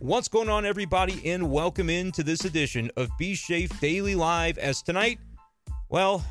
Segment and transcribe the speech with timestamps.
[0.00, 4.56] What's going on, everybody, and welcome into this edition of B Shafe Daily Live.
[4.56, 5.18] As tonight,
[5.88, 6.24] well,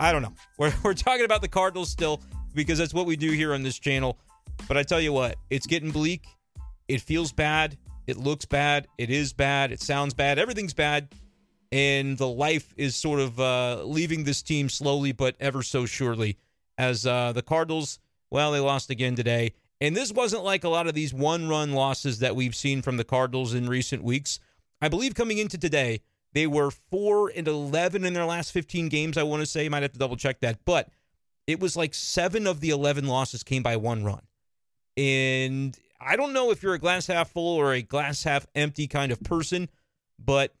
[0.00, 0.32] I don't know.
[0.58, 2.22] We're, we're talking about the Cardinals still
[2.54, 4.18] because that's what we do here on this channel.
[4.66, 6.24] But I tell you what, it's getting bleak.
[6.88, 7.76] It feels bad.
[8.06, 8.88] It looks bad.
[8.96, 9.70] It is bad.
[9.70, 10.38] It sounds bad.
[10.38, 11.08] Everything's bad.
[11.72, 16.38] And the life is sort of uh, leaving this team slowly, but ever so surely.
[16.78, 17.98] As uh, the Cardinals,
[18.30, 19.52] well, they lost again today.
[19.80, 22.96] And this wasn't like a lot of these one run losses that we've seen from
[22.96, 24.38] the Cardinals in recent weeks.
[24.80, 26.00] I believe coming into today,
[26.32, 29.68] they were 4 and 11 in their last 15 games, I want to say.
[29.68, 30.64] Might have to double check that.
[30.64, 30.88] But
[31.46, 34.22] it was like seven of the 11 losses came by one run.
[34.96, 38.86] And I don't know if you're a glass half full or a glass half empty
[38.86, 39.68] kind of person,
[40.18, 40.54] but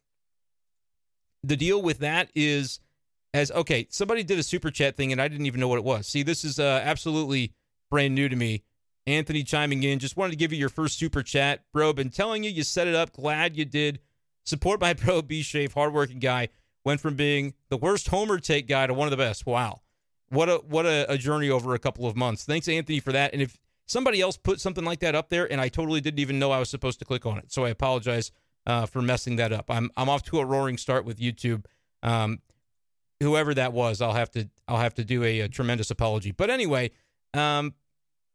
[1.42, 2.80] the deal with that is
[3.32, 5.84] as okay, somebody did a super chat thing and I didn't even know what it
[5.84, 6.06] was.
[6.06, 7.52] See, this is uh, absolutely
[7.90, 8.62] brand new to me.
[9.06, 9.98] Anthony chiming in.
[9.98, 11.92] Just wanted to give you your first super chat, bro.
[11.92, 13.12] Been telling you, you set it up.
[13.12, 14.00] Glad you did.
[14.44, 16.48] Support my bro, B Shave, hardworking guy.
[16.84, 19.46] Went from being the worst homer take guy to one of the best.
[19.46, 19.80] Wow,
[20.28, 22.44] what a what a, a journey over a couple of months.
[22.44, 23.32] Thanks, Anthony, for that.
[23.32, 26.38] And if somebody else put something like that up there, and I totally didn't even
[26.38, 28.32] know I was supposed to click on it, so I apologize
[28.66, 29.70] uh, for messing that up.
[29.70, 31.64] I'm I'm off to a roaring start with YouTube.
[32.02, 32.40] Um,
[33.20, 36.32] whoever that was, I'll have to I'll have to do a, a tremendous apology.
[36.32, 36.90] But anyway,
[37.32, 37.74] um,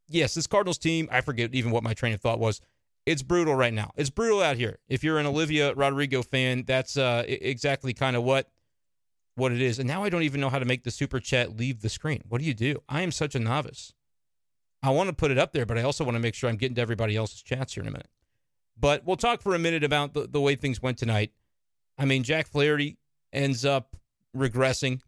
[0.09, 2.61] yes, this Cardinals team, I forget even what my train of thought was.
[3.05, 3.91] It's brutal right now.
[3.95, 4.79] It's brutal out here.
[4.87, 8.49] If you're an Olivia Rodrigo fan, that's uh, exactly kind of what
[9.35, 9.79] what it is.
[9.79, 12.23] And now I don't even know how to make the super chat leave the screen.
[12.27, 12.83] What do you do?
[12.89, 13.93] I am such a novice.
[14.83, 16.57] I want to put it up there, but I also want to make sure I'm
[16.57, 18.09] getting to everybody else's chats here in a minute.
[18.77, 21.31] But we'll talk for a minute about the, the way things went tonight.
[21.97, 22.97] I mean, Jack Flaherty
[23.33, 23.95] ends up
[24.35, 25.01] regressing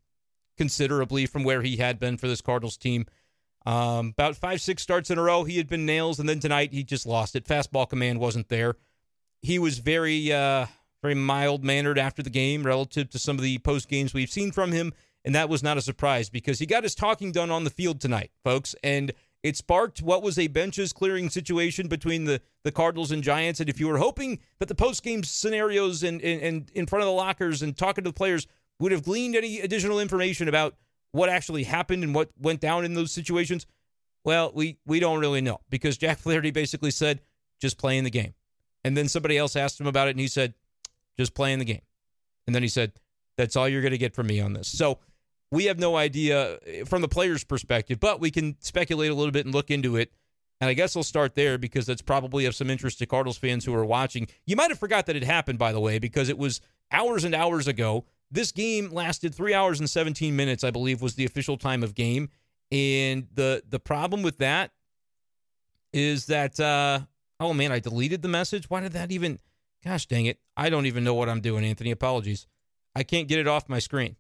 [0.58, 3.06] considerably from where he had been for this Cardinals team.
[3.66, 6.74] Um, about five, six starts in a row, he had been nails, and then tonight
[6.74, 7.46] he just lost it.
[7.46, 8.76] Fastball command wasn't there.
[9.42, 10.66] He was very, uh,
[11.02, 14.52] very mild mannered after the game relative to some of the post games we've seen
[14.52, 17.64] from him, and that was not a surprise because he got his talking done on
[17.64, 19.12] the field tonight, folks, and
[19.44, 23.60] it sparked what was a benches clearing situation between the, the Cardinals and Giants.
[23.60, 27.02] And if you were hoping that the post game scenarios and, and, and in front
[27.02, 28.46] of the lockers and talking to the players
[28.80, 30.76] would have gleaned any additional information about
[31.12, 33.66] what actually happened and what went down in those situations?
[34.24, 37.22] Well, we we don't really know because Jack Flaherty basically said
[37.60, 38.34] just playing the game.
[38.84, 40.56] And then somebody else asked him about it and he said
[41.18, 41.82] just playing the game.
[42.48, 42.94] And then he said
[43.38, 44.68] that's all you're going to get from me on this.
[44.68, 45.00] So,
[45.52, 49.32] we have no idea eh, from the player's perspective, but we can speculate a little
[49.32, 50.12] bit and look into it.
[50.60, 53.66] And I guess I'll start there because that's probably of some interest to Cardinals fans
[53.66, 54.28] who are watching.
[54.46, 56.62] You might have forgot that it happened, by the way, because it was
[56.92, 61.16] hours and hours ago this game lasted three hours and 17 minutes, I believe, was
[61.16, 62.30] the official time of game.
[62.72, 64.72] And the the problem with that
[65.92, 67.02] is that uh,
[67.40, 68.70] oh man, I deleted the message.
[68.70, 69.40] Why did that even?
[69.84, 70.40] Gosh dang it!
[70.56, 71.92] I don't even know what I'm doing, Anthony.
[71.92, 72.48] Apologies.
[72.96, 74.16] I can't get it off my screen.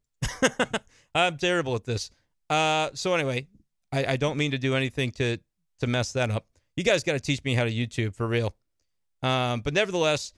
[1.16, 2.09] I'm terrible at this.
[2.49, 3.47] Uh, so anyway,
[3.91, 5.38] I, I don't mean to do anything to
[5.79, 6.45] to mess that up.
[6.75, 8.53] You guys got to teach me how to YouTube for real.
[9.23, 10.33] Um, but nevertheless,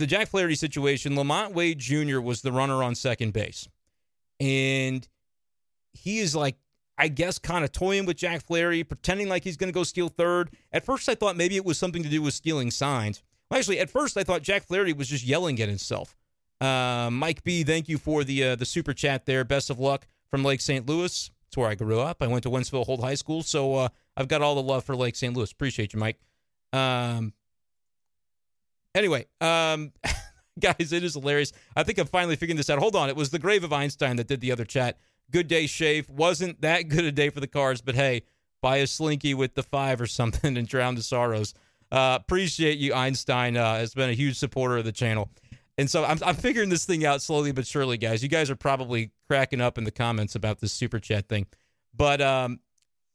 [0.00, 2.20] the Jack Flaherty situation, LaMonte Wade Jr.
[2.20, 3.68] was the runner on second base.
[4.40, 5.06] And
[5.92, 6.56] he is like,
[6.98, 10.08] I guess, kind of toying with Jack Flaherty, pretending like he's going to go steal
[10.08, 10.50] third.
[10.72, 13.22] At first, I thought maybe it was something to do with stealing signs.
[13.50, 16.16] Well, actually, at first, I thought Jack Flaherty was just yelling at himself.
[16.60, 19.44] Uh, Mike B, thank you for the uh, the super chat there.
[19.44, 20.86] Best of luck from Lake St.
[20.86, 21.30] Louis.
[21.48, 22.22] It's where I grew up.
[22.22, 24.94] I went to Wentzville Holt High School, so uh, I've got all the love for
[24.94, 25.34] Lake St.
[25.34, 25.50] Louis.
[25.50, 26.20] Appreciate you, Mike.
[26.72, 27.32] Um,
[28.94, 29.92] Anyway, um,
[30.60, 31.52] guys, it is hilarious.
[31.76, 32.78] I think I'm finally figuring this out.
[32.78, 33.08] Hold on.
[33.08, 34.98] It was the grave of Einstein that did the other chat.
[35.30, 36.10] Good day, Shave.
[36.10, 38.22] Wasn't that good a day for the Cards, but hey,
[38.60, 41.54] buy a slinky with the five or something and drown the sorrows.
[41.92, 43.56] Uh, appreciate you, Einstein.
[43.56, 45.30] Uh, has been a huge supporter of the channel.
[45.78, 48.22] And so I'm, I'm figuring this thing out slowly but surely, guys.
[48.22, 51.46] You guys are probably cracking up in the comments about this super chat thing.
[51.96, 52.60] But um,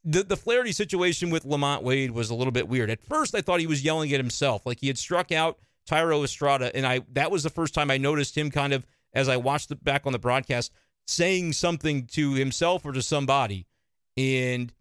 [0.06, 2.90] the the Flaherty situation with LaMonte Wade was a little bit weird.
[2.90, 5.58] At first, I thought he was yelling at himself, like he had struck out
[5.90, 9.28] Thairo Estrada, and I that was the first time I noticed him kind of as
[9.28, 10.72] I watched it back on the broadcast
[11.08, 13.66] saying something to himself or to somebody.
[14.18, 14.72] And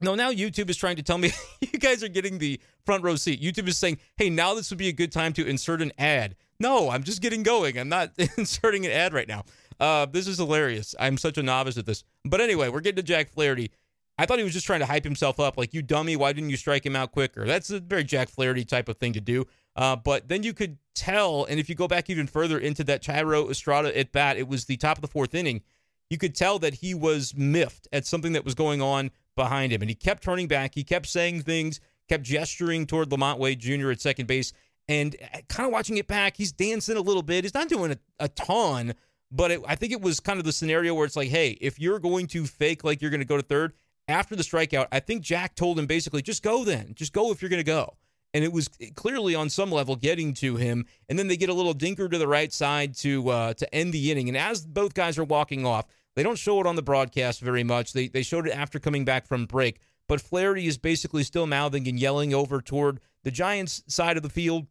[0.00, 3.16] no, now YouTube is trying to tell me you guys are getting the front row
[3.16, 3.40] seat.
[3.40, 6.34] YouTube is saying, "Hey, now this would be a good time to insert an ad."
[6.58, 7.78] No, I'm just getting going.
[7.78, 9.44] I'm not inserting an ad right now.
[9.80, 10.94] Uh, this is hilarious.
[10.98, 12.04] I'm such a novice at this.
[12.24, 13.70] But anyway, we're getting to Jack Flaherty.
[14.16, 16.50] I thought he was just trying to hype himself up, like, you dummy, why didn't
[16.50, 17.44] you strike him out quicker?
[17.46, 19.46] That's a very Jack Flaherty type of thing to do.
[19.74, 23.02] Uh, but then you could tell, and if you go back even further into that
[23.02, 25.62] Thairo Estrada at bat, it was the top of the fourth inning.
[26.10, 29.82] You could tell that he was miffed at something that was going on behind him.
[29.82, 30.74] And he kept turning back.
[30.74, 33.90] He kept saying things, kept gesturing toward LaMonte Wade Jr.
[33.90, 34.52] at second base.
[34.86, 37.44] And uh, kind of watching it back, he's dancing a little bit.
[37.44, 38.94] He's not doing a, a ton,
[39.32, 41.80] but it, I think it was kind of the scenario where it's like, hey, if
[41.80, 43.72] you're going to fake like you're going to go to third
[44.08, 46.92] after the strikeout, I think Jack told him basically, just go then.
[46.94, 47.96] Just go if you're going to go.
[48.32, 50.86] And it was clearly on some level getting to him.
[51.08, 53.92] And then they get a little dinker to the right side to uh, to end
[53.92, 54.28] the inning.
[54.28, 55.86] And as both guys are walking off,
[56.16, 57.92] they don't show it on the broadcast very much.
[57.92, 59.78] They they showed it after coming back from break.
[60.08, 64.28] But Flaherty is basically still mouthing and yelling over toward the Giants side of the
[64.28, 64.66] field.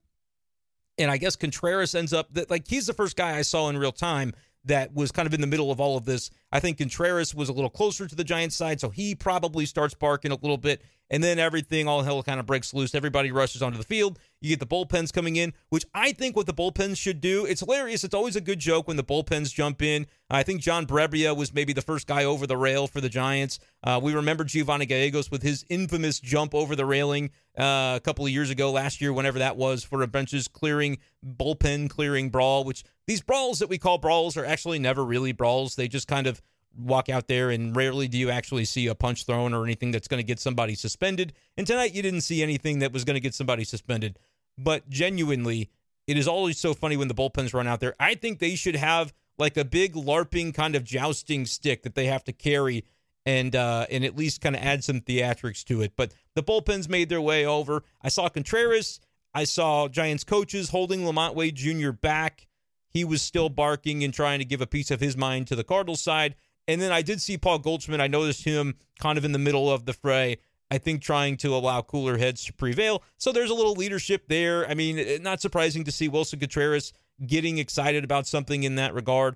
[0.98, 3.78] And I guess Contreras ends up that like he's the first guy I saw in
[3.78, 4.34] real time
[4.66, 6.30] that was kind of in the middle of all of this.
[6.52, 9.94] I think Contreras was a little closer to the Giants side, so he probably starts
[9.94, 12.96] barking a little bit and then everything, all hell kind of breaks loose.
[12.96, 14.20] Everybody rushes onto the field.
[14.44, 17.46] You get the bullpens coming in, which I think what the bullpens should do.
[17.46, 18.04] It's hilarious.
[18.04, 20.06] It's always a good joke when the bullpens jump in.
[20.30, 23.60] I think John Brebbia was maybe the first guy over the rail for the Giants.
[23.86, 28.26] Uh, we remember Giovanni Gallegos with his infamous jump over the railing uh, a couple
[28.26, 32.66] of years ago, last year, whenever that was, for a benches clearing, bullpen clearing brawl,
[32.66, 35.76] which these brawls that we call brawls are actually never really brawls.
[35.76, 36.42] They just kind of
[36.76, 40.08] walk out there and rarely do you actually see a punch thrown or anything that's
[40.08, 41.34] going to get somebody suspended.
[41.58, 44.18] And tonight you didn't see anything that was going to get somebody suspended.
[44.58, 45.70] But genuinely,
[46.08, 47.96] it is always so funny when the bullpens run out there.
[48.00, 52.06] I think they should have like a big LARPing kind of jousting stick that they
[52.06, 52.86] have to carry
[53.26, 55.94] and uh, and at least kind of add some theatrics to it.
[55.96, 57.84] But the bullpens made their way over.
[58.02, 59.00] I saw Contreras.
[59.34, 61.92] I saw Giants coaches holding LaMonte Wade Jr.
[61.92, 62.48] back.
[62.90, 65.64] He was still barking and trying to give a piece of his mind to the
[65.64, 66.36] Cardinals side.
[66.68, 68.00] And then I did see Paul Goldschmidt.
[68.00, 70.38] I noticed him kind of in the middle of the fray.
[70.74, 73.04] I think trying to allow cooler heads to prevail.
[73.18, 74.68] So there's a little leadership there.
[74.68, 76.94] I mean, eh, not surprising to see Willson Contreras
[77.24, 79.36] getting excited about something in that regard.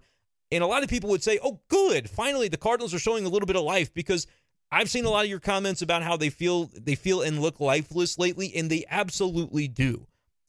[0.52, 2.10] And a lot of people would say, oh, good.
[2.10, 4.26] Finally, the Cardinals are showing a little bit of life because
[4.72, 7.60] I've seen a lot of your comments about how they feel they feel and look
[7.60, 10.08] lifeless lately, and they absolutely do.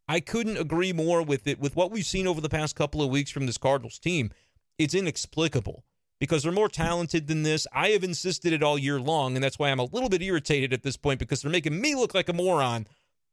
[0.08, 1.61] I couldn't agree more with it.
[1.61, 4.31] With what we've seen over the past couple of weeks from this Cardinals team,
[4.79, 5.85] it's inexplicable
[6.19, 7.67] because they're more talented than this.
[7.73, 10.73] I have insisted it all year long, and that's why I'm a little bit irritated
[10.73, 12.87] at this point because they're making me look like a moron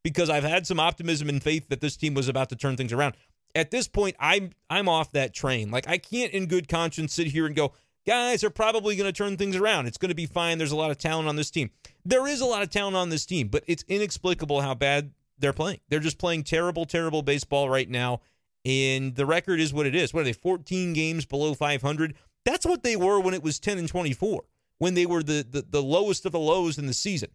[0.04, 2.94] because I've had some optimism and faith that this team was about to turn things
[2.94, 3.16] around.
[3.56, 5.72] At this point, I'm I'm off that train.
[5.72, 7.74] Like I can't in good conscience sit here and go,
[8.06, 9.88] guys are probably going to turn things around.
[9.88, 10.58] It's going to be fine.
[10.58, 11.72] There's a lot of talent on this team.
[12.06, 15.54] There is a lot of talent on this team, but it's inexplicable how bad they're
[15.54, 15.80] playing.
[15.90, 18.22] They're just playing terrible, terrible baseball right now.
[18.64, 20.14] And the record is what it is.
[20.14, 20.34] What are they?
[20.34, 22.16] 14 games below 500.
[22.46, 24.44] That's what they were when it was 10 and 24,
[24.78, 27.32] when they were the, the, the lowest of the lows in the season.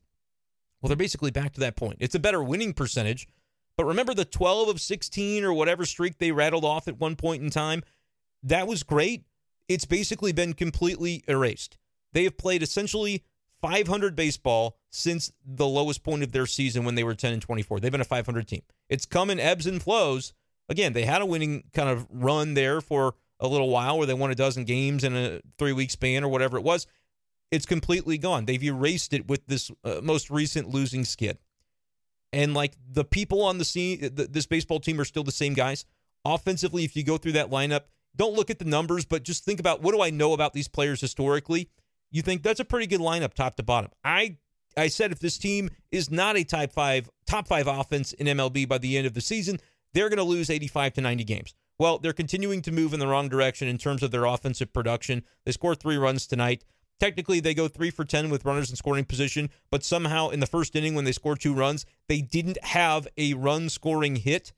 [0.80, 1.98] Well, they're basically back to that point.
[2.00, 3.28] It's a better winning percentage.
[3.76, 7.42] But remember the 12 of 16 or whatever streak they rattled off at one point
[7.42, 7.82] in time?
[8.42, 9.24] That was great.
[9.68, 11.76] It's basically been completely erased.
[12.12, 13.24] They have played essentially
[13.60, 17.80] 500 baseball since the lowest point of their season when they were 10 and 24.
[17.80, 18.62] They've been a 500 team.
[18.88, 20.32] It's come in ebbs and flows.
[20.68, 24.14] Again, they had a winning kind of run there for a little while where they
[24.14, 26.86] won a dozen games in a three week span or whatever it was.
[27.50, 28.44] It's completely gone.
[28.44, 31.38] They've erased it with this uh, most recent losing skid.
[32.32, 35.54] And like the people on the scene, th- this baseball team are still the same
[35.54, 35.84] guys.
[36.24, 37.82] Offensively, if you go through that lineup,
[38.14, 40.68] don't look at the numbers, but just think about what do I know about these
[40.68, 41.70] players historically?
[42.10, 43.90] You think that's a pretty good lineup top to bottom.
[44.04, 44.36] I
[44.76, 48.68] I said if this team is not a top five top five offense in MLB
[48.68, 49.58] by the end of the season,
[49.92, 51.54] they're going to lose 85 to 90 games.
[51.80, 55.24] Well, they're continuing to move in the wrong direction in terms of their offensive production.
[55.46, 56.62] They scored three runs tonight.
[56.98, 60.46] Technically, they go three for 10 with runners in scoring position, but somehow in the
[60.46, 64.52] first inning, when they scored two runs, they didn't have a run scoring hit.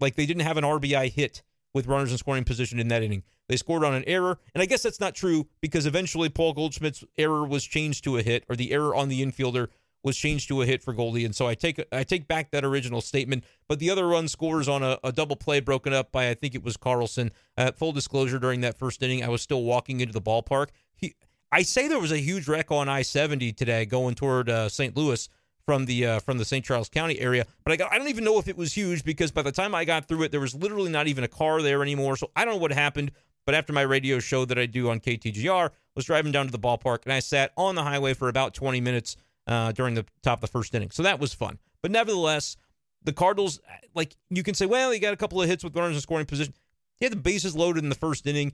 [0.00, 1.42] Like they didn't have an RBI hit
[1.72, 3.22] with runners in scoring position in that inning.
[3.48, 7.04] They scored on an error, and I guess that's not true because eventually Paul Goldschmidt's
[7.16, 9.68] error was changed to a hit, or the error on the infielder
[10.06, 12.64] was changed to a hit for Goldie, and so I take I take back that
[12.64, 13.44] original statement.
[13.68, 16.54] But the other run scores on a, a double play broken up by I think
[16.54, 17.32] it was Carlson.
[17.58, 20.68] Uh, full disclosure, during that first inning, I was still walking into the ballpark.
[20.94, 21.14] He,
[21.50, 24.96] I say there was a huge wreck on I seventy today going toward uh, St.
[24.96, 25.28] Louis
[25.64, 26.64] from the uh, from the St.
[26.64, 27.44] Charles County area.
[27.64, 29.74] But I, got, I don't even know if it was huge because by the time
[29.74, 32.16] I got through it, there was literally not even a car there anymore.
[32.16, 33.10] So I don't know what happened.
[33.44, 36.58] But after my radio show that I do on KTGR, was driving down to the
[36.58, 40.38] ballpark and I sat on the highway for about 20 minutes uh, during the top
[40.38, 40.90] of the first inning.
[40.90, 41.58] So that was fun.
[41.82, 42.56] But nevertheless,
[43.02, 43.60] the Cardinals,
[43.94, 46.26] like you can say, well, he got a couple of hits with runners in scoring
[46.26, 46.54] position.
[46.98, 48.52] He had the bases loaded in the first inning.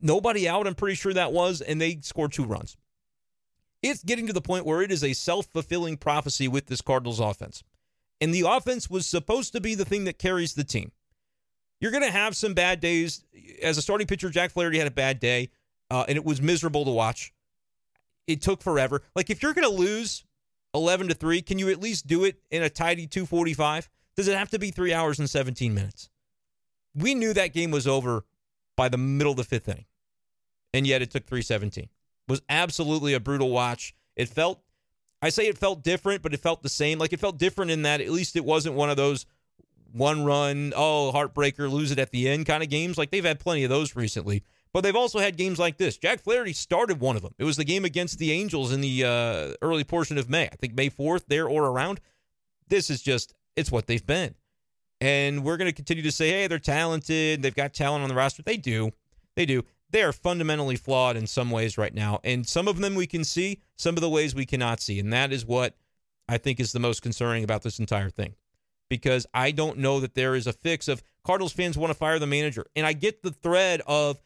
[0.00, 2.76] Nobody out, I'm pretty sure that was, and they scored two runs.
[3.82, 7.18] It's getting to the point where it is a self fulfilling prophecy with this Cardinals
[7.18, 7.64] offense.
[8.20, 10.92] And the offense was supposed to be the thing that carries the team.
[11.80, 13.24] You're going to have some bad days.
[13.60, 15.50] As a starting pitcher, Jack Flaherty had a bad day,
[15.90, 17.32] uh, and it was miserable to watch
[18.26, 19.02] it took forever.
[19.14, 20.24] Like if you're going to lose
[20.74, 23.88] 11 to 3, can you at least do it in a tidy 245?
[24.16, 26.10] Does it have to be three hours and 17 minutes?
[26.94, 28.24] We knew that game was over
[28.76, 29.86] by the middle of the fifth inning,
[30.74, 31.84] and yet it took 317.
[31.84, 31.90] It
[32.28, 33.94] was absolutely a brutal watch.
[34.16, 34.60] It felt,
[35.22, 36.98] I say it felt different, but it felt the same.
[36.98, 39.26] Like it felt different in that at least it wasn't one of those
[39.92, 42.96] one run, oh, heartbreaker, lose it at the end kind of games.
[42.96, 44.42] Like they've had plenty of those recently.
[44.72, 45.98] But they've also had games like this.
[45.98, 47.34] Jack Flaherty started one of them.
[47.38, 50.46] It was the game against the Angels in the uh, early portion of May.
[50.46, 52.00] I think May 4th, there or around.
[52.68, 54.34] This is just, it's what they've been.
[55.00, 57.42] And we're going to continue to say, hey, they're talented.
[57.42, 58.42] They've got talent on the roster.
[58.42, 58.92] They do.
[59.34, 59.64] They do.
[59.90, 62.20] They are fundamentally flawed in some ways right now.
[62.24, 64.98] And some of them we can see, some of the ways we cannot see.
[64.98, 65.76] And that is what
[66.28, 68.36] I think is the most concerning about this entire thing.
[68.88, 72.18] Because I don't know that there is a fix of Cardinals fans want to fire
[72.18, 72.64] the manager.
[72.74, 74.18] And I get the thread of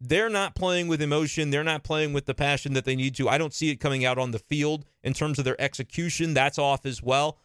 [0.00, 1.50] they're not playing with emotion.
[1.50, 3.28] They're not playing with the passion that they need to.
[3.28, 6.34] I don't see it coming out on the field in terms of their execution.
[6.34, 7.38] That's off as well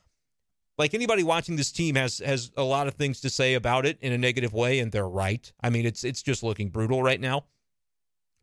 [0.78, 3.98] like anybody watching this team has has a lot of things to say about it
[4.02, 5.52] in a negative way, and they're right.
[5.62, 7.46] I mean, it's it's just looking brutal right now.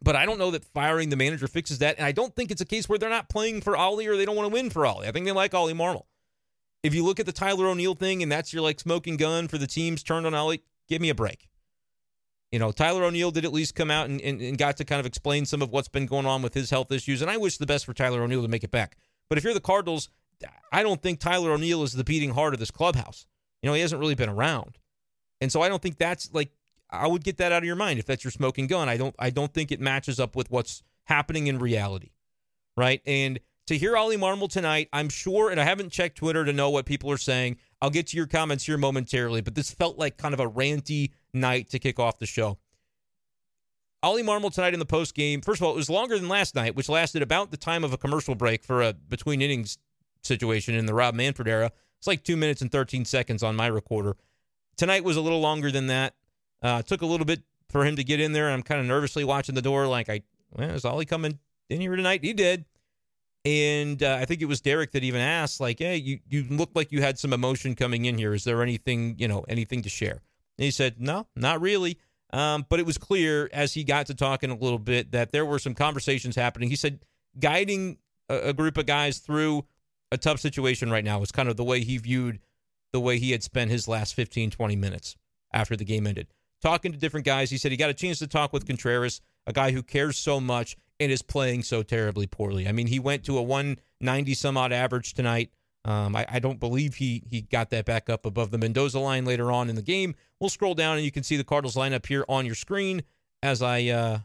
[0.02, 2.60] But I don't know that firing the manager fixes that, and I don't think it's
[2.60, 4.84] a case where they're not playing for Ollie or they don't want to win for
[4.84, 5.06] Ollie.
[5.06, 6.06] I think they like Ollie Marmol.
[6.82, 9.58] If you look at the Tyler O'Neill thing, and that's your like smoking gun for
[9.58, 11.48] the teams turned on Ollie, give me a break.
[12.52, 15.00] You know, Tyler O'Neill did at least come out and, and, and got to kind
[15.00, 17.56] of explain some of what's been going on with his health issues, and I wish
[17.56, 18.98] the best for Tyler O'Neill to make it back.
[19.28, 20.10] But if you're the Cardinals,
[20.70, 23.26] I don't think Tyler O'Neill is the beating heart of this clubhouse.
[23.62, 24.78] You know, he hasn't really been around.
[25.40, 26.50] And so I don't think that's like
[26.90, 28.88] I would get that out of your mind if that's your smoking gun.
[28.88, 32.10] I don't I don't think it matches up with what's happening in reality.
[32.76, 33.00] Right?
[33.06, 36.70] And to hear Ollie Marmol tonight, I'm sure, and I haven't checked Twitter to know
[36.70, 37.58] what people are saying.
[37.80, 41.10] I'll get to your comments here momentarily, but this felt like kind of a ranty
[41.34, 42.58] night to kick off the show.
[44.02, 45.40] Ollie Marmol tonight in the post game.
[45.40, 47.92] First of all, it was longer than last night, which lasted about the time of
[47.92, 49.78] a commercial break for a between innings
[50.22, 51.70] situation in the Rob Manfred era.
[51.98, 54.16] It's like two minutes and 13 seconds on my recorder.
[54.76, 56.14] Tonight was a little longer than that.
[56.60, 58.50] Uh, took a little bit for him to get in there.
[58.50, 61.38] I'm kind of nervously watching the door, like, I, well, is Ollie coming
[61.70, 62.24] in here tonight?
[62.24, 62.64] He did.
[63.44, 66.70] And uh, I think it was Derek that even asked, like, hey, you, you look
[66.74, 68.34] like you had some emotion coming in here.
[68.34, 70.22] Is there anything, you know, anything to share?
[70.62, 71.98] And he said, no, not really.
[72.32, 75.44] Um, but it was clear as he got to talking a little bit that there
[75.44, 76.68] were some conversations happening.
[76.68, 77.00] He said,
[77.36, 79.64] guiding a, a group of guys through
[80.12, 82.38] a tough situation right now was kind of the way he viewed
[82.92, 85.16] the way he had spent his last 15, 20 minutes
[85.52, 86.28] after the game ended.
[86.62, 89.52] Talking to different guys, he said he got a chance to talk with Contreras, a
[89.52, 92.68] guy who cares so much and is playing so terribly poorly.
[92.68, 95.50] I mean, he went to a 190 some odd average tonight.
[95.84, 99.24] Um, I, I, don't believe he he got that back up above the Mendoza line
[99.24, 100.14] later on in the game.
[100.38, 103.02] We'll scroll down and you can see the Cardinals lineup here on your screen
[103.42, 104.18] as I uh,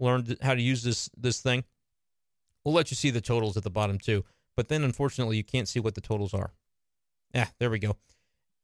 [0.00, 1.62] learned how to use this this thing.
[2.64, 4.24] We'll let you see the totals at the bottom too.
[4.56, 6.52] But then unfortunately, you can't see what the totals are.
[7.32, 7.96] Yeah, there we go.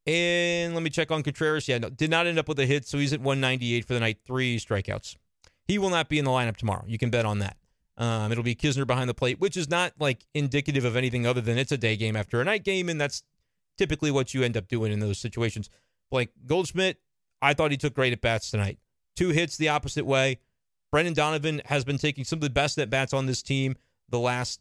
[0.07, 1.69] And let me check on Contreras.
[1.69, 4.01] Yeah, no, did not end up with a hit, so he's at 198 for the
[4.01, 5.17] night, three strikeouts.
[5.67, 6.85] He will not be in the lineup tomorrow.
[6.87, 7.57] You can bet on that.
[7.97, 11.41] Um, it'll be Knizner behind the plate, which is not like indicative of anything other
[11.41, 13.23] than it's a day game after a night game, and that's
[13.79, 15.71] typically what you end up doing in those situations.
[16.11, 16.99] Like Goldschmidt,
[17.41, 18.79] I thought he took great at bats tonight.
[19.17, 20.41] Two hits the opposite way.
[20.91, 23.77] Brendan Donovan has been taking some of the best at bats on this team
[24.09, 24.61] the last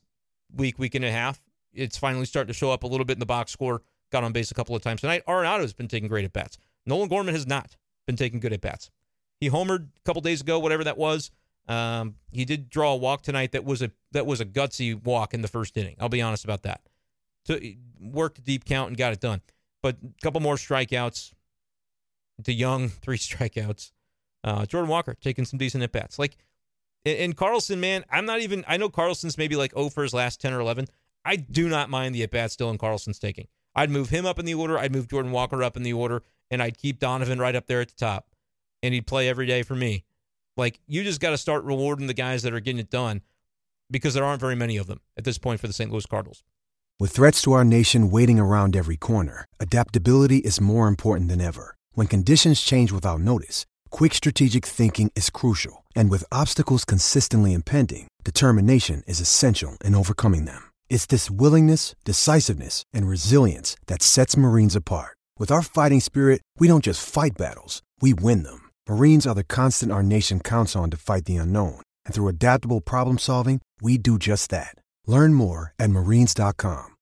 [0.56, 1.42] week, week and a half.
[1.74, 3.82] It's finally starting to show up a little bit in the box score.
[4.12, 5.24] Got on base a couple of times tonight.
[5.28, 6.58] Arenado's been taking great at bats.
[6.86, 7.76] Nolan Gorman has not
[8.06, 8.92] been taking good at bats.
[9.40, 11.32] He homered a couple days ago, whatever that was.
[11.68, 15.34] Um, he did draw a walk tonight that was a that was a gutsy walk
[15.34, 15.96] in the first inning.
[16.00, 16.82] I'll be honest about that.
[17.46, 19.42] To worked a deep count and got it done.
[19.82, 21.34] But a couple more strikeouts.
[22.42, 23.92] DeJong, three strikeouts.
[24.44, 26.20] Uh, Jordan Walker taking some decent at bats.
[26.20, 26.38] Like
[27.06, 28.64] and Carlson, man, I'm not even.
[28.68, 30.88] I know Carlson's maybe like 0 for his last 10 or 11.
[31.26, 33.48] I do not mind the at bat still in Carlson's taking.
[33.76, 34.78] I'd move him up in the order.
[34.78, 37.82] I'd move Jordan Walker up in the order, and I'd keep Donovan right up there
[37.82, 38.28] at the top.
[38.82, 40.06] And he'd play every day for me.
[40.58, 43.22] Like you just got to start rewarding the guys that are getting it done,
[43.90, 45.92] because there aren't very many of them at this point for the St.
[45.92, 46.44] Louis Cardinals.
[47.00, 51.76] With threats to our nation waiting around every corner, adaptability is more important than ever.
[51.94, 58.08] When conditions change without notice Quick strategic thinking is crucial, and with obstacles consistently impending,
[58.24, 60.72] determination is essential in overcoming them.
[60.90, 65.16] It's this willingness, decisiveness, and resilience that sets Marines apart.
[65.38, 68.63] With our fighting spirit, we don't just fight battles, we win them.
[68.88, 72.80] Marines are the constant our nation counts on to fight the unknown, and through adaptable
[72.80, 74.76] problem solving, we do just that.
[75.08, 76.96] Learn more at marines.com.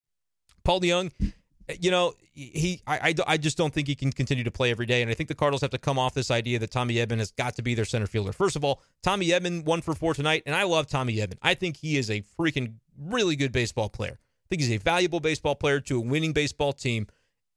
[0.64, 1.34] Paul DeJong
[1.80, 4.86] you know, he I, I, I, just don't think he can continue to play every
[4.86, 5.02] day.
[5.02, 7.32] And I think the Cardinals have to come off this idea that Tommy Edman has
[7.32, 8.32] got to be their center fielder.
[8.32, 11.38] First of all, Tommy Edman one for four tonight, and I love Tommy Edman.
[11.42, 14.20] I think he is a freaking really good baseball player.
[14.20, 17.08] I think he's a valuable baseball player to a winning baseball team.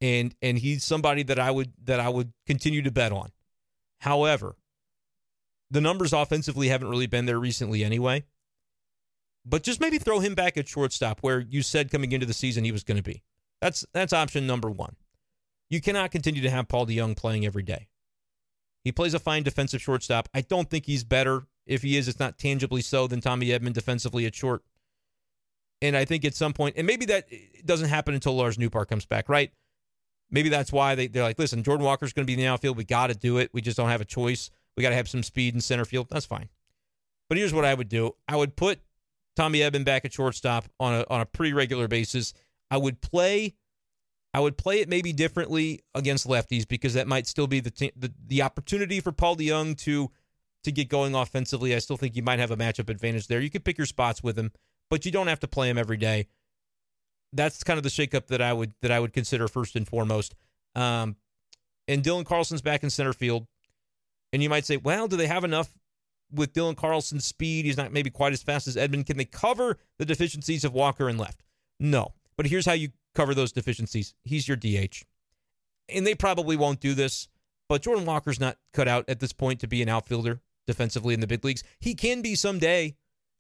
[0.01, 3.31] and and he's somebody that I would that I would continue to bet on.
[4.05, 4.57] However,
[5.71, 8.25] the numbers offensively haven't really been there recently anyway.
[9.47, 12.65] But just maybe throw him back at shortstop where you said coming into the season
[12.65, 13.23] he was going to be.
[13.63, 14.97] That's that's option number 1.
[15.71, 17.89] You cannot continue to have Paul DeJong playing every day.
[18.85, 20.29] He plays a fine defensive shortstop.
[20.35, 21.47] I don't think he's better.
[21.67, 24.63] If he is, it's not tangibly so than Tommy Edman defensively at short.
[25.81, 27.27] And I think at some point, and maybe that
[27.65, 29.51] doesn't happen until Lars Nootbaar comes back, right?
[30.31, 32.77] Maybe that's why they, they're like, listen, Jordan Walker's going to be in the outfield.
[32.77, 33.51] We got to do it.
[33.53, 34.51] We just don't have a choice.
[34.77, 36.09] We got to have some speed in center field.
[36.11, 36.49] That's fine.
[37.29, 38.81] But here's what I would do I would put
[39.37, 42.35] Tommy Edman back at shortstop on a, on a pretty regular basis.
[42.71, 43.55] I would play.
[44.33, 47.93] I would play it maybe differently against lefties because that might still be the t-
[47.95, 50.11] the, the opportunity for Paul DeJong to
[50.65, 51.75] to get going offensively.
[51.75, 53.41] I still think you might have a matchup advantage there.
[53.41, 54.51] You could pick your spots with him,
[54.91, 56.27] but you don't have to play him every day
[57.35, 60.35] that's kind of the shakeup that I would that I would consider first and foremost.
[60.75, 61.17] Um,
[61.87, 63.47] and Dylan Carlson's back in center field,
[64.33, 65.73] and you might say, well, do they have enough
[66.33, 67.67] with Dylan Carlson's speed?
[67.67, 69.05] He's not maybe quite as fast as Edman.
[69.05, 71.43] Can they cover the deficiencies of Walker and left?
[71.79, 72.15] No.
[72.37, 74.15] But here's how you cover those deficiencies.
[74.25, 75.05] He's your DH,
[75.89, 77.29] and they probably won't do this.
[77.69, 81.21] But Jordan Walker's not cut out at this point to be an outfielder defensively in
[81.21, 81.63] the big leagues.
[81.81, 82.97] He can be someday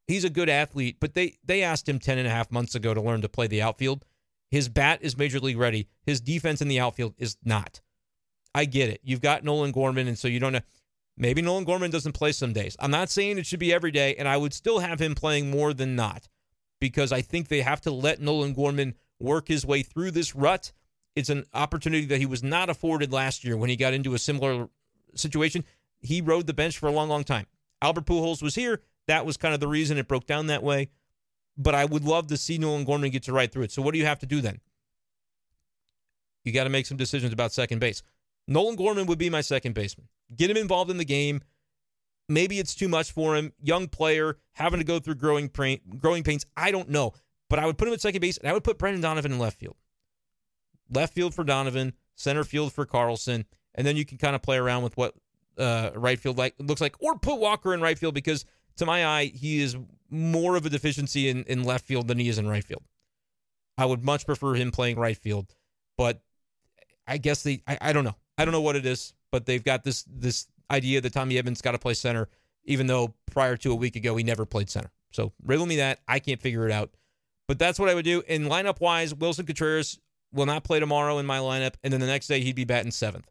[0.07, 2.95] he's a good athlete, but they they asked him 10 and a half months ago
[2.95, 4.05] to learn to play the outfield.
[4.51, 5.89] His bat is major league ready.
[6.05, 7.81] His defense in the outfield is not.
[8.55, 9.01] I get it.
[9.03, 10.61] You've got Nolan Gorman, and so you don't know.
[11.17, 12.77] Maybe Nolan Gorman doesn't play some days.
[12.79, 15.51] I'm not saying it should be every day, and I would still have him playing
[15.51, 16.29] more than not
[16.81, 20.73] because I think they have to let Nolan Gorman work his way through this rut.
[21.17, 24.19] It's an opportunity that he was not afforded last year when he got into a
[24.19, 24.69] similar
[25.15, 25.65] situation.
[26.01, 27.47] He rode the bench for a long, long time.
[27.81, 28.83] Albert Pujols was here.
[29.07, 30.91] That was kind of the reason it broke down that way.
[31.57, 33.73] But I would love to see Nolan Gorman get to right through it.
[33.73, 34.61] So what do you have to do then?
[36.45, 38.03] You got to make some decisions about second base.
[38.47, 40.09] Nolan Gorman would be my second baseman.
[40.35, 41.41] Get him involved in the game.
[42.29, 43.53] Maybe it's too much for him.
[43.63, 46.45] Young player, having to go through growing pain, growing pains.
[46.57, 47.13] I don't know.
[47.49, 49.39] But I would put him at second base, and I would put Brendan Donovan in
[49.39, 49.77] left field.
[50.91, 54.57] Left field for Donovan, center field for Carlson, and then you can kind of play
[54.57, 55.15] around with what
[55.59, 58.45] uh, right field like looks like, or put Walker in right field because
[58.77, 59.77] to my eye, he is
[60.11, 62.83] more of a deficiency in, in left field than he is in right field.
[63.77, 65.55] I would much prefer him playing right field,
[65.99, 66.21] but
[67.07, 68.17] I guess they I, I don't know.
[68.39, 71.61] I don't know what it is, but they've got this this idea that Tommy Edman's
[71.61, 72.29] got to play center,
[72.65, 74.91] even though prior to a week ago he never played center.
[75.13, 76.01] So riddle me that.
[76.09, 76.91] I can't figure it out.
[77.47, 78.23] But that's what I would do.
[78.27, 79.99] In lineup wise, Willson Contreras
[80.33, 82.91] will not play tomorrow in my lineup, and then the next day he'd be batting
[82.91, 83.31] seventh.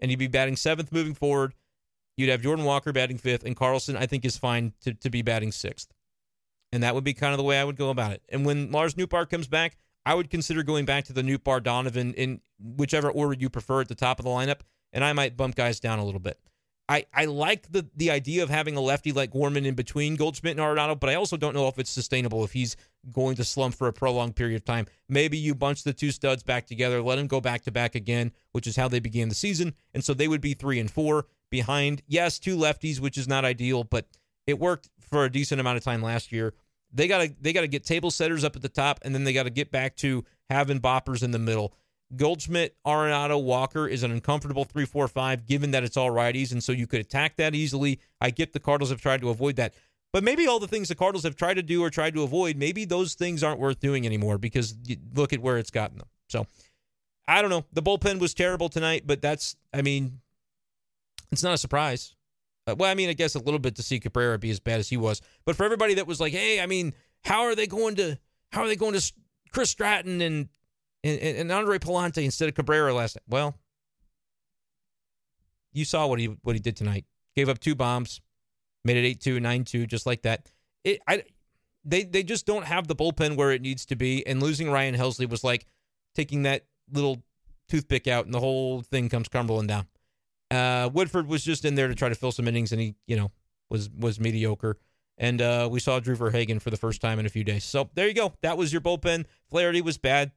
[0.00, 1.54] And he'd be batting seventh moving forward.
[2.18, 5.22] You'd have Jordan Walker batting fifth, and Carlson, I think, is fine to, to be
[5.22, 5.94] batting sixth.
[6.72, 8.22] And that would be kind of the way I would go about it.
[8.28, 12.14] And when Lars Nootbaar comes back, I would consider going back to the Nootbaar Donovan
[12.14, 14.60] in whichever order you prefer at the top of the lineup,
[14.92, 16.40] and I might bump guys down a little bit.
[16.88, 20.58] I, I like the the idea of having a lefty like Gorman in between Goldschmidt
[20.58, 22.76] and Arenado, but I also don't know if it's sustainable if he's
[23.12, 24.86] going to slump for a prolonged period of time.
[25.08, 28.32] Maybe you bunch the two studs back together, let them go back to back again,
[28.52, 31.26] which is how they began the season, and so they would be three and four
[31.50, 32.02] behind.
[32.06, 34.06] Yes, two lefties, which is not ideal, but
[34.46, 36.54] it worked for a decent amount of time last year.
[36.92, 39.50] They gotta they gotta get table setters up at the top, and then they gotta
[39.50, 41.74] get back to having boppers in the middle.
[42.16, 46.64] Goldschmidt, Arenado, Walker is an uncomfortable three, four, five, given that it's all righties, and
[46.64, 48.00] so you could attack that easily.
[48.20, 49.74] I get the Cardinals have tried to avoid that.
[50.10, 52.56] But maybe all the things the Cardinals have tried to do or tried to avoid,
[52.56, 54.74] maybe those things aren't worth doing anymore because
[55.14, 56.08] look at where it's gotten them.
[56.30, 56.46] So
[57.26, 57.66] I don't know.
[57.74, 60.20] The bullpen was terrible tonight, but that's, I mean,
[61.30, 62.14] it's not a surprise.
[62.66, 64.78] Uh, well, I mean, I guess a little bit to see Cabrera be as bad
[64.78, 66.92] as he was, but for everybody that was like, "Hey, I mean,
[67.24, 68.18] how are they going to
[68.52, 69.12] how are they going to
[69.52, 70.48] Chris Stratton and
[71.02, 73.56] and, and Andre Pallante instead of Cabrera last night?" Well,
[75.72, 77.06] you saw what he what he did tonight.
[77.34, 78.20] Gave up two bombs,
[78.84, 80.50] made it 8-2, 9-2 just like that.
[80.84, 81.22] It I
[81.84, 84.94] they they just don't have the bullpen where it needs to be and losing Ryan
[84.94, 85.66] Helsley was like
[86.14, 87.22] taking that little
[87.68, 89.86] toothpick out and the whole thing comes crumbling down.
[90.50, 93.16] Uh, Woodford was just in there to try to fill some innings, and he, you
[93.16, 93.30] know,
[93.68, 94.78] was was mediocre.
[95.18, 97.64] And uh, we saw Drew Verhagen for the first time in a few days.
[97.64, 98.34] So there you go.
[98.42, 99.24] That was your bullpen.
[99.50, 100.30] Flaherty was bad.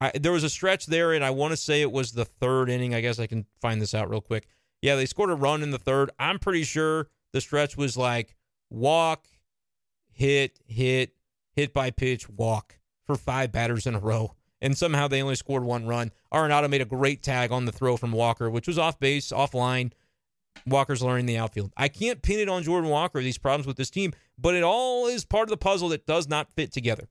[0.00, 2.68] I, there was a stretch there, and I want to say it was the third
[2.68, 2.94] inning.
[2.94, 4.48] I guess I can find this out real quick.
[4.82, 6.10] Yeah, they scored a run in the third.
[6.18, 8.34] I'm pretty sure the stretch was like
[8.68, 9.26] walk,
[10.12, 11.14] hit, hit,
[11.52, 15.64] hit by pitch, walk for five batters in a row and somehow they only scored
[15.64, 16.10] one run.
[16.32, 19.92] Arenado made a great tag on the throw from Walker, which was off base, offline.
[20.66, 21.72] Walker's learning the outfield.
[21.76, 25.06] I can't pin it on Jordan Walker, these problems with this team, but it all
[25.06, 27.08] is part of the puzzle that does not fit together.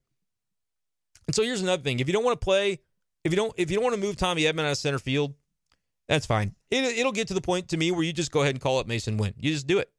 [1.27, 1.99] And so here's another thing.
[1.99, 2.79] If you don't want to play
[3.23, 5.34] If you don't if you don't want to move Tommy Edman out of center field,
[6.08, 6.56] that's fine.
[6.69, 8.79] It, it'll get to the point to me where you just go ahead and call
[8.79, 9.34] up Masyn Winn.
[9.38, 9.89] You just do it.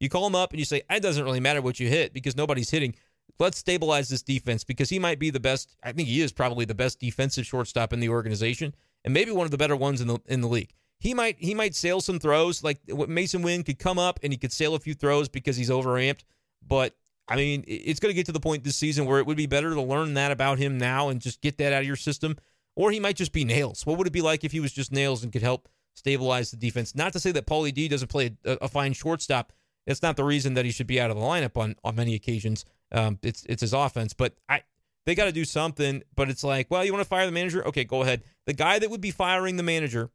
[0.00, 2.36] You call him up and you say, it doesn't really matter what you hit because
[2.36, 2.94] nobody's hitting.
[3.38, 5.76] Let's stabilize this defense because he might be the best.
[5.82, 9.44] I think he is probably the best defensive shortstop in the organization and maybe one
[9.44, 10.72] of the better ones in the in the league.
[10.98, 14.38] He might he might sail some throws like Masyn Winn could come up and he
[14.38, 16.24] could sail a few throws because he's overamped.
[16.66, 16.96] But
[17.28, 19.46] I mean, it's going to get to the point this season where it would be
[19.46, 22.36] better to learn that about him now and just get that out of your system.
[22.76, 23.84] Or he might just be nails.
[23.84, 26.56] What would it be like if he was just nails and could help stabilize the
[26.56, 26.94] defense?
[26.94, 29.52] Not to say that Paulie D doesn't play a, a fine shortstop.
[29.86, 32.14] It's not the reason that he should be out of the lineup on on many
[32.14, 32.64] occasions.
[32.92, 34.62] Um, it's it's his offense, but I
[35.04, 36.02] they got to do something.
[36.14, 37.66] But it's like, well, you want to fire the manager?
[37.66, 38.22] Okay, go ahead.
[38.46, 40.10] The guy that would be firing the manager,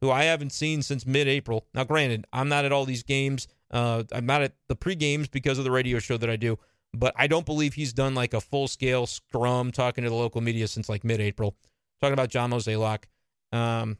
[0.00, 1.66] who I haven't seen since mid-April.
[1.74, 3.48] Now, granted, I'm not at all these games.
[3.70, 6.58] Uh, I'm not at the pre games because of the radio show that I do,
[6.92, 10.40] but I don't believe he's done like a full scale scrum talking to the local
[10.40, 11.56] media since like mid April.
[12.00, 13.04] Talking about John Mozeliak.
[13.52, 13.98] Um,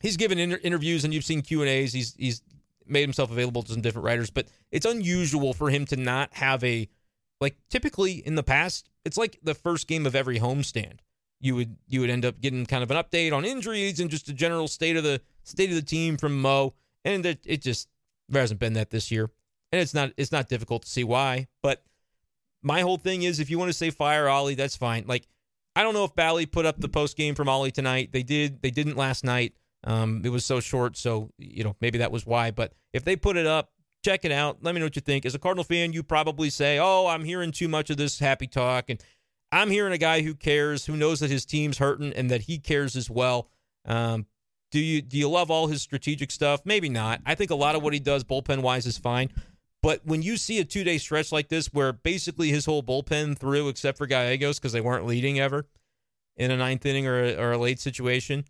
[0.00, 1.92] he's given inter- interviews and you've seen Q and A's.
[1.92, 2.42] He's he's
[2.86, 6.62] made himself available to some different writers, but it's unusual for him to not have
[6.64, 6.88] a
[7.42, 8.88] like typically in the past.
[9.04, 11.00] It's like the first game of every homestand.
[11.40, 14.28] You would you would end up getting kind of an update on injuries and just
[14.28, 16.74] a general state of the state of the team from Mo,
[17.04, 17.88] and it, it just
[18.28, 19.28] there hasn't been that this year,
[19.72, 21.48] and it's not it's not difficult to see why.
[21.62, 21.82] But
[22.62, 25.04] my whole thing is, if you want to say fire Ollie, that's fine.
[25.08, 25.26] Like
[25.74, 28.10] I don't know if Bally put up the post game from Ollie tonight.
[28.12, 28.62] They did.
[28.62, 29.54] They didn't last night.
[29.82, 32.52] Um, it was so short, so you know maybe that was why.
[32.52, 34.58] But if they put it up, check it out.
[34.62, 35.24] Let me know what you think.
[35.24, 38.46] As a Cardinal fan, you probably say, "Oh, I'm hearing too much of this happy
[38.46, 39.02] talk," and
[39.52, 42.58] I'm hearing a guy who cares, who knows that his team's hurting and that he
[42.58, 43.48] cares as well.
[43.84, 44.26] Um,
[44.70, 46.62] do you do you love all his strategic stuff?
[46.64, 47.20] Maybe not.
[47.26, 49.30] I think a lot of what he does bullpen wise is fine.
[49.82, 53.36] But when you see a two day stretch like this, where basically his whole bullpen
[53.38, 55.66] threw except for Gallegos because they weren't leading ever
[56.36, 58.44] in a ninth inning or a, or a late situation,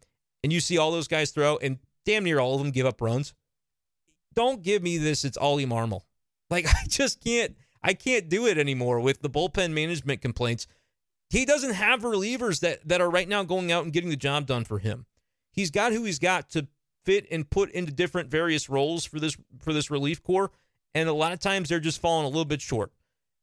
[0.44, 3.00] and you see all those guys throw, and damn near all of them give up
[3.00, 3.34] runs.
[4.34, 5.24] Don't give me this.
[5.24, 6.02] It's Ollie Marmol.
[6.50, 7.56] Like I just can't.
[7.82, 10.66] I can't do it anymore with the bullpen management complaints.
[11.30, 14.46] He doesn't have relievers that that are right now going out and getting the job
[14.46, 15.06] done for him
[15.52, 16.66] he's got who he's got to
[17.04, 20.50] fit and put into different various roles for this for this relief corps
[20.94, 22.92] and a lot of times they're just falling a little bit short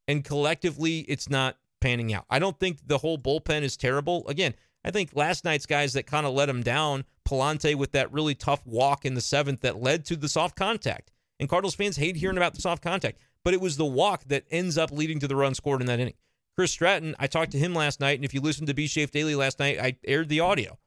[0.08, 4.54] and collectively it's not panning out i don't think the whole bullpen is terrible again
[4.84, 8.36] i think last night's guys that kind of let him down Pallante with that really
[8.36, 12.16] tough walk in the seventh that led to the soft contact and cardinals fans hate
[12.16, 15.28] hearing about the soft contact but it was the walk that ends up leading to
[15.28, 16.16] the run scored in that inning
[16.56, 19.12] chris stratton i talked to him last night and if you listened to b shafe
[19.12, 20.78] daily last night i aired the audio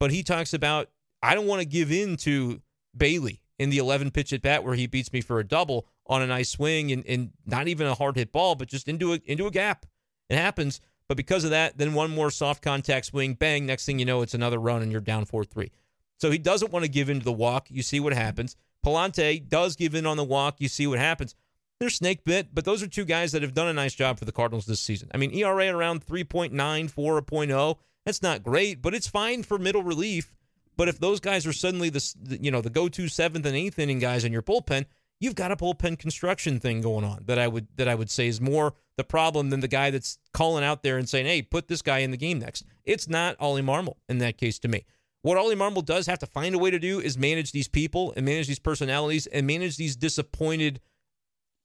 [0.00, 0.88] but he talks about
[1.22, 2.62] I don't want to give in to
[2.96, 6.22] Bailey in the 11 pitch at bat where he beats me for a double on
[6.22, 9.20] a nice swing and, and not even a hard hit ball, but just into a
[9.26, 9.86] into a gap.
[10.28, 10.80] It happens.
[11.10, 14.22] But because of that, then one more soft contact swing, bang, next thing you know,
[14.22, 15.72] it's another run and you're down 4 3.
[16.18, 17.66] So he doesn't want to give in to the walk.
[17.68, 18.54] You see what happens.
[18.86, 20.60] Pallante does give in on the walk.
[20.60, 21.34] You see what happens.
[21.80, 24.24] They're snake bit, but those are two guys that have done a nice job for
[24.24, 25.10] the Cardinals this season.
[25.12, 27.78] I mean, ERA around 3.9, 4, a 0.
[28.06, 30.32] That's not great, but it's fine for middle relief.
[30.76, 33.98] But if those guys are suddenly the you know the go-to seventh and eighth inning
[33.98, 34.86] guys in your bullpen,
[35.20, 38.26] you've got a bullpen construction thing going on that I would that I would say
[38.26, 41.68] is more the problem than the guy that's calling out there and saying, "Hey, put
[41.68, 44.84] this guy in the game next." It's not Ollie Marmol in that case to me.
[45.22, 48.12] What Ollie Marmol does have to find a way to do is manage these people
[48.16, 50.80] and manage these personalities and manage these disappointed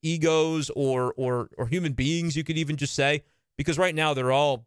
[0.02, 2.36] egos or or or human beings.
[2.36, 3.24] You could even just say
[3.56, 4.66] because right now they're all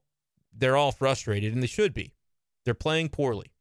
[0.52, 2.14] they're all frustrated, and they should be.
[2.66, 3.52] They're playing poorly.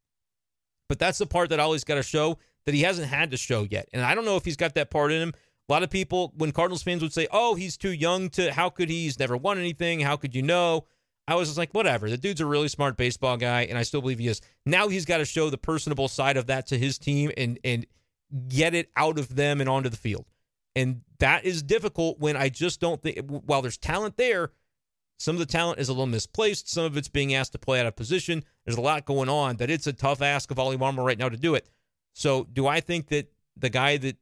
[0.88, 2.38] But that's the part that Ollie's got to show
[2.68, 3.88] that he hasn't had to show yet.
[3.94, 5.32] And I don't know if he's got that part in him.
[5.70, 8.68] A lot of people, when Cardinals fans would say, oh, he's too young to, how
[8.68, 9.04] could he?
[9.04, 10.00] He's never won anything.
[10.00, 10.84] How could you know?
[11.26, 12.10] I was just like, whatever.
[12.10, 14.42] The dude's a really smart baseball guy, and I still believe he is.
[14.66, 17.86] Now he's got to show the personable side of that to his team and and
[18.50, 20.26] get it out of them and onto the field.
[20.76, 24.50] And that is difficult when I just don't think while there's talent there,
[25.18, 26.68] some of the talent is a little misplaced.
[26.68, 28.44] Some of it's being asked to play out of position.
[28.66, 31.30] There's a lot going on that it's a tough ask of Ollie Marmol right now
[31.30, 31.66] to do it.
[32.18, 34.16] So, do I think that the guy that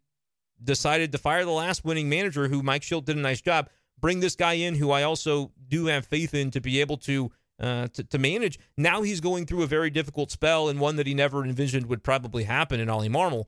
[0.62, 4.20] decided to fire the last winning manager, who Mike Shildt did a nice job, bring
[4.20, 7.88] this guy in, who I also do have faith in to be able to uh,
[7.94, 8.58] to, to manage?
[8.76, 12.02] Now he's going through a very difficult spell and one that he never envisioned would
[12.02, 13.46] probably happen in Ollie Marmol.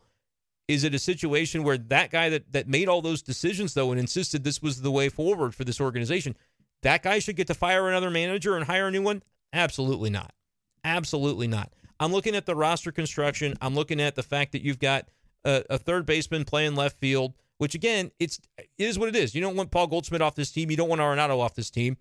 [0.67, 4.01] Is it a situation where that guy that that made all those decisions though and
[4.01, 6.35] insisted this was the way forward for this organization?
[6.83, 9.23] That guy should get to fire another manager and hire a new one?
[9.53, 10.33] Absolutely not.
[10.85, 11.71] Absolutely not.
[12.01, 13.57] I'm looking at the roster construction.
[13.61, 15.09] I'm looking at the fact that you've got
[15.45, 19.35] a, a third baseman playing left field, which again, it's it is what it is.
[19.35, 20.71] You don't want Paul Goldschmidt off this team.
[20.71, 21.97] You don't want Arenado off this team.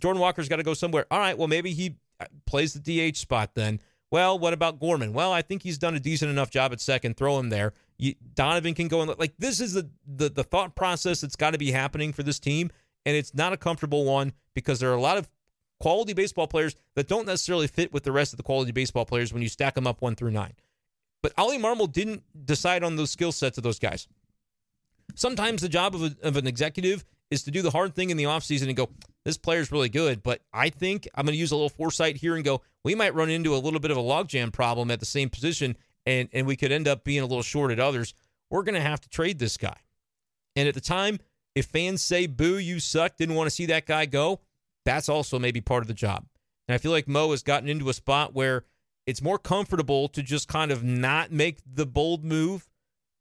[0.00, 1.06] Jordan Walker's got to go somewhere.
[1.10, 3.80] All right, well maybe he uh, plays the DH spot then.
[4.10, 5.12] Well, what about Gorman?
[5.12, 7.16] Well, I think he's done a decent enough job at second.
[7.16, 7.72] Throw him there.
[7.98, 9.12] You, Donovan can go in.
[9.18, 12.38] Like this is the the, the thought process that's got to be happening for this
[12.38, 12.70] team,
[13.04, 15.28] and it's not a comfortable one because there are a lot of
[15.80, 19.32] quality baseball players that don't necessarily fit with the rest of the quality baseball players
[19.32, 20.54] when you stack them up one through nine.
[21.22, 24.06] But Ollie Marmol didn't decide on those skill sets of those guys.
[25.14, 28.16] Sometimes the job of, a, of an executive is to do the hard thing in
[28.16, 28.90] the offseason and go,
[29.24, 32.36] this player's really good, but I think I'm going to use a little foresight here
[32.36, 35.06] and go, we might run into a little bit of a logjam problem at the
[35.06, 38.14] same position and, and we could end up being a little short at others.
[38.50, 39.76] We're going to have to trade this guy.
[40.54, 41.18] And at the time,
[41.56, 44.40] if fans say, boo, you suck, didn't want to see that guy go,
[44.86, 46.24] that's also maybe part of the job.
[46.66, 48.64] And I feel like Mo has gotten into a spot where
[49.06, 52.66] it's more comfortable to just kind of not make the bold move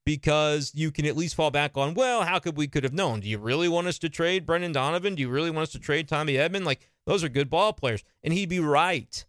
[0.05, 3.19] because you can at least fall back on, well, how could we could have known?
[3.19, 5.15] Do you really want us to trade Brendan Donovan?
[5.15, 6.63] Do you really want us to trade Tommy Edman?
[6.63, 8.03] Like those are good ball players.
[8.23, 9.25] And he'd be right.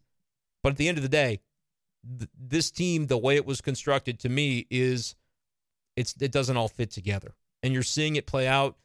[0.62, 1.40] But at the end of the day,
[2.18, 5.14] th- this team, the way it was constructed to me is
[5.96, 7.35] it's it doesn't all fit together.
[7.62, 8.77] And you're seeing it play out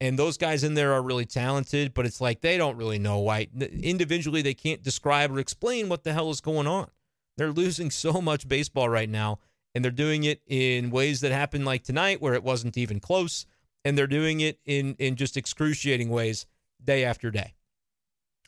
[0.00, 3.18] and those guys in there are really talented, but it's like they don't really know
[3.18, 3.48] why.
[3.82, 6.88] Individually, they can't describe or explain what the hell is going on.
[7.36, 9.40] They're losing so much baseball right now,
[9.74, 13.44] and they're doing it in ways that happen like tonight, where it wasn't even close,
[13.84, 16.46] and they're doing it in in just excruciating ways
[16.82, 17.54] day after day.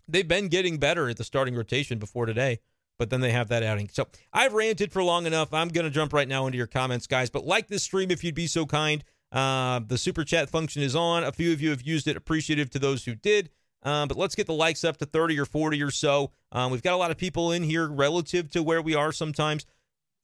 [0.07, 2.61] They've been getting better at the starting rotation before today,
[2.99, 3.89] but then they have that outing.
[3.93, 5.55] So I've ranted for long enough.
[5.55, 7.31] I'm going to jump right now into your comments, guys.
[7.31, 9.05] But like this stream if you'd be so kind.
[9.33, 11.25] Uh, the super chat function is on.
[11.25, 12.17] A few of you have used it.
[12.17, 13.51] Appreciative to those who did.
[13.83, 16.33] Um, but let's get the likes up to 30 or 40 or so.
[16.53, 19.65] Um, we've got a lot of people in here relative to where we are sometimes.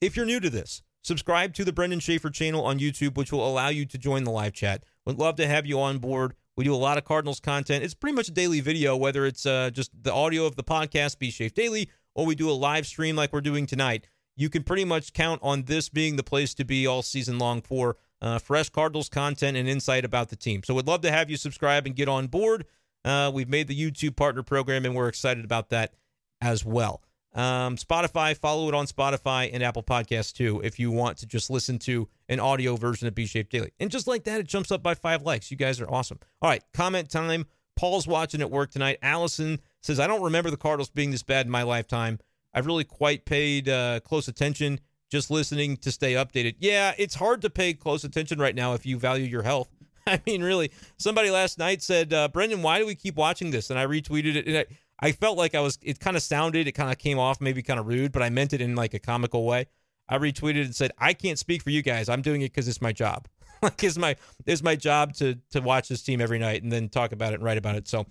[0.01, 3.49] If you're new to this, subscribe to the Brenden Schaeffer channel on YouTube, which will
[3.49, 4.85] allow you to join the live chat.
[5.07, 6.35] Would love to have you on board.
[6.57, 7.85] We do a lot of Cardinals content.
[7.85, 11.19] It's pretty much a daily video, whether it's uh, just the audio of the podcast,
[11.19, 14.09] Be Shafe Daily, or we do a live stream like we're doing tonight.
[14.37, 17.63] You can pretty much count on this being the place to be all season long
[17.63, 20.63] for uh, fresh Cardinals content and insight about the team.
[20.65, 22.65] So we'd love to have you subscribe and get on board.
[23.05, 25.95] Uh, we've made the YouTube partner program, and we're excited about that
[26.41, 27.03] as well.
[27.35, 31.51] Um, Spotify, follow it on Spotify and Apple Podcasts too if you want to just
[31.51, 33.73] listen to an audio version of B Shafe Daily.
[33.79, 35.51] And just like that, it jumps up by five likes.
[35.51, 36.19] You guys are awesome.
[36.41, 37.45] All right, comment time.
[37.77, 38.99] Paul's watching at work tonight.
[39.03, 42.19] Allison says, I don't remember the Cardinals being this bad in my lifetime.
[42.55, 44.81] I've really quite paid uh, close attention
[45.17, 46.57] just listening to stay updated.
[46.59, 49.69] Yeah, it's hard to pay close attention right now if you value your health.
[50.07, 53.71] I mean, really, somebody last night said, uh, Brenden, why do we keep watching this?
[53.71, 54.47] And I retweeted it.
[54.47, 54.67] And I,
[55.01, 57.63] I felt like I was, it kind of sounded, it kind of came off maybe
[57.63, 59.67] kind of rude, but I meant it in like a comical way.
[60.09, 62.09] I retweeted and said, I can't speak for you guys.
[62.09, 63.27] I'm doing it because it's my job.
[63.63, 66.91] like it's my it's my job to to watch this team every night and then
[66.91, 67.89] talk about it and write about it.
[67.89, 68.07] So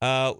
[0.00, 0.34] uh,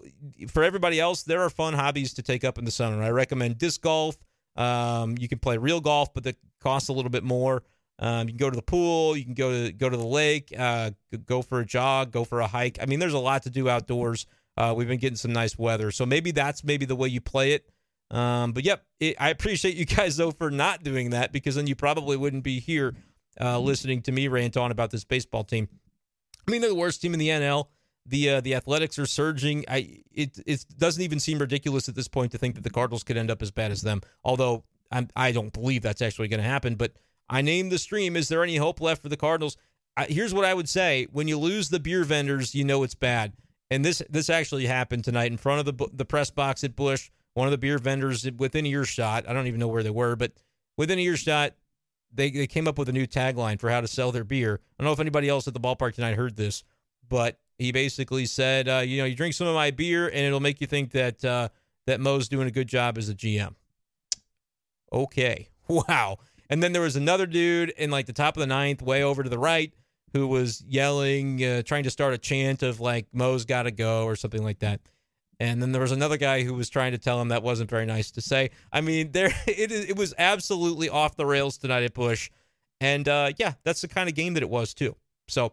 [0.47, 3.01] for everybody else, there are fun hobbies to take up in the summer.
[3.01, 4.17] I recommend disc golf,
[4.59, 7.63] um, you can play real golf, but that costs a little bit more.
[7.97, 9.15] Um, you can go to the pool.
[9.15, 10.53] You can go to go to the lake.
[10.57, 10.91] Uh,
[11.25, 12.11] go for a jog.
[12.11, 12.77] Go for a hike.
[12.81, 14.25] I mean, there's a lot to do outdoors.
[14.57, 17.53] Uh, we've been getting some nice weather, so maybe that's maybe the way you play
[17.53, 17.69] it.
[18.11, 21.67] Um, but yep, it, I appreciate you guys though for not doing that because then
[21.67, 22.95] you probably wouldn't be here
[23.39, 25.69] uh, listening to me rant on about this baseball team.
[26.47, 27.67] I mean, they're the worst team in the NL.
[28.09, 29.65] The uh, the Athletics are surging.
[29.67, 33.03] I it it doesn't even seem ridiculous at this point to think that the Cardinals
[33.03, 34.01] could end up as bad as them.
[34.23, 36.75] Although I'm, I don't believe that's actually going to happen.
[36.75, 36.93] But
[37.29, 38.15] I named the stream.
[38.15, 39.57] Is there any hope left for the Cardinals?
[39.95, 42.95] I, here's what I would say: When you lose the beer vendors, you know it's
[42.95, 43.33] bad.
[43.69, 47.11] And this this actually happened tonight in front of the the press box at Busch.
[47.35, 49.29] One of the beer vendors within earshot.
[49.29, 50.31] I don't even know where they were, but
[50.77, 51.53] within earshot,
[52.11, 54.59] they they came up with a new tagline for how to sell their beer.
[54.79, 56.63] I don't know if anybody else at the ballpark tonight heard this,
[57.07, 60.39] but he basically said, uh, you know, you drink some of my beer and it'll
[60.39, 61.49] make you think that uh,
[61.85, 63.53] that Mo's doing a good job as a GM.
[64.91, 66.17] Okay, wow.
[66.49, 69.21] And then there was another dude in like the top of the ninth, way over
[69.21, 69.71] to the right,
[70.13, 74.05] who was yelling, uh, trying to start a chant of like Mo's got to go
[74.05, 74.79] or something like that.
[75.41, 77.85] And then there was another guy who was trying to tell him that wasn't very
[77.85, 78.49] nice to say.
[78.71, 82.29] I mean, there it, it was absolutely off the rails tonight at Busch.
[82.81, 84.95] And uh, yeah, that's the kind of game that it was too.
[85.27, 85.51] So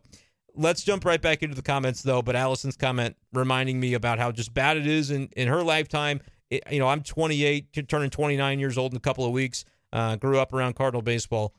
[0.56, 2.22] let's jump right back into the comments though.
[2.22, 6.20] But Allison's comment reminding me about how just bad it is in, in her lifetime.
[6.50, 9.64] It, you know, I'm 28, turning 29 years old in a couple of weeks.
[9.92, 11.54] Uh, grew up around Cardinal baseball.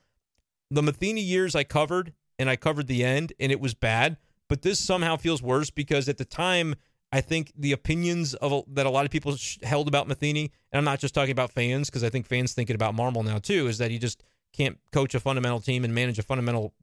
[0.70, 4.18] The Matheny years I covered, and I covered the end, and it was bad.
[4.50, 6.76] But this somehow feels worse because at the time,
[7.12, 10.86] I think the opinions of that a lot of people held about Matheny, and I'm
[10.86, 13.78] not just talking about fans because I think fans thinking about Marmol now too, is
[13.78, 16.74] that he just can't coach a fundamental team and manage a fundamental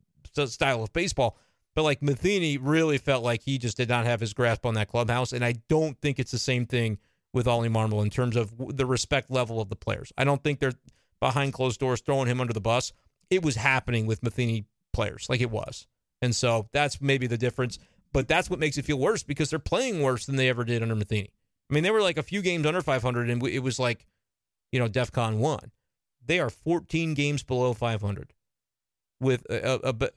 [0.46, 1.37] style of baseball.
[1.74, 4.88] But like Matheny really felt like he just did not have his grasp on that
[4.88, 5.32] clubhouse.
[5.32, 6.98] And I don't think it's the same thing
[7.32, 10.12] with Ollie Marmol in terms of the respect level of the players.
[10.16, 10.74] I don't think they're
[11.20, 12.92] behind closed doors throwing him under the bus.
[13.28, 15.87] It was happening with Matheny players, like it was.
[16.22, 17.78] And so that's maybe the difference.
[18.12, 20.82] But that's what makes it feel worse because they're playing worse than they ever did
[20.82, 21.32] under Matheny.
[21.68, 24.06] I mean, they were like a few games under 500, and it was like,
[24.70, 25.72] you know, DEF CON 1.
[26.24, 28.32] They are 14 games below 500
[29.20, 30.10] with a, a, a,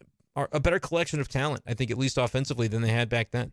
[0.52, 3.52] a better collection of talent, I think, at least offensively, than they had back then.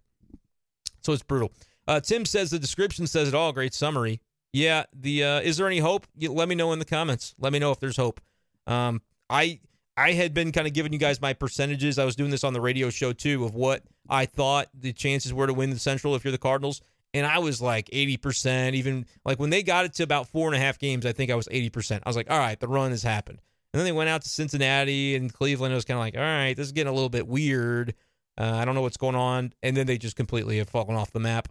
[1.00, 1.52] So it's brutal.
[1.86, 3.52] Uh, Tim says the description says it all.
[3.52, 4.20] Great summary.
[4.52, 4.84] Yeah.
[4.92, 6.06] The uh, is there any hope?
[6.16, 7.34] You, let me know in the comments.
[7.38, 8.20] Let me know if there's hope.
[8.66, 9.60] Um, I
[9.96, 11.98] I had been kind of giving you guys my percentages.
[11.98, 15.32] I was doing this on the radio show too of what I thought the chances
[15.32, 16.80] were to win the Central if you're the Cardinals,
[17.12, 18.74] and I was like 80%.
[18.74, 21.30] Even like when they got it to about four and a half games, I think
[21.30, 22.00] I was 80%.
[22.04, 23.40] I was like, all right, the run has happened.
[23.74, 25.72] And then they went out to Cincinnati and Cleveland.
[25.72, 27.94] It was kind of like, all right, this is getting a little bit weird.
[28.38, 29.52] Uh, I don't know what's going on.
[29.64, 31.48] And then they just completely have fallen off the map.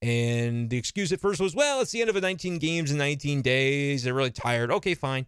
[0.00, 2.96] And the excuse at first was, well, it's the end of a 19 games in
[2.96, 4.04] 19 days.
[4.04, 4.72] They're really tired.
[4.72, 5.26] Okay, fine.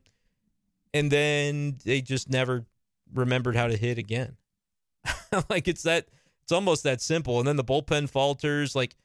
[0.94, 2.64] And then they just never
[3.12, 4.38] remembered how to hit again.
[5.50, 6.06] like it's that,
[6.44, 7.40] it's almost that simple.
[7.40, 8.74] And then the bullpen falters.
[8.74, 8.96] Like,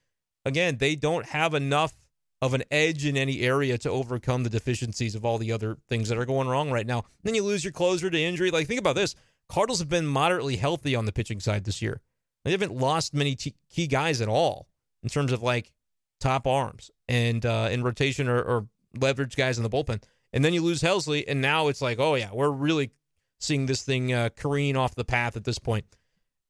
[0.46, 1.94] again, they don't have enough
[2.42, 6.10] of an edge in any area to overcome the deficiencies of all the other things
[6.10, 7.04] that are going wrong right now.
[7.24, 8.52] then you lose your closer to injury.
[8.52, 9.16] Like, think about this
[9.50, 12.02] Cardinals have been moderately healthy on the pitching side this year.
[12.44, 14.68] They haven't lost many t- key guys at all
[15.04, 15.74] in terms of like
[16.20, 18.68] top arms and uh, in rotation or, or
[19.00, 20.04] leverage guys in the bullpen.
[20.34, 22.92] And then you lose Helsley, and now it's like, oh yeah, we're really
[23.40, 25.86] seeing this thing uh, careen off the path at this point.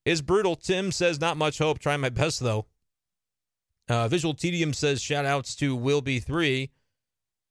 [0.05, 0.55] Is brutal.
[0.55, 1.79] Tim says not much hope.
[1.79, 2.65] Try my best though.
[3.89, 6.71] Uh, Visual Tedium says shout outs to Will Be Three.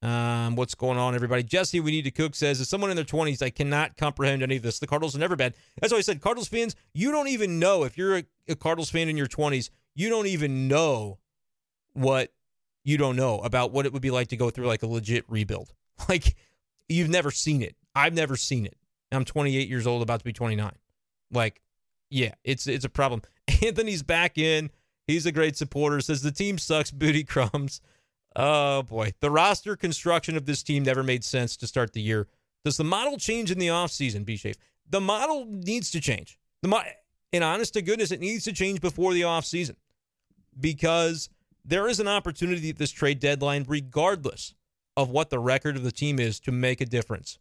[0.02, 1.42] Um, what's going on, everybody?
[1.42, 4.56] Jesse, we need to cook says, as someone in their 20s, I cannot comprehend any
[4.56, 4.78] of this.
[4.78, 5.54] The Cardinals are never bad.
[5.80, 8.90] That's why I said, Cardinals fans, you don't even know if you're a, a Cardinals
[8.90, 11.18] fan in your 20s, you don't even know
[11.94, 12.30] what
[12.84, 15.24] you don't know about what it would be like to go through like a legit
[15.28, 15.72] rebuild.
[16.10, 16.36] Like
[16.90, 17.74] you've never seen it.
[17.94, 18.76] I've never seen it.
[19.10, 20.70] I'm 28 years old, about to be 29.
[21.32, 21.62] Like,
[22.10, 23.22] yeah, it's it's a problem.
[23.62, 24.70] Anthony's back in.
[25.06, 26.00] He's a great supporter.
[26.00, 26.90] Says the team sucks.
[26.90, 27.80] Booty crumbs.
[28.34, 32.28] Oh boy, the roster construction of this team never made sense to start the year.
[32.64, 34.56] Does the model change in the offseason, B Shafe?
[34.88, 36.38] The model needs to change.
[36.62, 36.82] The mo-
[37.32, 39.76] in honest to goodness, it needs to change before the offseason
[40.58, 41.28] because
[41.64, 44.54] there is an opportunity at this trade deadline, regardless
[44.96, 47.38] of what the record of the team is, to make a difference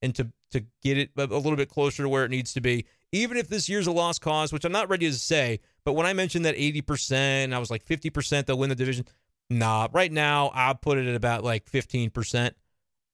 [0.00, 2.86] and to to get it a little bit closer to where it needs to be.
[3.12, 6.06] Even if this year's a lost cause, which I'm not ready to say, but when
[6.06, 9.06] I mentioned that 80%, I was like 50% they'll win the division.
[9.50, 12.52] Nah, right now I'll put it at about like 15%.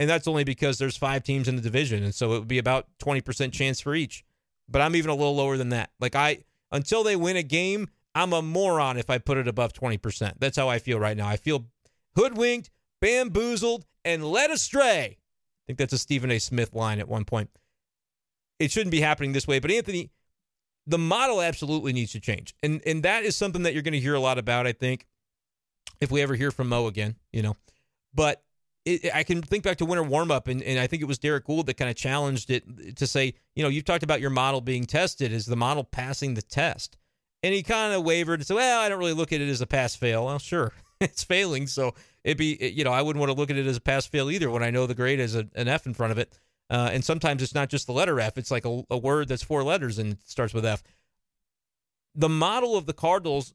[0.00, 2.02] And that's only because there's five teams in the division.
[2.02, 4.24] And so it would be about 20% chance for each.
[4.68, 5.90] But I'm even a little lower than that.
[6.00, 9.72] Like I until they win a game, I'm a moron if I put it above
[9.72, 10.34] 20%.
[10.38, 11.28] That's how I feel right now.
[11.28, 11.66] I feel
[12.16, 15.18] hoodwinked, bamboozled, and led astray.
[15.18, 16.38] I think that's a Stephen A.
[16.38, 17.50] Smith line at one point.
[18.58, 19.58] It shouldn't be happening this way.
[19.58, 20.10] But Anthony,
[20.86, 22.54] the model absolutely needs to change.
[22.62, 25.06] And and that is something that you're going to hear a lot about, I think,
[26.00, 27.56] if we ever hear from Mo again, you know.
[28.14, 28.42] But
[28.84, 31.18] it, I can think back to winter warm up, and, and I think it was
[31.18, 34.30] Derek Goold that kind of challenged it to say, you know, you've talked about your
[34.30, 35.32] model being tested.
[35.32, 36.96] Is the model passing the test?
[37.42, 39.60] And he kind of wavered and said, well, I don't really look at it as
[39.60, 40.26] a pass fail.
[40.26, 41.66] Well, sure, it's failing.
[41.66, 44.06] So it'd be, you know, I wouldn't want to look at it as a pass
[44.06, 46.38] fail either when I know the grade is a, an F in front of it.
[46.70, 49.42] Uh, and sometimes it's not just the letter F, it's like a, a word that's
[49.42, 50.82] four letters and starts with F.
[52.14, 53.54] The model of the Cardinals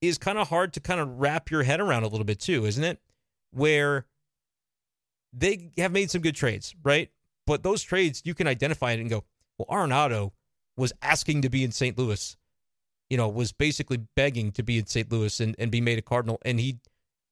[0.00, 2.64] is kind of hard to kind of wrap your head around a little bit too,
[2.64, 3.00] isn't it?
[3.50, 4.06] Where
[5.32, 7.10] they have made some good trades, right?
[7.46, 9.24] But those trades, you can identify it and go,
[9.56, 10.32] well, Arenado
[10.76, 11.98] was asking to be in St.
[11.98, 12.36] Louis
[13.10, 15.10] you know, was basically begging to be in St.
[15.10, 16.38] Louis and, and be made a Cardinal.
[16.44, 16.78] And he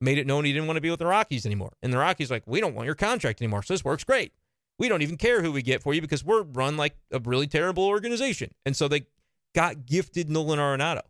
[0.00, 1.72] made it known he didn't want to be with the Rockies anymore.
[1.82, 3.62] And the Rockies like, we don't want your contract anymore.
[3.62, 4.32] So this works great.
[4.78, 7.46] We don't even care who we get for you because we're run like a really
[7.46, 8.50] terrible organization.
[8.64, 9.06] And so they
[9.54, 11.02] got gifted Nolan Arenado.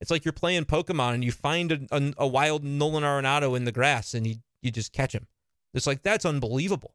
[0.00, 3.64] It's like you're playing Pokemon and you find a, a, a wild Nolan Arenado in
[3.64, 5.26] the grass and you, you just catch him.
[5.72, 6.94] It's like, that's unbelievable.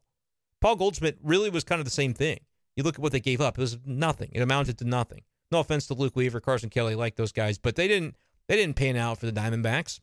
[0.60, 2.38] Paul Goldschmidt really was kind of the same thing.
[2.76, 4.30] You look at what they gave up, it was nothing.
[4.32, 5.22] It amounted to nothing.
[5.50, 8.16] No offense to Luke Weaver, Carson Kelly, like those guys, but they didn't
[8.48, 10.00] they didn't pan out for the Diamondbacks.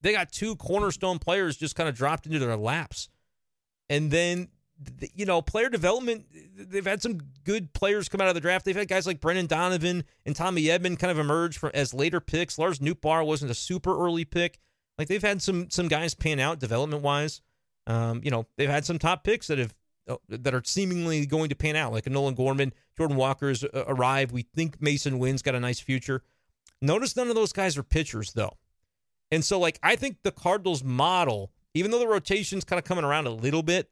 [0.00, 3.08] They got two cornerstone players just kind of dropped into their laps.
[3.88, 4.48] And then
[5.14, 6.26] you know, player development,
[6.56, 8.64] they've had some good players come out of the draft.
[8.64, 12.20] They've had guys like Brendan Donovan and Tommy Edman kind of emerge from, as later
[12.20, 12.58] picks.
[12.58, 14.58] Lars Nootbaar wasn't a super early pick.
[14.98, 17.40] Like they've had some some guys pan out development wise.
[17.86, 19.74] Um, you know, they've had some top picks that have
[20.08, 23.84] uh, that are seemingly going to pan out, like a Nolan Gorman, Jordan Walker's uh,
[23.86, 24.32] arrived.
[24.32, 26.22] We think Masyn Winn's got a nice future.
[26.82, 28.56] Notice none of those guys are pitchers, though.
[29.30, 33.04] And so, like, I think the Cardinals model, even though the rotation's kind of coming
[33.04, 33.90] around a little bit,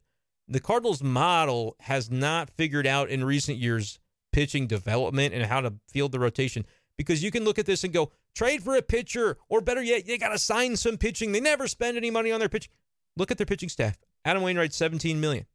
[0.49, 3.99] the Cardinals model has not figured out in recent years
[4.33, 6.65] pitching development and how to field the rotation.
[6.97, 10.07] Because you can look at this and go, trade for a pitcher, or better yet,
[10.07, 11.33] you got to sign some pitching.
[11.33, 12.73] They never spend any money on their pitching.
[13.17, 13.99] Look at their pitching staff.
[14.25, 15.47] Adam Wainwright, 17 million.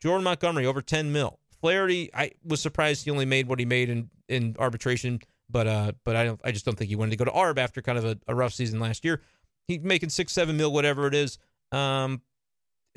[0.00, 1.40] Jordan Montgomery, over 10 mil.
[1.60, 5.20] Flaherty, I was surprised he only made what he made in, in arbitration,
[5.50, 7.58] but uh, but I don't, I just don't think he wanted to go to ARB
[7.58, 9.22] after kind of a, a rough season last year.
[9.66, 11.38] He's making six, seven mil, whatever it is.
[11.72, 12.22] Um,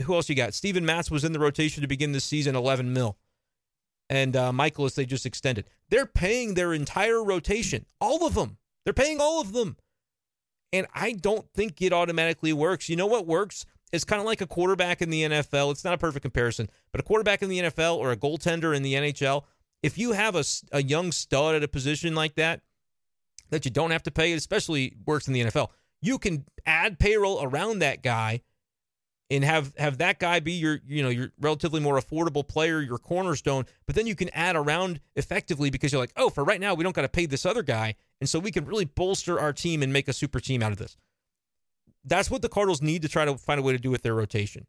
[0.02, 0.54] who else you got?
[0.54, 3.18] Steven Matz was in the rotation to begin this season, 11 mil.
[4.10, 5.66] And uh, Mikolas, they just extended.
[5.90, 8.58] They're paying their entire rotation, all of them.
[8.84, 9.78] They're paying all of them.
[10.74, 12.90] And I don't think it automatically works.
[12.90, 13.66] You know what works?
[13.92, 15.72] It's kind of like a quarterback in the NFL.
[15.72, 18.84] It's not a perfect comparison, but a quarterback in the NFL or a goaltender in
[18.84, 19.44] the NHL,
[19.84, 22.62] if you have a, a young stud at a position like that,
[23.50, 25.70] that you don't have to pay, it especially works in the NFL,
[26.02, 28.42] you can add payroll around that guy
[29.32, 32.98] and have have that guy be your you know your relatively more affordable player, your
[32.98, 33.66] cornerstone.
[33.86, 36.84] But then you can add around effectively because you're like, oh, for right now we
[36.84, 39.82] don't got to pay this other guy, and so we can really bolster our team
[39.82, 40.98] and make a super team out of this.
[42.04, 44.14] That's what the Cardinals need to try to find a way to do with their
[44.14, 44.68] rotation,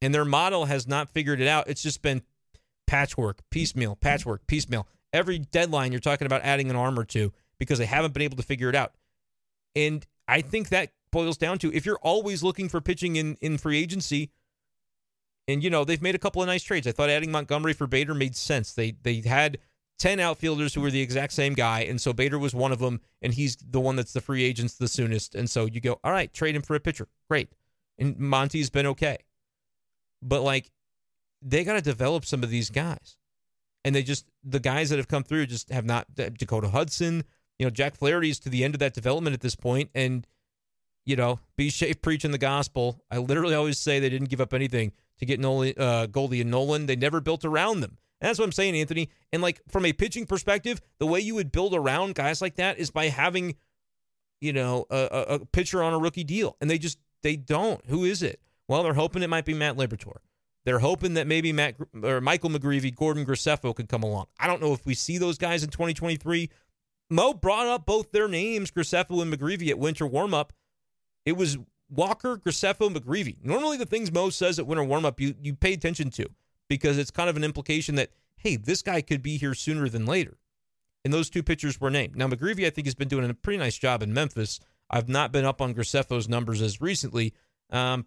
[0.00, 1.66] and their model has not figured it out.
[1.66, 2.22] It's just been
[2.86, 4.86] patchwork, piecemeal, patchwork, piecemeal.
[5.12, 8.36] Every deadline you're talking about adding an arm or two because they haven't been able
[8.36, 8.92] to figure it out,
[9.74, 13.58] and I think that boils down to if you're always looking for pitching in, in
[13.58, 14.30] free agency,
[15.46, 16.86] and you know they've made a couple of nice trades.
[16.86, 18.72] I thought adding Montgomery for Bader made sense.
[18.72, 19.58] They they had
[19.98, 23.00] ten outfielders who were the exact same guy, and so Bader was one of them,
[23.20, 25.34] and he's the one that's the free agents the soonest.
[25.34, 27.48] And so you go, all right, trade him for a pitcher, great.
[27.98, 29.18] And Monty's been okay,
[30.22, 30.70] but like
[31.42, 33.16] they got to develop some of these guys,
[33.84, 36.06] and they just the guys that have come through just have not.
[36.14, 37.24] Dakota Hudson,
[37.58, 40.26] you know, Jack Flaherty is to the end of that development at this point, and
[41.08, 43.02] you know, B Shafe preaching the gospel.
[43.10, 46.50] I literally always say they didn't give up anything to get Nolan, uh, Goldie and
[46.50, 46.84] Nolan.
[46.84, 47.96] They never built around them.
[48.20, 49.08] And that's what I'm saying, Anthony.
[49.32, 52.78] And like from a pitching perspective, the way you would build around guys like that
[52.78, 53.56] is by having,
[54.42, 56.58] you know, a, a pitcher on a rookie deal.
[56.60, 57.80] And they just they don't.
[57.86, 58.38] Who is it?
[58.68, 60.18] Well, they're hoping it might be Matt Liberatore.
[60.66, 64.26] They're hoping that maybe Matt or Michael McGreevy, Gordon Graceffo could come along.
[64.38, 66.50] I don't know if we see those guys in 2023.
[67.08, 70.50] Mo brought up both their names, Graceffo and McGreevy, at winter warmup.
[71.28, 71.58] It was
[71.90, 73.36] Walker, Graceffo, McGreevy.
[73.44, 76.26] Normally, the things Mo says at winter warmup, you you pay attention to
[76.68, 80.06] because it's kind of an implication that hey, this guy could be here sooner than
[80.06, 80.38] later.
[81.04, 82.16] And those two pitchers were named.
[82.16, 84.58] Now, McGreevy, I think, has been doing a pretty nice job in Memphis.
[84.88, 87.34] I've not been up on Graceffo's numbers as recently.
[87.70, 88.06] Um,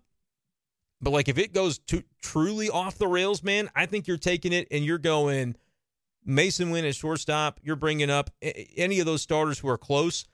[0.99, 4.51] but like if it goes to truly off the rails, man, I think you're taking
[4.51, 5.55] it and you're going
[6.27, 7.59] Masyn Winn at shortstop.
[7.61, 10.25] You're bringing up any of those starters who are close.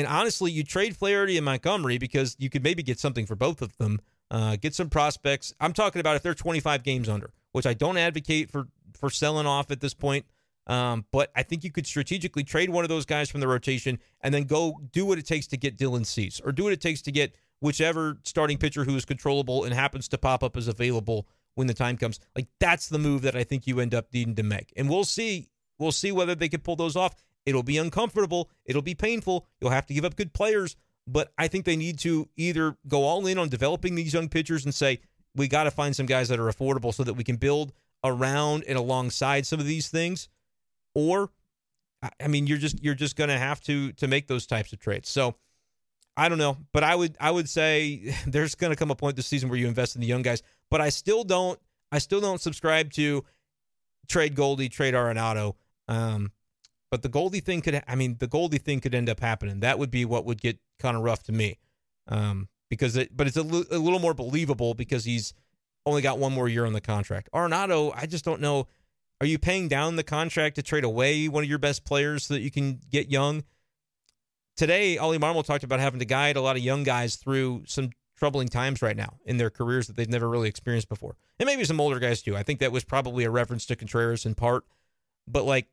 [0.00, 3.60] And honestly, you trade Flaherty and Montgomery because you could maybe get something for both
[3.60, 4.00] of them.
[4.30, 5.52] Uh, get some prospects.
[5.60, 9.46] I'm talking about if they're 25 games under, which I don't advocate for for selling
[9.46, 10.24] off at this point.
[10.66, 13.98] Um, but I think you could strategically trade one of those guys from the rotation
[14.22, 16.80] and then go do what it takes to get Dylan Cease or do what it
[16.80, 20.66] takes to get whichever starting pitcher who is controllable and happens to pop up as
[20.66, 21.26] available
[21.56, 22.20] when the time comes.
[22.34, 24.72] Like that's the move that I think you end up needing to make.
[24.76, 25.50] And we'll see.
[25.78, 27.14] We'll see whether they can pull those off.
[27.46, 28.50] It'll be uncomfortable.
[28.64, 29.46] It'll be painful.
[29.60, 30.76] You'll have to give up good players.
[31.06, 34.64] But I think they need to either go all in on developing these young pitchers
[34.64, 35.00] and say,
[35.34, 37.72] we got to find some guys that are affordable so that we can build
[38.04, 40.28] around and alongside some of these things.
[40.94, 41.30] Or,
[42.20, 44.80] I mean, you're just you're just going to have to to make those types of
[44.80, 45.08] trades.
[45.08, 45.36] So
[46.16, 49.16] I don't know, but I would I would say there's going to come a point
[49.16, 50.42] this season where you invest in the young guys.
[50.70, 51.58] But I still don't
[51.92, 53.24] I still don't subscribe to
[54.08, 55.54] trade Goldie, trade Arenado.
[55.88, 56.32] Um,
[56.90, 59.60] but the Goldie thing could, I mean, the Goldie thing could end up happening.
[59.60, 61.58] That would be what would get kind of rough to me,
[62.08, 65.32] um, because it, but it's a, l- a little more believable because he's
[65.86, 67.28] only got one more year on the contract.
[67.32, 68.66] Arenado, I just don't know.
[69.20, 72.34] Are you paying down the contract to trade away one of your best players so
[72.34, 73.44] that you can get young?
[74.56, 77.90] Today, Ollie Marmol talked about having to guide a lot of young guys through some
[78.18, 81.16] troubling times right now in their careers that they've never really experienced before.
[81.38, 82.36] And maybe some older guys too.
[82.36, 84.64] I think that was probably a reference to Contreras in part.
[85.26, 85.68] But like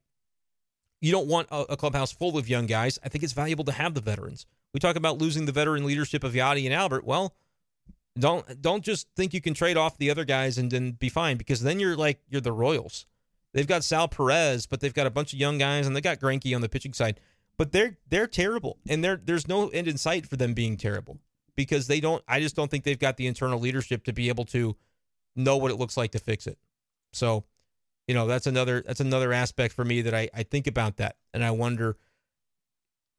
[1.02, 2.98] you don't want a, a, clubhouse full of young guys.
[3.04, 4.46] I think it's valuable to have the veterans.
[4.74, 7.06] We talk about losing the veteran leadership of Yadi and Albert.
[7.06, 7.36] Well,
[8.18, 11.38] don't don't just think you can trade off the other guys and then be fine
[11.38, 13.06] because then you're like you're the Royals.
[13.54, 16.20] They've got Sal Perez, but they've got a bunch of young guys and they got
[16.20, 17.20] Greinke on the pitching side.
[17.58, 21.20] But they're they're terrible, and there there's no end in sight for them being terrible
[21.56, 22.24] because they don't.
[22.28, 24.76] I just don't think they've got the internal leadership to be able to
[25.36, 26.58] know what it looks like to fix it.
[27.14, 27.46] So
[28.08, 31.18] you know that's another that's another aspect for me that I, I think about that
[31.34, 31.98] and I wonder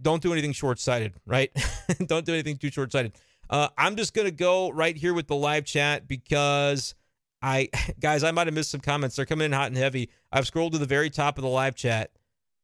[0.01, 1.51] don't do anything short sighted, right?
[2.07, 3.13] don't do anything too short sighted.
[3.51, 6.95] Uh, I'm just gonna go right here with the live chat because
[7.43, 7.69] I
[8.01, 9.17] guys, I might have missed some comments.
[9.17, 10.11] They're coming in hot and heavy.
[10.33, 12.11] I've scrolled to the very top of the live chat.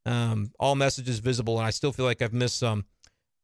[0.07, 2.85] Um, all messages visible, and I still feel like I've missed some.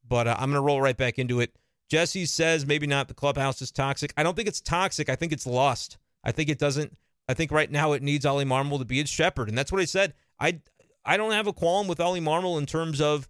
[0.06, 1.56] But uh, I'm gonna roll right back into it.
[1.88, 4.12] Jesse says maybe not the clubhouse is toxic.
[4.16, 5.08] I don't think it's toxic.
[5.08, 5.98] I think it's lost.
[6.22, 6.96] I think it doesn't.
[7.30, 9.80] I think right now it needs Ollie Marmol to be its shepherd, and that's what
[9.80, 10.14] I said.
[10.40, 10.60] I
[11.04, 13.28] I don't have a qualm with Ollie Marmol in terms of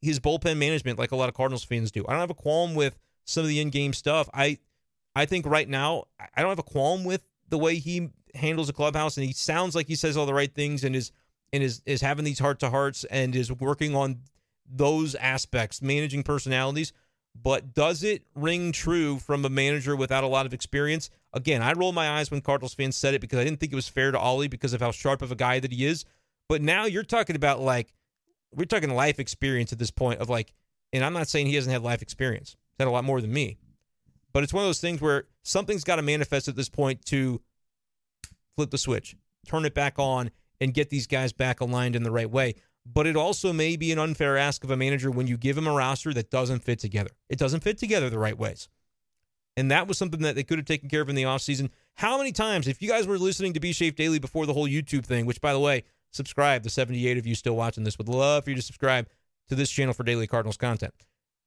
[0.00, 2.04] his bullpen management, like a lot of Cardinals fans do.
[2.08, 4.30] I don't have a qualm with some of the in-game stuff.
[4.32, 4.58] I
[5.16, 6.04] I think right now
[6.36, 9.74] I don't have a qualm with the way he handles the clubhouse, and he sounds
[9.74, 11.10] like he says all the right things and is
[11.52, 14.20] and is is having these heart to hearts and is working on
[14.64, 16.92] those aspects, managing personalities.
[17.34, 21.10] But does it ring true from a manager without a lot of experience?
[21.32, 23.76] Again, I roll my eyes when Cardinals fans said it because I didn't think it
[23.76, 26.04] was fair to Ollie because of how sharp of a guy that he is.
[26.48, 27.92] But now you're talking about like
[28.52, 30.52] we're talking life experience at this point of like,
[30.92, 32.56] and I'm not saying he hasn't had life experience.
[32.72, 33.58] He's had a lot more than me.
[34.32, 37.40] But it's one of those things where something's got to manifest at this point to
[38.56, 39.16] flip the switch,
[39.46, 42.54] turn it back on, and get these guys back aligned in the right way.
[42.86, 45.66] But it also may be an unfair ask of a manager when you give him
[45.66, 47.10] a roster that doesn't fit together.
[47.28, 48.68] It doesn't fit together the right ways.
[49.56, 51.70] And that was something that they could have taken care of in the offseason.
[51.94, 54.68] How many times, if you guys were listening to B Shafe Daily before the whole
[54.68, 58.08] YouTube thing, which by the way, subscribe, the 78 of you still watching this would
[58.08, 59.06] love for you to subscribe
[59.48, 60.94] to this channel for daily Cardinals content.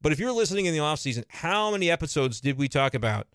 [0.02, 3.28] But if you're listening in the offseason, how many episodes did we talk about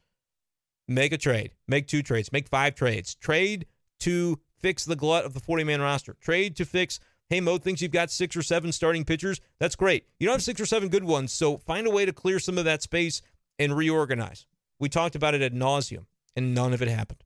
[0.86, 3.66] make a trade, make two trades, make five trades, trade
[4.00, 7.82] to fix the glut of the 40 man roster, trade to fix, hey, Mo thinks
[7.82, 9.40] you've got six or seven starting pitchers.
[9.58, 10.06] That's great.
[10.18, 11.32] You don't have six or seven good ones.
[11.32, 13.22] So find a way to clear some of that space
[13.58, 14.46] and reorganize.
[14.78, 16.06] We talked about it at nauseum,
[16.36, 17.24] and none of it happened.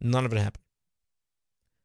[0.00, 0.64] None of it happened.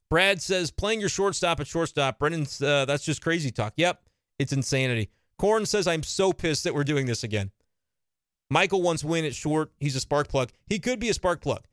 [0.09, 2.19] Brad says playing your shortstop at shortstop.
[2.19, 3.73] Brendan's uh, that's just crazy talk.
[3.75, 4.01] Yep,
[4.39, 5.09] it's insanity.
[5.37, 7.51] Corn says I'm so pissed that we're doing this again.
[8.49, 9.71] Michael wants Winn at short.
[9.79, 10.51] He's a spark plug.
[10.67, 11.65] He could be a spark plug.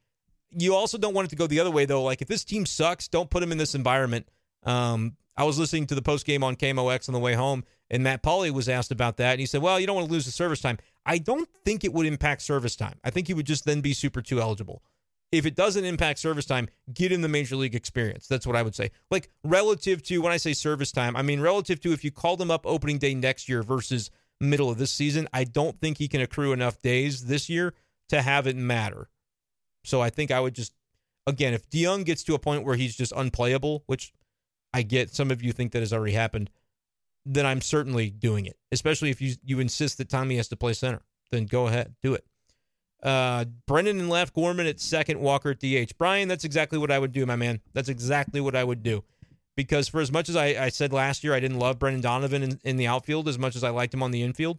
[0.51, 2.03] You also don't want it to go the other way though.
[2.03, 4.29] Like if this team sucks, don't put him in this environment.
[4.65, 8.03] Um, I was listening to the post game on KMOX on the way home, and
[8.03, 10.27] Matt Pauley was asked about that, and he said, "Well, you don't want to lose
[10.27, 12.99] the service time." I don't think it would impact service time.
[13.05, 14.83] I think he would just then be Super Two eligible
[15.39, 18.27] if it doesn't impact service time, get in the major league experience.
[18.27, 18.91] That's what I would say.
[19.11, 22.37] Like relative to when I say service time, I mean relative to if you call
[22.37, 24.11] him up opening day next year versus
[24.41, 27.75] middle of this season, I don't think he can accrue enough days this year
[28.11, 29.09] to have it matter.
[29.83, 30.73] So I think I would just
[31.27, 34.13] again, if DeJong gets to a point where he's just unplayable, which
[34.75, 36.51] I get some of you think that has already happened,
[37.25, 38.59] then I'm certainly doing it.
[38.73, 41.03] Especially if you you insist that Tommy has to play center.
[41.31, 42.27] Then go ahead, do it.
[43.03, 45.97] Uh, Brendan and left, Gorman at second, Walker at DH.
[45.97, 47.61] Brian, that's exactly what I would do, my man.
[47.73, 49.05] That's exactly what I would do.
[49.57, 52.43] Because for as much as I, I said last year, I didn't love Brendan Donovan
[52.43, 54.59] in, in the outfield as much as I liked him on the infield.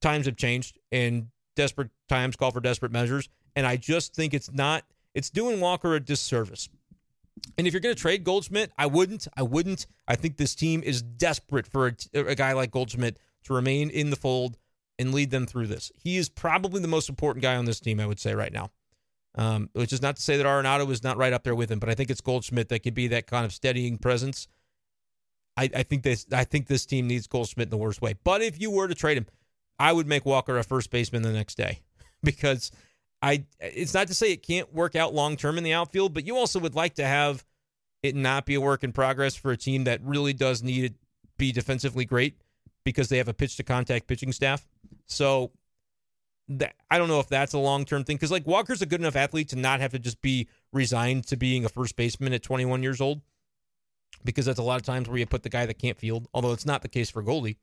[0.00, 3.28] Times have changed, and desperate times call for desperate measures.
[3.56, 4.84] And I just think it's not,
[5.14, 6.68] it's doing Walker a disservice.
[7.62, 9.28] And if you're going to trade Goldschmidt, I wouldn't.
[9.36, 9.86] I wouldn't.
[10.08, 14.10] I think this team is desperate for a, a guy like Goldschmidt to remain in
[14.10, 14.58] the fold
[14.98, 15.92] and lead them through this.
[15.94, 18.72] He is probably the most important guy on this team, I would say, right now.
[19.36, 21.78] Um, which is not to say that Arenado is not right up there with him,
[21.78, 24.48] but I think it's Goldschmidt that could be that kind of steadying presence.
[25.56, 28.16] I, I think this I think this team needs Goldschmidt in the worst way.
[28.24, 29.26] But if you were to trade him,
[29.78, 31.82] I would make Walker a first baseman the next day
[32.24, 32.72] because
[33.22, 36.26] I it's not to say it can't work out long term in the outfield, but
[36.26, 37.44] you also would like to have
[38.02, 40.94] it not be a work in progress for a team that really does need to
[41.38, 42.36] be defensively great
[42.84, 44.66] because they have a pitch to contact pitching staff.
[45.06, 45.52] So
[46.48, 49.00] that, I don't know if that's a long term thing because like Walker's a good
[49.00, 52.42] enough athlete to not have to just be resigned to being a first baseman at
[52.42, 53.22] 21 years old
[54.24, 56.52] because that's a lot of times where you put the guy that can't field, although
[56.52, 57.58] it's not the case for Goldie.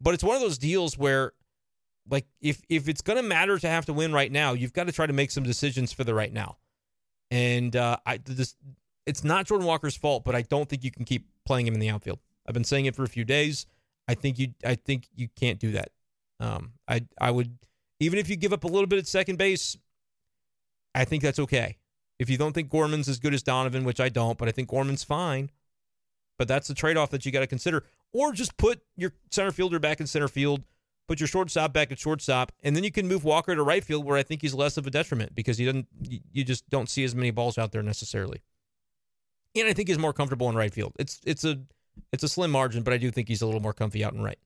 [0.00, 1.32] But it's one of those deals where
[2.08, 4.86] like if if it's going to matter to have to win right now, you've got
[4.86, 6.56] to try to make some decisions for the right now.
[7.30, 8.56] And uh, I this
[9.10, 11.80] it's not Jordan Walker's fault, but I don't think you can keep playing him in
[11.80, 12.20] the outfield.
[12.46, 13.66] I've been saying it for a few days.
[14.08, 15.90] I think you I think you can't do that.
[16.38, 17.58] Um, I I would
[17.98, 19.76] even if you give up a little bit at second base,
[20.94, 21.76] I think that's okay.
[22.18, 24.68] If you don't think Gorman's as good as Donovan, which I don't, but I think
[24.68, 25.50] Gorman's fine.
[26.38, 27.84] But that's the trade-off that you got to consider.
[28.12, 30.62] Or just put your center fielder back in center field,
[31.06, 34.04] put your shortstop back at shortstop, and then you can move Walker to right field
[34.04, 35.86] where I think he's less of a detriment because he doesn't
[36.32, 38.42] you just don't see as many balls out there necessarily.
[39.56, 40.92] And I think he's more comfortable in right field.
[40.98, 41.60] It's it's a
[42.12, 44.22] it's a slim margin, but I do think he's a little more comfy out in
[44.22, 44.38] right.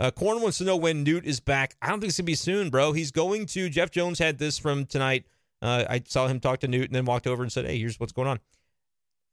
[0.00, 1.76] Uh, Corn wants to know when Newt is back.
[1.80, 2.92] I don't think it's gonna be soon, bro.
[2.92, 3.68] He's going to.
[3.70, 5.24] Jeff Jones had this from tonight.
[5.60, 8.00] Uh, I saw him talk to Newt and then walked over and said, "Hey, here's
[8.00, 8.40] what's going on."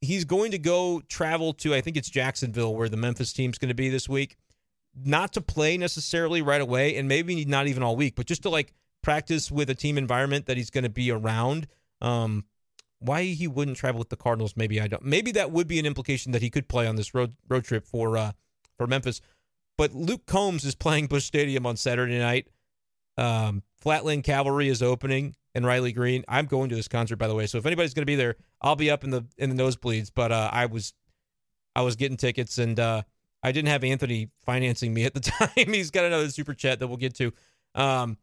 [0.02, 1.74] He's going to go travel to.
[1.76, 4.38] I think it's Jacksonville, where the Memphis team's going to be this week.
[5.06, 8.50] not to play necessarily right away, and maybe not even all week, but just to
[8.50, 11.68] like practice with a team environment that he's going to be around.
[12.02, 12.46] Um,
[13.00, 14.54] why he wouldn't travel with the Cardinals?
[14.56, 15.04] Maybe I don't.
[15.04, 17.86] Maybe that would be an implication that he could play on this road road trip
[17.86, 18.32] for uh,
[18.78, 19.22] for Memphis.
[19.78, 22.50] But Luke Combs is playing Busch Stadium on Saturday night.
[23.18, 26.24] Um, Flatland Cavalry is opening and Riley Green.
[26.28, 27.48] I'm going to this concert, by the way.
[27.48, 30.12] So if anybody's going to be there, I'll be up in the in the nosebleeds.
[30.14, 30.94] But uh, I was
[31.76, 33.04] I was getting tickets, and uh,
[33.44, 35.50] I didn't have Anthony financing me at the time.
[35.56, 37.34] He's got another super chat that we'll get to.
[37.76, 38.18] Um,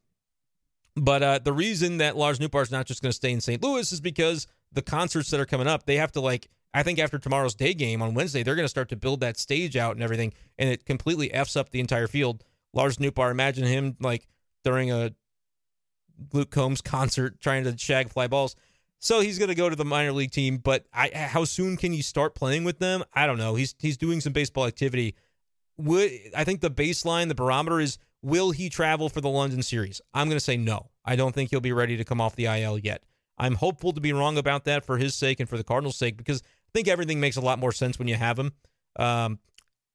[0.96, 3.62] but uh, the reason that Lars Nootbaar is not just going to stay in St.
[3.62, 4.46] Louis is because
[4.76, 6.48] the concerts that are coming up, they have to like.
[6.72, 9.38] I think after tomorrow's day game on Wednesday, they're going to start to build that
[9.38, 12.44] stage out and everything, and it completely f's up the entire field.
[12.74, 14.28] Lars Nootbaar, imagine him like
[14.62, 15.12] during a
[16.32, 18.54] Luke Combs concert trying to shag fly balls.
[18.98, 21.94] So he's going to go to the minor league team, but I, how soon can
[21.94, 23.04] you start playing with them?
[23.14, 23.54] I don't know.
[23.54, 25.14] He's he's doing some baseball activity.
[25.78, 30.00] Would I think the baseline, the barometer is will he travel for the London series?
[30.12, 30.90] I'm going to say no.
[31.04, 33.04] I don't think he'll be ready to come off the IL yet.
[33.38, 36.16] I'm hopeful to be wrong about that for his sake and for the Cardinals' sake
[36.16, 38.52] because I think everything makes a lot more sense when you have him.
[38.98, 39.38] Um,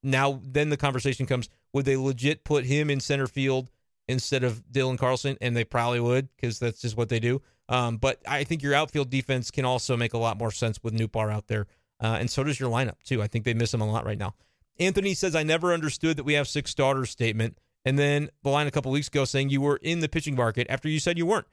[0.04, 3.72] now, then the conversation comes: Would they legit put him in center field
[4.08, 5.38] instead of Dylan Carlson?
[5.42, 7.42] And they probably would because that's just what they do.
[7.70, 10.94] Um, but I think your outfield defense can also make a lot more sense with
[10.94, 11.68] Nootbaar out there.
[12.02, 13.22] Uh, and so does your lineup, too.
[13.22, 14.34] I think they miss him a lot right now.
[14.80, 17.58] Anthony says, I never understood that we have six starters statement.
[17.86, 20.68] And then the line a couple weeks ago saying you were in the pitching market
[20.70, 21.48] after you said you weren't.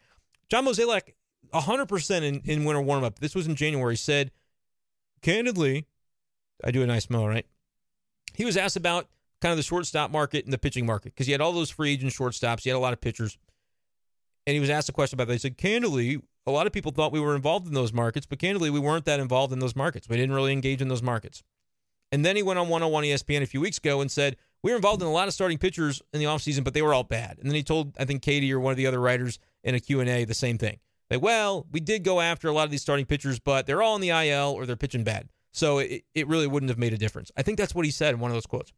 [0.48, 1.14] John Mozeliak,
[1.52, 4.30] 100% in, in winter warm up, this was in January, said,
[5.22, 5.86] candidly,
[6.64, 7.46] I do a nice mo, right?
[8.34, 9.08] He was asked about
[9.40, 11.92] kind of the shortstop market and the pitching market because he had all those free
[11.92, 12.62] agent shortstops.
[12.62, 13.38] He had a lot of pitchers
[14.48, 15.34] and he was asked a question about that.
[15.34, 18.38] He said, candidly, a lot of people thought we were involved in those markets, but
[18.38, 20.08] candidly, we weren't that involved in those markets.
[20.08, 21.42] We didn't really engage in those markets.
[22.10, 24.76] And then he went on 101 ESPN a few weeks ago and said, we were
[24.76, 27.36] involved in a lot of starting pitchers in the offseason, but they were all bad.
[27.38, 29.80] And then he told, I think, Katie or one of the other writers in a
[29.80, 30.78] Q&A the same thing.
[31.10, 33.94] Like, well, we did go after a lot of these starting pitchers, but they're all
[33.94, 35.28] in the IL or they're pitching bad.
[35.52, 37.32] So it, it really wouldn't have made a difference.
[37.36, 38.72] I think that's what he said in one of those quotes.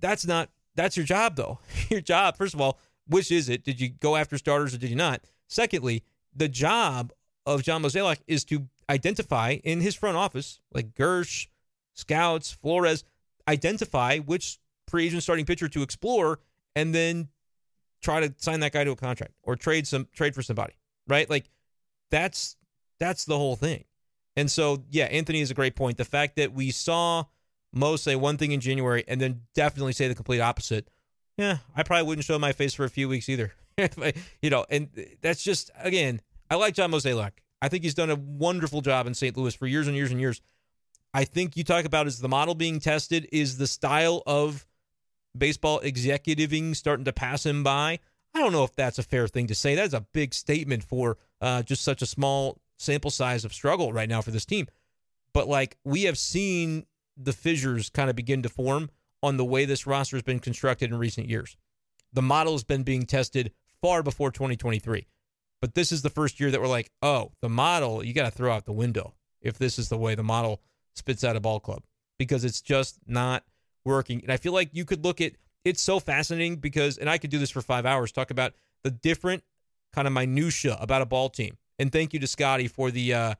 [0.00, 1.58] That's not, that's your job, though.
[1.88, 3.64] your job, first of all, which is it?
[3.64, 5.22] Did you go after starters or did you not?
[5.48, 6.02] Secondly,
[6.34, 7.12] the job
[7.46, 11.48] of John Mozeliak is to identify in his front office, like Gersh,
[11.94, 13.04] Scouts, Flores,
[13.48, 14.58] identify which
[14.88, 16.38] free agent starting pitcher to explore
[16.76, 17.28] and then
[18.02, 20.74] try to sign that guy to a contract or trade some trade for somebody.
[21.12, 21.30] Right?
[21.30, 21.50] Like
[22.10, 22.56] that's
[22.98, 23.84] that's the whole thing.
[24.36, 25.98] And so, yeah, Anthony is a great point.
[25.98, 27.24] The fact that we saw
[27.72, 30.88] Mo say one thing in January and then definitely say the complete opposite
[31.36, 33.52] yeah, I probably wouldn't show my face for a few weeks either.
[34.42, 34.88] you know, and
[35.22, 37.32] that's just again, I like John Mozeliak.
[37.60, 39.36] I think he's done a wonderful job in St.
[39.36, 40.40] Louis for years and years and years.
[41.14, 44.66] I think you talk about is the model being tested, is the style of
[45.36, 48.00] baseball executiving starting to pass him by.
[48.34, 49.74] I don't know if that's a fair thing to say.
[49.74, 54.08] That's a big statement for uh, just such a small sample size of struggle right
[54.08, 54.66] now for this team.
[55.32, 58.90] But like we have seen the fissures kind of begin to form
[59.22, 61.56] on the way this roster has been constructed in recent years.
[62.12, 65.06] The model has been being tested far before 2023.
[65.60, 68.36] But this is the first year that we're like, oh, the model, you got to
[68.36, 70.60] throw out the window if this is the way the model
[70.94, 71.82] spits out a ball club
[72.18, 73.44] because it's just not
[73.84, 74.20] working.
[74.22, 75.32] And I feel like you could look at
[75.64, 78.90] it's so fascinating because, and I could do this for five hours, talk about the
[78.90, 79.44] different
[79.92, 81.56] kind of minutia about a ball team.
[81.78, 83.34] And thank you to Scotty for the uh,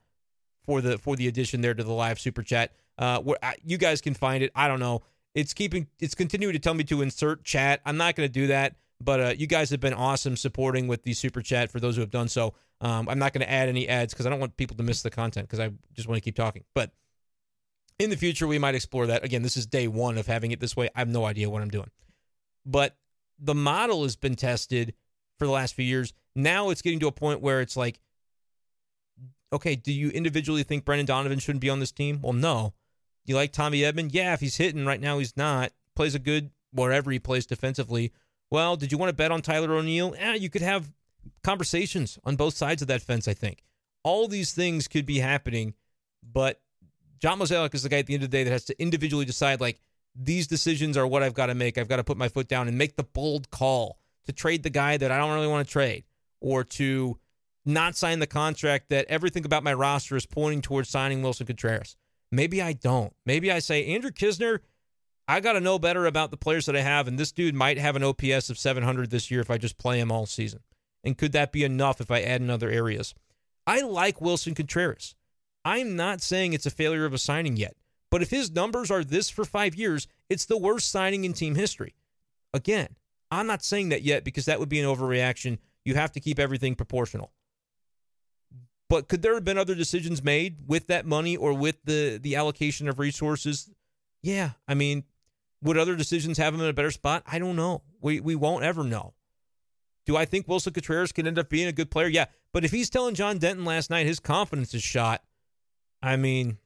[0.64, 2.72] for the for the addition there to the live super chat.
[2.98, 4.50] Uh, where you guys can find it.
[4.54, 5.02] I don't know.
[5.34, 7.80] It's keeping it's continuing to tell me to insert chat.
[7.84, 11.02] I'm not going to do that, but uh, you guys have been awesome supporting with
[11.02, 12.54] the super chat for those who have done so.
[12.80, 15.02] Um, I'm not going to add any ads because I don't want people to miss
[15.02, 16.64] the content because I just want to keep talking.
[16.74, 16.90] But
[17.98, 19.24] in the future, we might explore that.
[19.24, 20.88] Again, this is day one of having it this way.
[20.94, 21.90] I have no idea what I'm doing,
[22.64, 22.96] but
[23.38, 24.94] the model has been tested
[25.38, 26.12] for the last few years.
[26.34, 28.00] Now it's getting to a point where it's like,
[29.52, 32.20] okay, do you individually think Brendan Donovan shouldn't be on this team?
[32.22, 32.74] Well, no.
[33.24, 34.10] You like Tommy Edman?
[34.12, 35.72] Yeah, if he's hitting right now, he's not.
[35.94, 38.12] Plays a good wherever he plays defensively.
[38.50, 40.14] Well, did you want to bet on Tyler O'Neill?
[40.16, 40.90] Yeah, you could have
[41.44, 43.62] conversations on both sides of that fence, I think.
[44.02, 45.74] All these things could be happening,
[46.22, 46.60] but
[47.20, 49.24] John Mozeliak is the guy at the end of the day that has to individually
[49.24, 49.80] decide, like,
[50.14, 51.78] these decisions are what I've got to make.
[51.78, 54.70] I've got to put my foot down and make the bold call to trade the
[54.70, 56.04] guy that I don't really want to trade
[56.40, 57.18] or to
[57.64, 61.96] not sign the contract that everything about my roster is pointing towards signing Willson Contreras.
[62.30, 63.14] Maybe I don't.
[63.24, 64.60] Maybe I say, Andrew Knizner,
[65.28, 67.78] I got to know better about the players that I have, and this dude might
[67.78, 70.60] have an OPS of 700 this year if I just play him all season.
[71.04, 73.14] And could that be enough if I add in other areas?
[73.66, 75.14] I like Willson Contreras.
[75.64, 77.76] I'm not saying it's a failure of a signing yet,
[78.12, 81.54] But if his numbers are this for five years, it's the worst signing in team
[81.54, 81.94] history.
[82.52, 82.88] Again,
[83.30, 85.56] I'm not saying that yet because that would be an overreaction.
[85.82, 87.32] You have to keep everything proportional.
[88.90, 92.36] But could there have been other decisions made with that money or with the the
[92.36, 93.70] allocation of resources?
[94.20, 95.04] Yeah, I mean,
[95.62, 97.22] would other decisions have him in a better spot?
[97.26, 97.80] I don't know.
[98.02, 99.14] We we won't ever know.
[100.04, 102.08] Do I think Willson Contreras can end up being a good player?
[102.08, 105.22] Yeah, but if he's telling John Denton last night his confidence is shot,
[106.02, 106.58] I mean,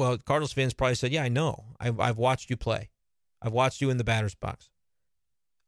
[0.00, 1.64] well, Cardinals fans probably said, "Yeah, I know.
[1.78, 2.90] I've, I've watched you play.
[3.42, 4.70] I've watched you in the batter's box."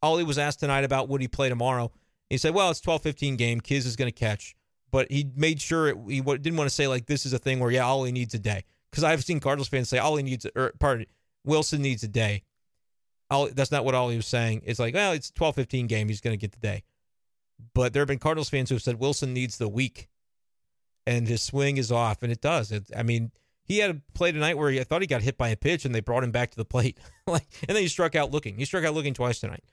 [0.01, 1.91] Ollie was asked tonight about would he play tomorrow.
[2.29, 3.61] He said, "Well, it's 12-15 game.
[3.61, 4.55] Kiz is going to catch."
[4.93, 7.59] but he made sure it, he didn't want to say like this is a thing
[7.59, 8.63] where yeah, all he needs a day.
[8.91, 11.07] Because I've seen Cardinals fans say all he needs, or er, pardon,
[11.47, 12.43] Willson needs a day.
[13.31, 14.61] All, that's not what Ollie was saying.
[14.65, 16.07] It's like, well, it's 12 15 game.
[16.09, 16.83] He's going to get the day.
[17.73, 20.09] But there have been Cardinals fans who have said Willson needs the week
[21.07, 22.21] and his swing is off.
[22.21, 22.71] And it does.
[22.71, 23.31] It, I mean,
[23.63, 25.85] he had a play tonight where he, I thought he got hit by a pitch
[25.85, 26.97] and they brought him back to the plate.
[27.27, 28.57] like, and then he struck out looking.
[28.57, 29.63] He struck out looking twice tonight.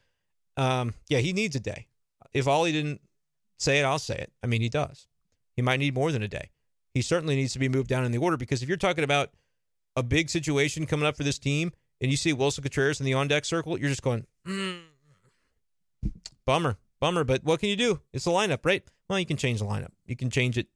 [0.56, 1.86] Um, yeah, he needs a day.
[2.32, 3.00] If Ollie didn't
[3.58, 4.32] say it, I'll say it.
[4.42, 5.06] I mean, he does.
[5.54, 6.50] He might need more than a day.
[6.94, 9.30] He certainly needs to be moved down in the order because if you're talking about
[9.96, 13.14] a big situation coming up for this team and you see Willson Contreras in the
[13.14, 14.80] on deck circle, you're just going, mm.
[16.44, 17.24] bummer, bummer.
[17.24, 18.00] But what can you do?
[18.12, 18.82] It's the lineup, right?
[19.08, 19.90] Well, you can change the lineup.
[20.06, 20.68] You can change it.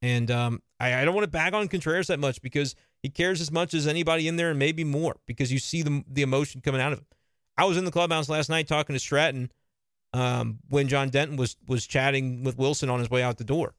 [0.00, 3.40] And um, I, I, don't want to bag on Contreras that much because he cares
[3.40, 6.60] as much as anybody in there and maybe more because you see the, the emotion
[6.60, 7.06] coming out of him.
[7.56, 9.50] I was in the clubhouse last night talking to Stratton
[10.12, 13.74] um, when John Denton was was chatting with Willson on his way out the door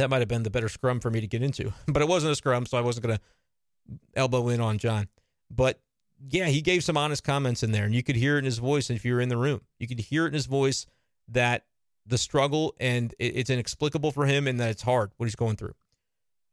[0.00, 1.72] that might have been the better scrum for me to get into.
[1.86, 5.08] But it wasn't a scrum, so I wasn't going to elbow in on John.
[5.50, 5.80] But
[6.28, 8.58] yeah, he gave some honest comments in there, and you could hear it in his
[8.58, 8.90] voice.
[8.90, 10.86] if you were in the room, you could hear it in his voice
[11.28, 11.64] that
[12.10, 15.74] the struggle and it's inexplicable for him and that it's hard what he's going through.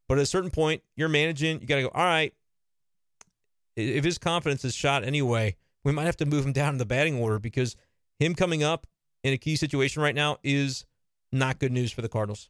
[0.08, 2.34] But at a certain point, you're managing, you got to go, all right,
[3.76, 6.86] if his confidence is shot anyway, we might have to move him down in the
[6.86, 7.76] batting order because
[8.20, 8.88] him coming up
[9.24, 10.86] in a key situation right now is
[11.32, 12.50] not good news for the Cardinals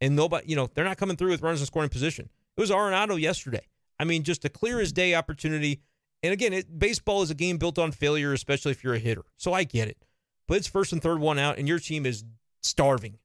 [0.00, 2.28] and nobody, you know, they're not coming through with runners in scoring position.
[2.56, 3.66] It was Arenado yesterday.
[3.98, 5.80] I mean, just a clear as day opportunity.
[6.22, 9.22] And again, it, baseball is a game built on failure, especially if you're a hitter.
[9.36, 9.98] So I get it.
[10.50, 12.24] But it's first and third one out, and your team is
[12.60, 13.18] starving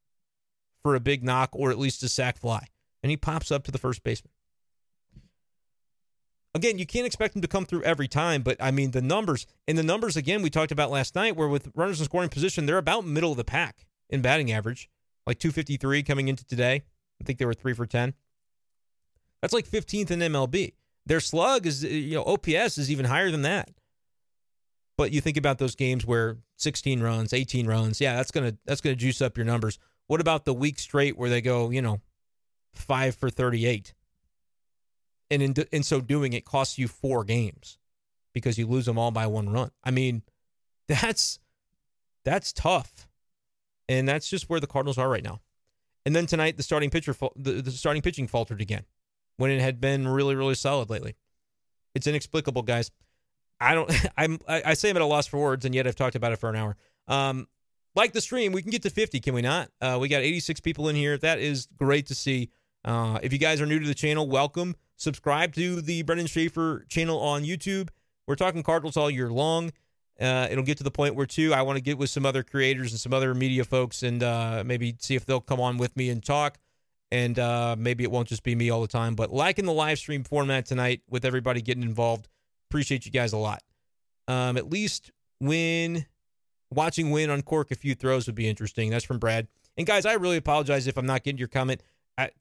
[0.84, 2.68] for a big knock or at least a sac fly.
[3.02, 4.32] And he pops up to the first baseman.
[6.54, 9.48] Again, you can't expect him to come through every time, but I mean, the numbers,
[9.68, 12.68] and the numbers, again, we talked about last night, where with runners in scoring position,
[12.68, 14.88] they're about middle of the pack in batting average
[15.26, 16.84] like 253 coming into today.
[17.20, 18.14] I think they were three for 10.
[19.42, 20.74] That's like 15th in MLB.
[21.08, 23.72] Their slug is, you know, OPS is even higher than that.
[24.98, 28.82] But you think about those games where 16 runs, 18 runs, yeah, that's gonna that's
[28.82, 29.78] gonna juice up your numbers.
[30.08, 32.02] What about the week straight where they go, you know,
[32.74, 33.94] five for 38,
[35.30, 37.78] and in in so doing, it costs you four games
[38.34, 39.72] because you lose them all by one run.
[39.84, 40.22] I mean,
[40.88, 41.40] that's
[42.24, 43.08] that's tough
[43.88, 45.42] and that's just where the Cardinals are right now.
[46.06, 48.86] And then tonight, the starting pitcher, the, the starting pitching faltered again
[49.38, 51.16] when it had been really, really solid lately.
[51.94, 52.92] It's inexplicable, guys.
[53.60, 53.92] I don't.
[54.18, 54.40] I'm.
[54.48, 56.50] I say I'm at a loss for words, and yet I've talked about it for
[56.50, 56.76] an hour.
[57.08, 57.48] Um,
[57.96, 59.70] like the stream, we can get to 50, can we not?
[59.82, 61.18] Uh, we got 86 people in here.
[61.18, 62.50] That is great to see.
[62.84, 64.76] Uh, if you guys are new to the channel, welcome.
[64.98, 67.90] Subscribe to the Brenden Schaeffer channel on YouTube.
[68.28, 69.72] We're talking Cardinals all year long.
[70.20, 72.44] Uh, it'll get to the point where too I want to get with some other
[72.44, 75.96] creators and some other media folks and uh, maybe see if they'll come on with
[75.98, 76.58] me and talk.
[77.12, 80.00] And uh, maybe it won't just be me all the time, but liking the live
[80.00, 82.28] stream format tonight with everybody getting involved.
[82.76, 83.64] Appreciate you guys a lot.
[84.28, 86.06] Um, at least when
[86.70, 88.90] watching Winn uncork a few throws would be interesting.
[88.90, 89.48] That's from Brad.
[89.78, 91.82] And guys, I really apologize if I'm not getting your comment.
[92.18, 92.32] I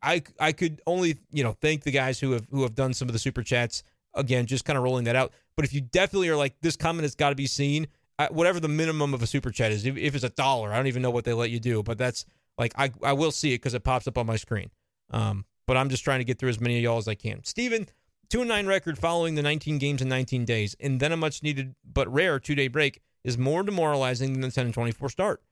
[0.00, 3.08] I I could only you know thank the guys who have who have done some
[3.08, 3.82] of the super chats
[4.14, 5.32] again, just kind of rolling that out.
[5.56, 7.88] But if you definitely are like, this comment has got to be seen,
[8.30, 10.86] whatever the minimum of a super chat is, if, if, it's a dollar, I don't
[10.86, 12.24] even know what they let you do, but that's
[12.56, 14.70] like, I, I will see it because it pops up on my screen.
[15.10, 17.42] Um, but I'm just trying to get through as many of y'all as I can.
[17.44, 17.88] Steven,
[18.32, 21.42] 2 and 9 record following the 19 games in 19 days, and then a much
[21.42, 25.42] needed but rare two day break is more demoralizing than the 10 and 24 start.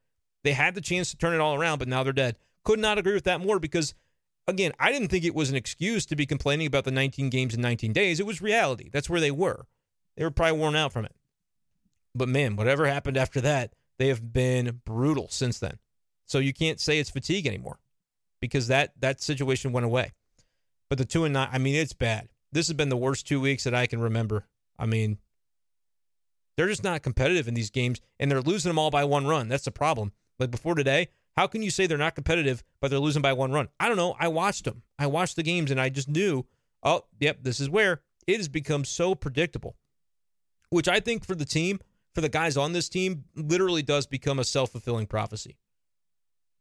[0.44, 2.38] They had the chance to turn it all around, but now they're dead.
[2.64, 3.92] Could not agree with that more because
[4.48, 7.54] again, I didn't think it was an excuse to be complaining about the 19 games
[7.54, 8.18] in 19 days.
[8.18, 8.88] It was reality.
[8.90, 9.66] That's where they were.
[10.16, 11.14] They were probably worn out from it.
[12.14, 15.80] But man, whatever happened after that, they have been brutal since then.
[16.24, 17.78] So you can't say it's fatigue anymore
[18.40, 20.12] because that that situation went away.
[20.88, 22.30] But the two and nine, I mean, it's bad.
[22.52, 24.46] This has been the worst two weeks that I can remember.
[24.78, 25.18] I mean,
[26.56, 29.48] they're just not competitive in these games, and they're losing them all by one run.
[29.48, 30.12] That's the problem.
[30.38, 33.52] Like before today, how can you say they're not competitive, but they're losing by one
[33.52, 33.68] run?
[33.78, 34.16] I don't know.
[34.18, 34.82] I watched them.
[34.98, 36.46] I watched the games, and I just knew
[36.82, 39.76] oh, yep, this is where it has become so predictable,
[40.70, 41.80] which I think for the team,
[42.14, 45.56] for the guys on this team, literally does become a self fulfilling prophecy.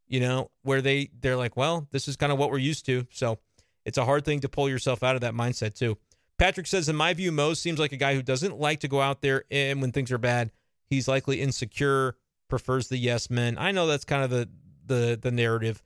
[0.08, 3.06] You know, where they they're like, well, this is kind of what we're used to,
[3.10, 3.38] so
[3.84, 5.98] it's a hard thing to pull yourself out of that mindset too.
[6.38, 9.00] Patrick says, in my view, Mo seems like a guy who doesn't like to go
[9.00, 10.50] out there and when things are bad,
[10.86, 12.16] he's likely insecure,
[12.48, 13.56] prefers the yes men.
[13.58, 14.48] I know that's kind of the
[14.86, 15.82] the the narrative.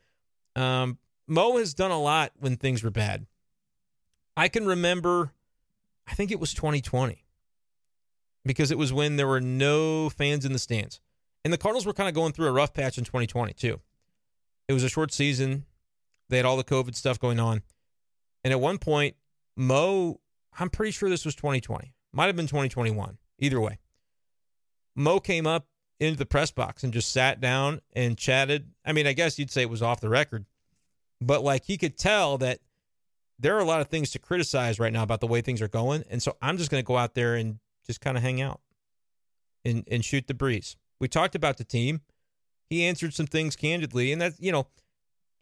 [0.57, 3.27] Um, Mo has done a lot when things were bad.
[4.37, 5.33] I can remember,
[6.07, 7.25] I think it was 2020,
[8.45, 11.01] because it was when there were no fans in the stands.
[11.45, 13.81] And the Cardinals were kind of going through a rough patch in 2020, too.
[14.67, 15.67] It was a short season.
[16.29, 17.63] They had all the COVID stuff going on.
[18.45, 19.17] And at one point,
[19.57, 20.21] Mo
[20.59, 21.95] I'm pretty sure this was 2020.
[22.13, 23.19] Might have been 2021.
[23.41, 23.79] Either way.
[24.95, 25.67] Mo came up
[25.99, 28.71] into the press box and just sat down and chatted.
[28.85, 30.47] I mean, I guess you'd say it was off the record,
[31.21, 32.61] but like he could tell that
[33.39, 35.69] there are a lot of things to criticize right now about the way things are
[35.69, 36.05] going.
[36.09, 38.61] And so I'm just going to go out there and just kind of hang out
[39.65, 40.77] and, and shoot the breeze.
[41.01, 42.03] We talked about the team.
[42.71, 44.69] He answered some things candidly, and that, you know,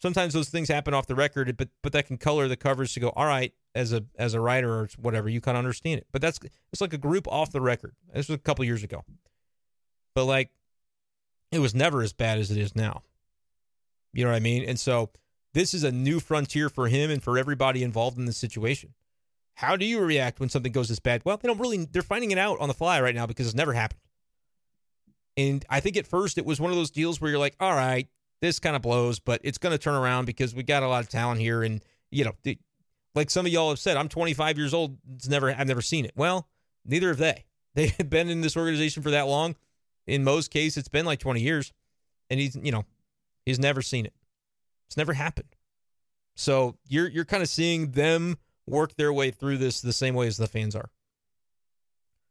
[0.03, 3.01] sometimes those things happen off the record, but but that can color the coverage to
[3.01, 6.09] go, all right, as a as a writer or whatever, you kind of understand it.
[6.11, 6.41] But that's
[6.73, 7.95] it's like a group off the record.
[8.13, 9.05] This was a couple years ago,
[10.15, 10.51] but like
[11.53, 13.03] it was never as bad as it is now.
[14.13, 14.65] You know what I mean?
[14.69, 15.11] And so
[15.55, 18.95] this is a new frontier for him and for everybody involved in this situation.
[19.55, 21.23] How do you react when something goes this bad?
[21.25, 23.55] Well, they don't really they're finding it out on the fly right now because it's
[23.55, 24.01] never happened.
[25.37, 27.75] And I think at first it was one of those deals where you're like, all
[27.75, 28.09] right,
[28.43, 31.03] this kind of blows, but it's going to turn around because we got a lot
[31.03, 31.81] of talent here and
[32.11, 32.35] you know,
[33.15, 34.99] like some of y'all have said, I'm 25 years old.
[35.15, 36.13] It's never I've never seen it.
[36.15, 36.49] Well,
[36.85, 37.47] neither have they.
[37.75, 39.57] They've been in this organization for that long.
[40.07, 41.73] In most cases, it's been like 20 years,
[42.29, 42.85] and he's you know
[43.47, 44.13] he's never seen it.
[44.89, 45.57] It's never happened.
[46.35, 48.37] So you're you're kind of seeing them
[48.67, 50.91] work their way through this the same way as the fans are.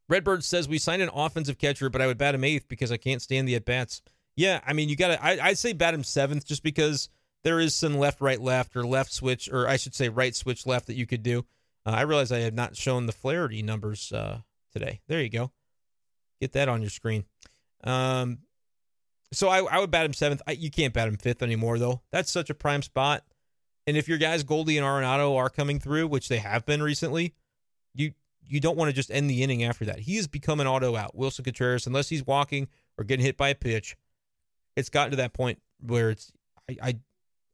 [0.09, 2.97] Redbird says we signed an offensive catcher, but I would bat him eighth because I
[2.97, 4.01] can't stand the at bats.
[4.35, 5.25] Yeah, I mean you got to.
[5.25, 7.09] I'd say bat him seventh just because
[7.43, 10.65] there is some left, right, left, or left switch, or I should say right switch
[10.65, 11.45] left that you could do.
[11.85, 15.01] Uh, I realize I have not shown the Flaherty numbers uh, today.
[15.07, 15.51] There you go.
[16.39, 17.25] Get that on your screen.
[17.83, 18.39] Um,
[19.33, 20.41] so I, I would bat him seventh.
[20.45, 22.01] I, you can't bat him fifth anymore, though.
[22.11, 23.23] That's such a prime spot.
[23.87, 27.33] And if your guys Goldie and Arenado are coming through, which they have been recently,
[27.95, 28.13] you
[28.45, 29.99] you don't want to just end the inning after that.
[29.99, 31.15] He has become an auto out.
[31.15, 32.67] Willson Contreras, unless he's walking
[32.97, 33.95] or getting hit by a pitch,
[34.75, 36.31] it's gotten to that point where it's
[36.69, 36.95] I, I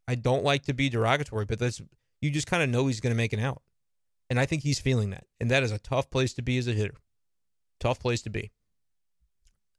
[0.10, 1.82] I don't like to be derogatory, but that's
[2.22, 3.62] you just kind of know he's going to make an out.
[4.30, 5.26] And I think he's feeling that.
[5.40, 6.96] And that is a tough place to be as a hitter.
[7.80, 8.52] Tough place to be.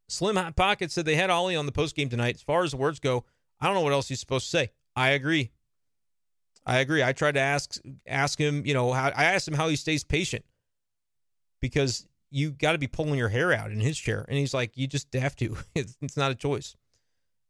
[0.09, 2.37] Slim Hot Pocket said they had Ollie on the post game tonight.
[2.37, 3.25] As far as the words go,
[3.61, 4.71] I don't know what else he's supposed to say.
[4.97, 5.51] I agree.
[6.65, 7.03] I agree.
[7.03, 10.05] I tried to ask ask him, you know, how I asked him how he stays
[10.05, 10.45] patient
[11.61, 14.77] because you got to be pulling your hair out in his chair, and he's like,
[14.77, 15.57] you just have to.
[15.75, 16.77] It's, it's not a choice.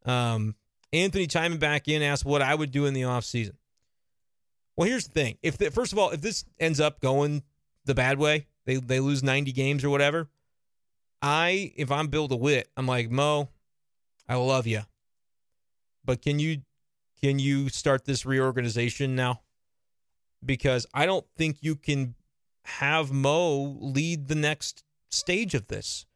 [0.09, 0.55] Um,
[0.93, 3.57] Anthony chiming back in asked what I would do in the offseason.
[4.77, 5.39] Well, here's the thing.
[5.43, 7.43] If the, first of all, if this ends up going
[7.85, 10.29] the bad way, they they lose 90 games or whatever,
[11.21, 13.49] I if I'm Bill DeWitt, I'm like, "Mo,
[14.29, 14.83] I love you.
[16.05, 16.63] But can you
[17.21, 19.41] can you start this reorganization now?
[20.45, 22.15] Because I don't think you can
[22.63, 26.07] have Mo lead the next stage of this.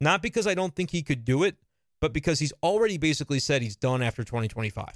[0.00, 1.56] Not because I don't think he could do it,
[2.02, 4.88] but because he's already basically said he's done after 2025.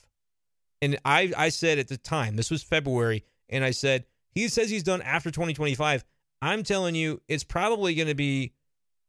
[0.82, 4.70] And I, I said at the time, this was February, and I said, he says
[4.70, 6.04] he's done after 2025.
[6.42, 8.54] I'm telling you, it's probably going to be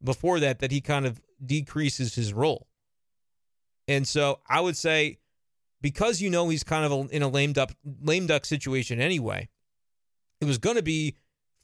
[0.04, 2.68] before that that he kind of decreases his role.
[3.88, 5.18] And so I would say,
[5.82, 7.72] because you know he's kind of in a lame duck,
[8.04, 9.50] lame duck situation anyway,
[10.40, 11.16] it was going to be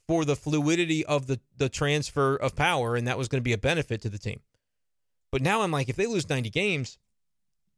[0.07, 3.53] for the fluidity of the, the transfer of power, and that was going to be
[3.53, 4.41] a benefit to the team.
[5.33, 6.99] But now I'm like, if they lose 90 games,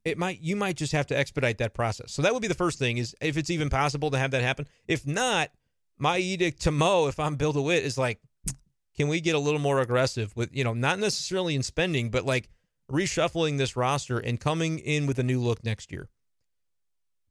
[0.04, 2.12] it might you might just have to expedite that process.
[2.12, 4.42] So that would be the first thing is if it's even possible to have that
[4.42, 4.68] happen.
[4.90, 5.52] If not,
[5.98, 8.20] my edict to Mo, if I'm Bill DeWitt, is like,
[8.98, 12.26] can we get a little more aggressive with, you know, not necessarily in spending, but
[12.26, 12.50] like
[12.92, 16.10] reshuffling this roster and coming in with a new look next year.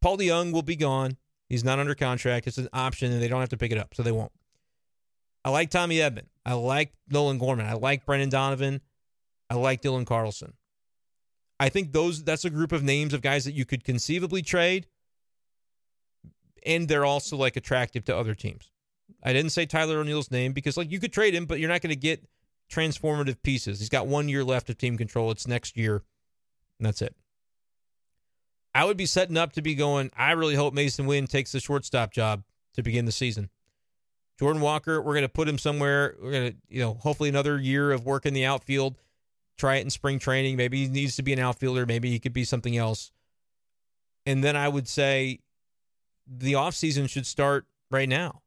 [0.01, 1.19] Paul DeJong will be gone.
[1.51, 2.47] He's not under contract.
[2.47, 4.33] It's an option, and they don't have to pick it up, so they won't.
[5.45, 6.29] I like Tommy Edman.
[6.47, 7.67] I like Nolan Gorman.
[7.67, 8.81] I like Brendan Donovan.
[9.55, 10.55] I like Dylan Carlson.
[11.61, 14.87] I think those that's a group of names of guys that you could conceivably trade,
[16.67, 18.71] and they're also like attractive to other teams.
[19.23, 21.81] I didn't say Tyler O'Neill's name because like you could trade him, but you're not
[21.81, 22.27] going to get
[22.71, 23.79] transformative pieces.
[23.79, 25.31] He's got one year left of team control.
[25.31, 26.03] It's next year,
[26.79, 27.15] and that's it.
[28.75, 30.11] I would be setting up to be going.
[30.17, 32.43] I really hope Masyn Winn takes the shortstop job
[32.75, 33.51] to begin the season.
[34.39, 36.17] Jordan Walker, we're going to put him somewhere.
[36.21, 38.97] We're going to, you know, hopefully another year of work in the outfield.
[39.57, 40.57] Try it in spring training.
[40.57, 41.87] Maybe he needs to be an outfielder.
[41.87, 43.13] Maybe he could be something else.
[44.27, 45.41] And then I would say
[46.27, 48.43] the offseason should start right now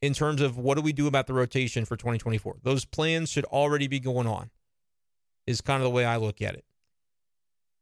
[0.00, 2.56] in terms of what do we do about the rotation for 2024.
[2.62, 4.50] Those plans should already be going on,
[5.46, 6.64] is kind of the way I look at it.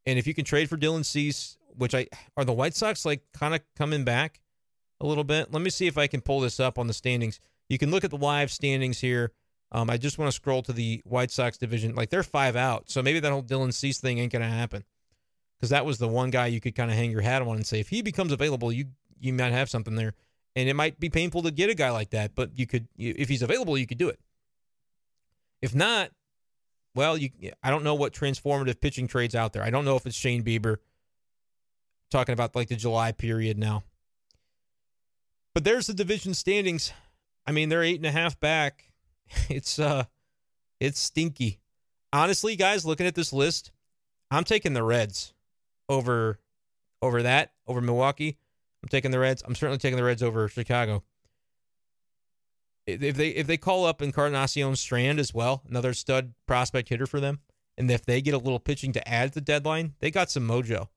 [0.06, 3.22] And if you can trade for Dylan Cease, which I are the White Sox like
[3.32, 4.40] kind of coming back
[5.00, 5.52] a little bit.
[5.52, 7.40] Let me see if I can pull this up on the standings.
[7.68, 9.32] You can look at the live standings here.
[9.72, 11.94] Um, I just want to scroll to the White Sox division.
[11.94, 14.84] Like they're five out, so maybe that whole Dylan Cease thing ain't gonna happen
[15.56, 17.66] because that was the one guy you could kind of hang your hat on and
[17.66, 18.86] say if he becomes available, you
[19.20, 20.14] you might have something there.
[20.56, 23.28] And it might be painful to get a guy like that, but you could if
[23.28, 24.18] he's available, you could do it.
[25.62, 26.10] If not,
[26.94, 27.30] well, you
[27.62, 29.62] I don't know what transformative pitching trades out there.
[29.62, 30.78] I don't know if it's Shane Bieber
[32.10, 33.84] talking about like the July period now.
[35.54, 36.92] But there's the division standings.
[37.46, 38.89] I mean, they're eight and a half back.
[39.48, 40.04] It's uh
[40.78, 41.60] it's stinky.
[42.12, 43.70] Honestly, guys, looking at this list,
[44.30, 45.34] I'm taking the Reds
[45.88, 46.40] over
[47.02, 48.38] over that, over Milwaukee.
[48.82, 49.42] I'm taking the Reds.
[49.46, 51.04] I'm certainly taking the Reds over Chicago.
[52.86, 57.20] If they if they call up Encarnacion Strand as well, another stud prospect hitter for
[57.20, 57.40] them,
[57.76, 60.48] and if they get a little pitching to add to the deadline, they got some
[60.48, 60.88] mojo.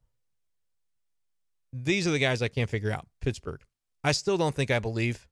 [1.72, 3.06] These are the guys I can't figure out.
[3.20, 3.60] Pittsburgh.
[4.02, 5.28] I still don't think I believe.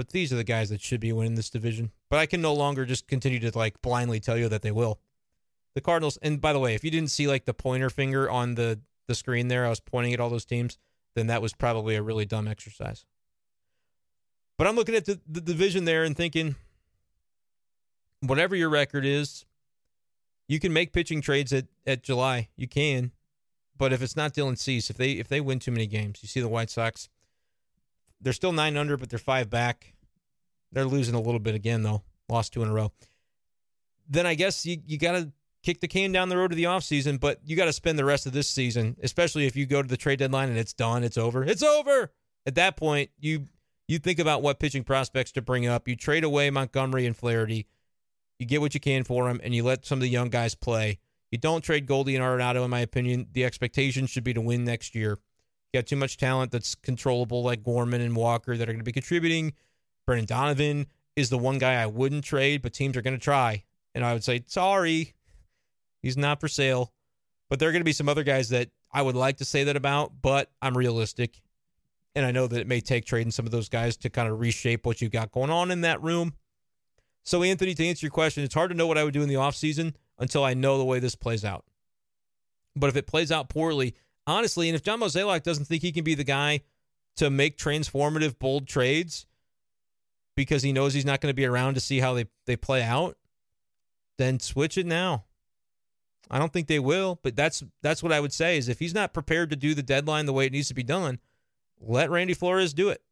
[0.00, 1.90] But these are the guys that should be winning this division.
[2.08, 4.98] But I can no longer just continue to like blindly tell you that they will.
[5.74, 8.54] The Cardinals, and by the way, if you didn't see like the pointer finger on
[8.54, 10.78] the the screen there, I was pointing at all those teams,
[11.14, 13.04] then that was probably a really dumb exercise.
[14.56, 16.54] But I'm looking at the, the division there and thinking,
[18.20, 19.44] whatever your record is,
[20.48, 22.48] you can make pitching trades at, at July.
[22.56, 23.12] You can.
[23.76, 26.28] But if it's not Dylan Cease, if they if they win too many games, you
[26.30, 27.10] see the White Sox,
[28.20, 29.94] they're still nine under, but they're five back.
[30.72, 32.02] They're losing a little bit again though.
[32.28, 32.92] Lost two in a row.
[34.08, 37.20] Then I guess you, you gotta kick the can down the road to the offseason,
[37.20, 39.88] but you got to spend the rest of this season, especially if you go to
[39.88, 41.44] the trade deadline and it's done, it's over.
[41.44, 42.12] It's over.
[42.46, 43.46] At that point, you
[43.88, 45.88] you think about what pitching prospects to bring up.
[45.88, 47.66] You trade away Montgomery and Flaherty.
[48.38, 50.54] You get what you can for them, and you let some of the young guys
[50.54, 51.00] play.
[51.30, 53.26] You don't trade Goldie and Arenado, in my opinion.
[53.32, 55.18] The expectation should be to win next year.
[55.72, 58.84] You got too much talent that's controllable, like Gorman and Walker, that are going to
[58.84, 59.52] be contributing.
[60.06, 63.64] Brendan Donovan is the one guy I wouldn't trade, but teams are going to try.
[63.94, 65.14] And I would say, sorry,
[66.02, 66.92] he's not for sale.
[67.48, 69.64] But there are going to be some other guys that I would like to say
[69.64, 71.40] that about, but I'm realistic.
[72.14, 74.40] And I know that it may take trading some of those guys to kind of
[74.40, 76.34] reshape what you've got going on in that room.
[77.22, 79.28] So, Anthony, to answer your question, it's hard to know what I would do in
[79.28, 81.64] the offseason until I know the way this plays out.
[82.74, 83.94] But if it plays out poorly,
[84.26, 86.60] honestly, and if John Mozeliak doesn't think he can be the guy
[87.16, 89.26] to make transformative, bold trades
[90.34, 92.82] because he knows he's not going to be around to see how they, they play
[92.82, 93.16] out,
[94.16, 95.24] then switch it now.
[96.30, 98.94] I don't think they will, but that's that's what I would say is if he's
[98.94, 101.18] not prepared to do the deadline the way it needs to be done,
[101.80, 103.02] let Randy Flores do it.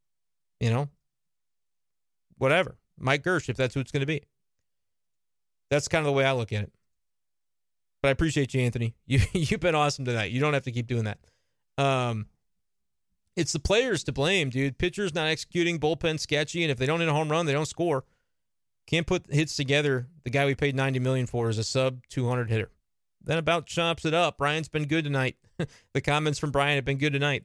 [0.60, 0.88] You know,
[2.38, 2.76] whatever.
[2.96, 4.22] Mike Girsch, if that's who it's going to be.
[5.70, 6.72] That's kind of the way I look at it.
[8.02, 8.94] But I appreciate you, Anthony.
[9.06, 10.30] You you've been awesome tonight.
[10.30, 11.18] You don't have to keep doing that.
[11.76, 12.26] Um,
[13.36, 14.78] it's the players to blame, dude.
[14.78, 17.68] Pitchers not executing, bullpen sketchy, and if they don't hit a home run, they don't
[17.68, 18.04] score.
[18.86, 20.08] Can't put hits together.
[20.24, 22.70] The guy we paid ninety million for is a sub two hundred hitter.
[23.22, 24.38] Then about chops it up.
[24.38, 25.36] Brian's been good tonight.
[25.92, 27.44] the comments from Brian have been good tonight.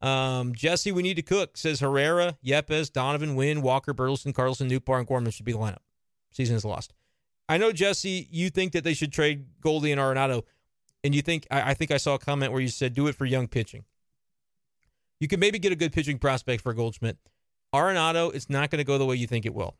[0.00, 1.56] Um, Jesse, we need to cook.
[1.56, 5.78] Says Herrera, Yepez, Donovan, Winn, Walker, Burleson, Carlson, Nootbaar, and Gorman should be the lineup.
[6.32, 6.92] Season is lost.
[7.48, 10.44] I know Jesse, you think that they should trade Goldie and Arenado,
[11.04, 13.14] and you think I, I think I saw a comment where you said do it
[13.14, 13.84] for young pitching.
[15.20, 17.16] You can maybe get a good pitching prospect for Goldschmidt.
[17.74, 19.76] Arenado, it's not going to go the way you think it will.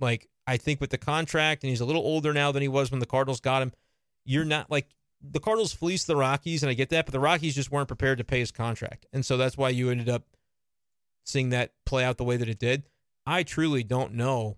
[0.00, 2.90] Like I think with the contract, and he's a little older now than he was
[2.90, 3.72] when the Cardinals got him.
[4.24, 4.88] You're not like
[5.20, 8.18] the Cardinals fleeced the Rockies, and I get that, but the Rockies just weren't prepared
[8.18, 10.24] to pay his contract, and so that's why you ended up
[11.24, 12.84] seeing that play out the way that it did.
[13.26, 14.56] I truly don't know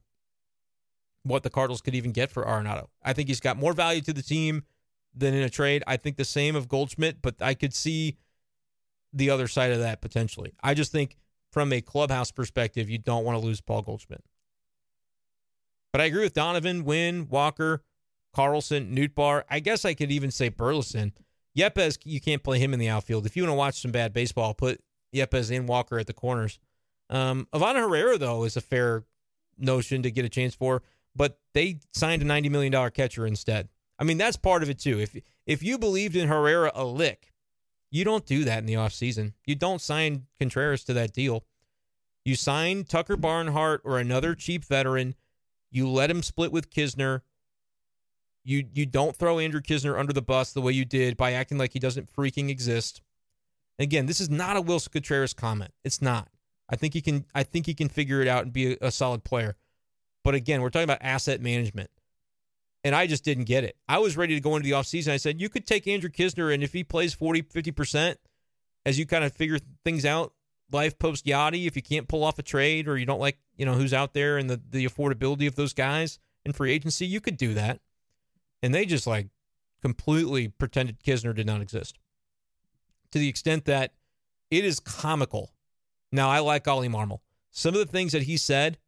[1.22, 2.88] what the Cardinals could even get for Arenado.
[3.02, 4.64] I think he's got more value to the team
[5.14, 5.82] than in a trade.
[5.86, 8.16] I think the same of Goldschmidt, but I could see
[9.12, 10.52] the other side of that potentially.
[10.62, 11.16] I just think
[11.50, 14.24] from a clubhouse perspective, you don't want to lose Paul Goldschmidt.
[15.92, 17.82] But I agree with Donovan, Winn, Walker,
[18.32, 19.42] Carlson, Nootbaar.
[19.50, 21.12] I guess I could even say Burleson.
[21.56, 23.26] Yepez, you can't play him in the outfield.
[23.26, 24.80] If you want to watch some bad baseball, put
[25.12, 26.60] Yepez and Walker at the corners.
[27.08, 29.04] Um, Ivan Herrera, though, is a fair
[29.58, 30.82] notion to get a chance for
[31.14, 33.68] but they signed a $90 million catcher instead.
[33.98, 34.98] I mean, that's part of it too.
[34.98, 37.32] If if you believed in Herrera a lick,
[37.90, 39.34] you don't do that in the offseason.
[39.44, 41.44] You don't sign Contreras to that deal.
[42.24, 45.14] You sign Tucker Barnhart or another cheap veteran.
[45.70, 47.22] You let him split with Knizner.
[48.42, 51.58] You you don't throw Andrew Knizner under the bus the way you did by acting
[51.58, 53.02] like he doesn't freaking exist.
[53.78, 55.72] Again, this is not a Willson Contreras comment.
[55.84, 56.28] It's not.
[56.70, 57.26] I think he can.
[57.34, 59.56] I think he can figure it out and be a, a solid player.
[60.22, 61.90] But again, we're talking about asset management.
[62.82, 63.76] And I just didn't get it.
[63.88, 65.12] I was ready to go into the offseason.
[65.12, 68.16] I said, you could take Andrew Knizner, and if he plays 40, 50%,
[68.86, 70.32] as you kind of figure things out,
[70.72, 73.66] life post Yadi, if you can't pull off a trade or you don't like, you
[73.66, 77.20] know, who's out there and the, the affordability of those guys in free agency, you
[77.20, 77.80] could do that.
[78.62, 79.28] And they just like
[79.82, 81.98] completely pretended Knizner did not exist
[83.10, 83.92] to the extent that
[84.50, 85.50] it is comical.
[86.12, 87.20] Now, I like Ollie Marmol.
[87.50, 88.78] Some of the things that he said,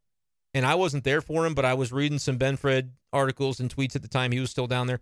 [0.55, 3.75] and I wasn't there for him, but I was reading some Ben Fred articles and
[3.75, 5.01] tweets at the time he was still down there.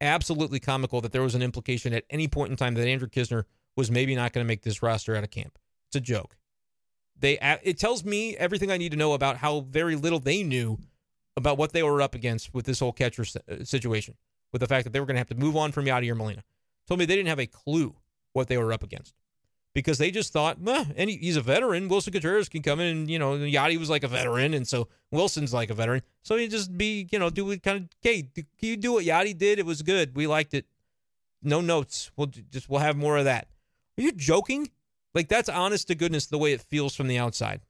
[0.00, 3.44] Absolutely comical that there was an implication at any point in time that Andrew Knizner
[3.76, 5.58] was maybe not going to make this roster out of camp.
[5.88, 6.36] It's a joke.
[7.18, 10.78] They it tells me everything I need to know about how very little they knew
[11.36, 14.14] about what they were up against with this whole catcher uh, situation,
[14.52, 16.44] with the fact that they were going to have to move on from Yadier Molina.
[16.86, 17.94] Told me they didn't have a clue
[18.32, 19.14] what they were up against
[19.76, 21.86] because they just thought, well, and he's a veteran.
[21.86, 24.88] Willson Contreras can come in, and you know, Yadi was like a veteran, and so
[25.12, 26.00] Willson's like a veteran.
[26.22, 27.88] So he just be, you know, do it kind of.
[28.00, 29.58] Hey, can you do what Yadi did?
[29.58, 30.16] It was good.
[30.16, 30.64] We liked it.
[31.42, 32.10] No notes.
[32.16, 33.48] We'll just we'll have more of that.
[33.98, 34.70] Are you joking?
[35.12, 37.60] Like that's honest to goodness the way it feels from the outside.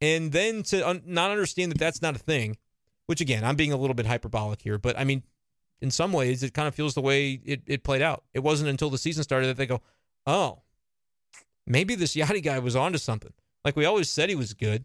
[0.00, 2.58] And then to un- not understand that that's not a thing,
[3.06, 5.24] which again, I'm being a little bit hyperbolic here, but I mean,
[5.80, 8.22] in some ways, it kind of feels the way it, it played out.
[8.34, 9.82] It wasn't until the season started that they go,
[10.24, 10.60] oh,
[11.68, 13.32] maybe this Yadi guy was onto something.
[13.64, 14.84] Like we always said he was good.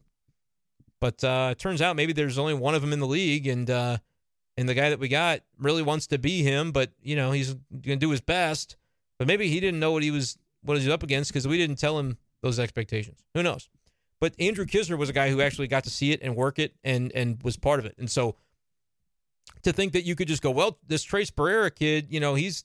[0.99, 3.69] But uh, it turns out maybe there's only one of them in the league, and
[3.69, 3.97] uh,
[4.55, 7.55] and the guy that we got really wants to be him, but you know he's
[7.81, 8.77] gonna do his best.
[9.17, 11.57] But maybe he didn't know what he was what he was up against because we
[11.57, 13.19] didn't tell him those expectations.
[13.33, 13.69] Who knows?
[14.21, 16.73] But Andrew Knizner was a guy who actually got to see it and work it
[16.85, 17.95] and and was part of it.
[17.97, 18.37] And so
[19.63, 22.63] to think that you could just go, well, this Tres Barrera kid, you know, he's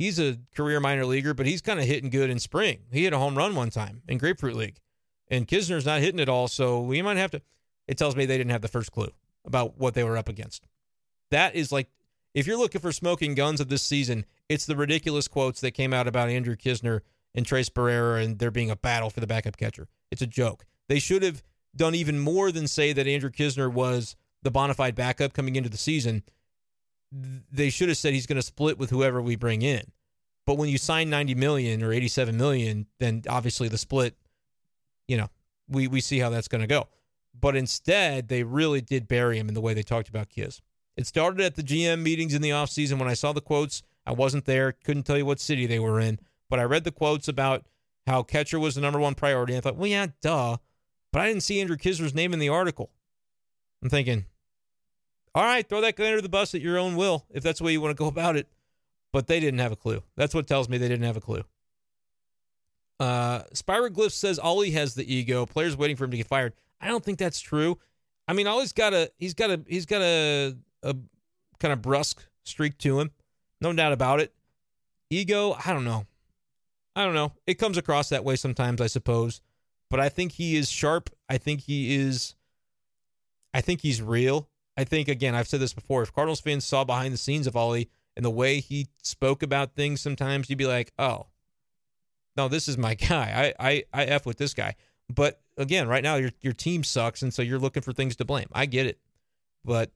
[0.00, 2.78] he's a career minor leaguer, but he's kind of hitting good in spring.
[2.90, 4.80] He hit a home run one time in Grapefruit League,
[5.28, 6.48] and Knizner's not hitting it all.
[6.48, 7.42] So we might have to.
[7.86, 9.10] It tells me they didn't have the first clue
[9.44, 10.66] about what they were up against.
[11.30, 11.88] That is like,
[12.34, 15.92] if you're looking for smoking guns of this season, it's the ridiculous quotes that came
[15.92, 17.00] out about Andrew Knizner
[17.34, 19.86] and Tres Barrera and there being a battle for the backup catcher.
[20.10, 20.64] It's a joke.
[20.88, 21.42] They should have
[21.76, 25.68] done even more than say that Andrew Knizner was the bona fide backup coming into
[25.68, 26.22] the season
[27.12, 29.82] they should have said he's going to split with whoever we bring in.
[30.46, 34.16] But when you sign 90 million or 87 million, then obviously the split,
[35.06, 35.28] you know,
[35.68, 36.88] we, we see how that's going to go.
[37.38, 40.60] But instead, they really did bury him in the way they talked about Kiz.
[40.96, 43.82] It started at the GM meetings in the offseason when I saw the quotes.
[44.06, 46.90] I wasn't there, couldn't tell you what city they were in, but I read the
[46.90, 47.66] quotes about
[48.06, 49.56] how catcher was the number one priority.
[49.56, 50.56] I thought, well, yeah, duh.
[51.12, 52.90] But I didn't see Andrew Knizner's name in the article.
[53.82, 54.26] I'm thinking,
[55.34, 57.64] all right, throw that guy under the bus at your own will if that's the
[57.64, 58.48] way you want to go about it.
[59.12, 60.02] But they didn't have a clue.
[60.16, 61.42] That's what tells me they didn't have a clue.
[63.00, 65.46] Uh, Spiroglyph says Ollie has the ego.
[65.46, 66.52] Players waiting for him to get fired.
[66.80, 67.78] I don't think that's true.
[68.28, 70.94] I mean, Ollie's got a he's got a he's got a a
[71.58, 73.10] kind of brusque streak to him,
[73.60, 74.32] no doubt about it.
[75.10, 76.06] Ego, I don't know.
[76.94, 77.32] I don't know.
[77.46, 79.40] It comes across that way sometimes, I suppose.
[79.88, 81.10] But I think he is sharp.
[81.28, 82.36] I think he is.
[83.52, 84.48] I think he's real.
[84.80, 86.02] I think again, I've said this before.
[86.02, 89.74] If Cardinals fans saw behind the scenes of Ollie and the way he spoke about
[89.74, 91.26] things, sometimes you'd be like, "Oh,
[92.34, 93.54] no, this is my guy.
[93.60, 94.76] I I I f with this guy."
[95.10, 98.24] But again, right now your your team sucks, and so you're looking for things to
[98.24, 98.46] blame.
[98.52, 98.98] I get it,
[99.62, 99.90] but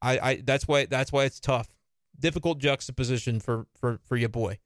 [0.00, 1.74] I I that's why that's why it's tough,
[2.16, 4.58] difficult juxtaposition for for for your boy.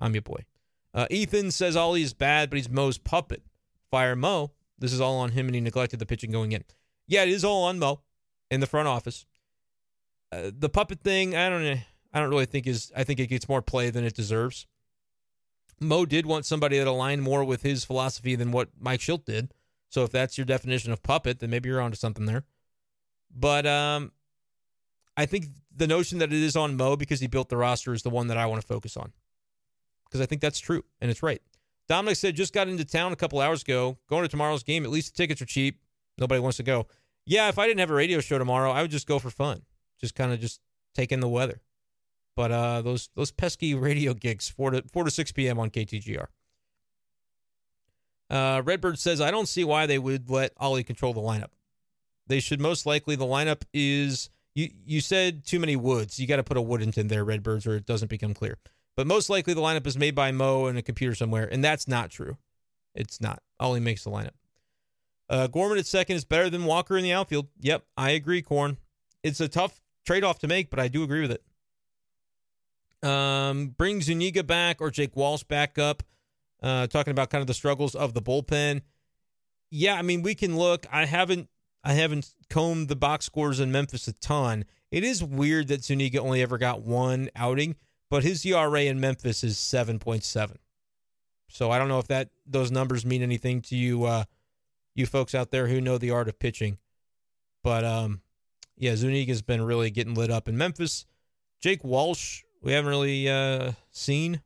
[0.00, 0.46] I'm your boy.
[0.92, 3.44] Uh, Ethan says Ollie is bad, but he's Mo's puppet.
[3.88, 4.50] Fire Mo.
[4.80, 6.64] This is all on him, and he neglected the pitching going in.
[7.06, 8.00] Yeah, it is all on Mo
[8.50, 9.26] in the front office.
[10.30, 11.76] Uh, the puppet thing, I don't know.
[12.12, 12.92] I don't really think is.
[12.96, 14.66] I think it gets more play than it deserves.
[15.80, 19.52] Mo did want somebody that aligned more with his philosophy than what Mike Shildt did.
[19.90, 22.44] So if that's your definition of puppet, then maybe you're onto something there.
[23.34, 24.12] But um,
[25.16, 28.02] I think the notion that it is on Mo because he built the roster is
[28.02, 29.12] the one that I want to focus on.
[30.04, 31.40] Because I think that's true and it's right.
[31.88, 33.98] Dominic said just got into town a couple hours ago.
[34.08, 34.84] Going to tomorrow's game.
[34.84, 35.80] At least the tickets are cheap.
[36.18, 36.86] Nobody wants to go.
[37.28, 39.60] Yeah, if I didn't have a radio show tomorrow, I would just go for fun.
[40.00, 40.62] Just kind of just
[40.94, 41.60] take in the weather.
[42.34, 45.58] But uh, those those pesky radio gigs, four to four to six p.m.
[45.58, 46.26] on KTGR.
[48.30, 51.50] Uh, Redbird says, I don't see why they would let Ollie control the lineup.
[52.26, 53.14] They should most likely.
[53.14, 54.70] The lineup is you.
[54.86, 56.18] You said too many woods.
[56.18, 58.56] You got to put a Woodington there, Redbirds, or it doesn't become clear.
[58.96, 61.86] But most likely the lineup is made by Mo and a computer somewhere, and that's
[61.86, 62.38] not true.
[62.94, 63.42] It's not.
[63.60, 64.37] Ollie makes the lineup.
[65.30, 67.48] Uh, Gorman at second is better than Walker in the outfield.
[67.60, 68.78] Yep, I agree, Corn.
[69.22, 71.42] It's a tough trade off to make, but I do agree with it.
[73.08, 76.02] Um, bring Zuniga back or Jake Walsh back up.
[76.60, 78.82] Uh, talking about kind of the struggles of the bullpen.
[79.70, 80.86] Yeah, I mean we can look.
[80.90, 81.48] I haven't
[81.84, 84.64] I haven't combed the box scores in Memphis a ton.
[84.90, 87.76] It is weird that Zuniga only ever got one outing,
[88.10, 90.58] but his ERA in Memphis is seven point seven.
[91.48, 94.24] So I don't know if that those numbers mean anything to you, uh,
[94.98, 96.78] you folks out there who know the art of pitching.
[97.62, 98.20] But um,
[98.76, 101.06] yeah, Zuniga's been really getting lit up in Memphis.
[101.60, 104.42] Jake Walsh, we haven't really uh, seen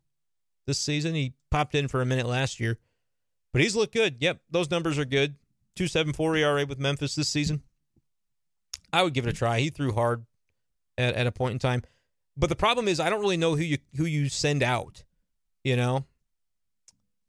[0.66, 1.15] this season.
[1.15, 2.79] He popped in for a minute last year,
[3.53, 4.16] but he's looked good.
[4.20, 5.35] Yep, those numbers are good.
[5.77, 7.62] 274 ERA with Memphis this season.
[8.93, 9.61] I would give it a try.
[9.61, 10.27] He threw hard
[10.99, 11.83] at, at a point in time.
[12.37, 15.05] But the problem is I don't really know who you who you send out.
[15.65, 16.05] You know?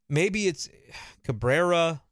[0.08, 0.68] Maybe it's
[1.22, 2.02] Cabrera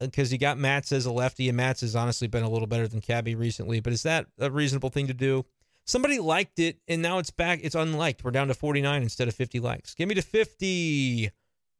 [0.00, 2.86] because you got Matz as a lefty, and Matz has honestly been a little better
[2.86, 3.80] than Cabby recently.
[3.80, 5.44] But is that a reasonable thing to do?
[5.84, 7.60] Somebody liked it, and now it's back.
[7.62, 8.22] It's unliked.
[8.22, 9.94] We're down to 49 instead of 50 likes.
[9.94, 11.30] Give me to 50.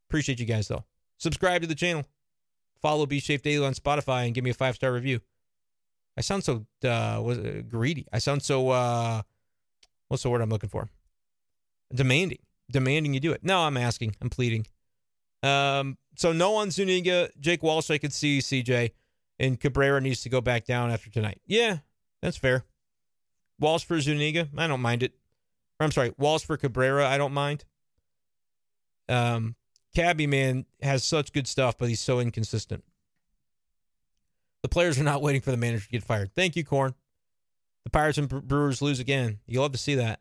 [0.08, 0.84] Appreciate you guys, though.
[1.18, 2.04] Subscribe to the channel.
[2.80, 5.20] Follow B Shafe Daily on Spotify and give me a five star review.
[6.16, 7.38] I sound so uh, was
[7.68, 8.06] greedy.
[8.12, 9.22] I sound so uh,
[10.08, 10.88] what's the word I'm looking for?
[11.94, 12.38] Demanding,
[12.70, 13.44] demanding you do it.
[13.44, 14.16] No, I'm asking.
[14.20, 14.66] I'm pleading.
[15.42, 17.90] Um, so no on Zuniga, Jake Walsh.
[17.90, 18.90] I could see CJ,
[19.38, 21.40] and Cabrera needs to go back down after tonight.
[21.46, 21.78] Yeah,
[22.20, 22.64] that's fair.
[23.60, 25.12] Walsh for Zuniga, I don't mind it.
[25.78, 27.64] Or, I'm sorry, Walsh for Cabrera, I don't mind.
[29.08, 29.54] Um,
[29.94, 32.82] Cabby man has such good stuff, but he's so inconsistent.
[34.62, 36.34] The players are not waiting for the manager to get fired.
[36.34, 36.94] Thank you, Corn.
[37.84, 39.38] The Pirates and Brewers lose again.
[39.46, 40.20] You'll love to see that.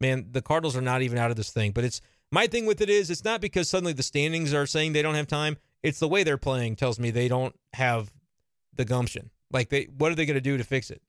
[0.00, 1.70] Man, the Cardinals are not even out of this thing.
[1.70, 2.00] But it's
[2.32, 5.14] my thing with it is it's not because suddenly the standings are saying they don't
[5.14, 5.56] have time.
[5.82, 8.12] It's the way they're playing tells me they don't have
[8.74, 9.30] the gumption.
[9.50, 11.02] Like they what are they going to do to fix it?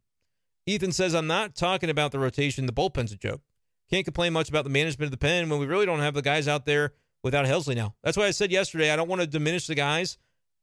[0.65, 2.65] Ethan says I'm not talking about the rotation.
[2.65, 3.41] The bullpen's a joke.
[3.89, 6.21] Can't complain much about the management of the pen when we really don't have the
[6.21, 6.93] guys out there
[7.23, 7.95] without Helsley now.
[8.03, 10.17] That's why I said yesterday I don't want to diminish the guys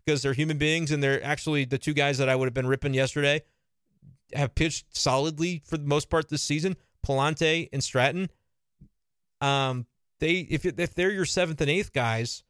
[0.05, 2.67] because they're human beings and they're actually the two guys that I would have been
[2.67, 3.43] ripping yesterday
[4.33, 6.77] have pitched solidly for the most part this season.
[7.07, 8.31] Pallante and Stratton.
[9.41, 9.87] Um,
[10.21, 12.43] they if if they're your seventh and eighth guys,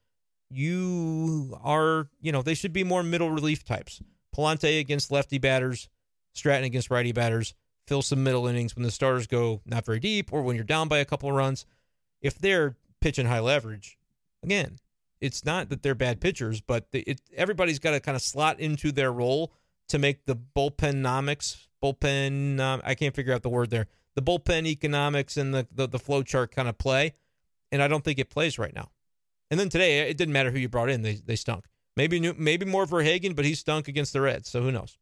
[0.51, 4.01] you are you know they should be more middle relief types.
[4.35, 5.89] Pallante against lefty batters,
[6.32, 7.55] Stratton against righty batters.
[7.86, 10.89] Fill some middle innings when the starters go not very deep or when you're down
[10.89, 11.65] by a couple of runs.
[12.20, 13.97] If they're pitching high leverage,
[14.43, 14.78] again,
[15.20, 18.93] it's not that they're bad pitchers, but it, everybody's got to kind of slot into
[18.93, 19.53] their role
[19.89, 24.66] to make the bullpenomics, bullpen, um, I can't figure out the word there, the bullpen
[24.66, 27.15] economics and the, the, the flow chart kind of play.
[27.70, 28.90] And I don't think it plays right now.
[29.51, 31.65] And then today, it didn't matter who you brought in, they, they stunk.
[31.97, 34.97] Maybe maybe more Verhagen, but he stunk against the Reds, so who knows?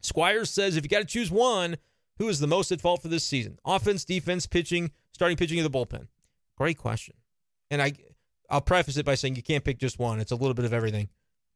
[0.00, 1.76] Squires says if you got to choose one,
[2.18, 3.58] who is the most at fault for this season?
[3.64, 6.06] Offense, defense, pitching, starting pitching, of the bullpen?
[6.56, 7.16] Great question.
[7.70, 7.94] And I
[8.48, 10.20] I'll preface it by saying you can't pick just one.
[10.20, 11.08] It's a little bit of everything.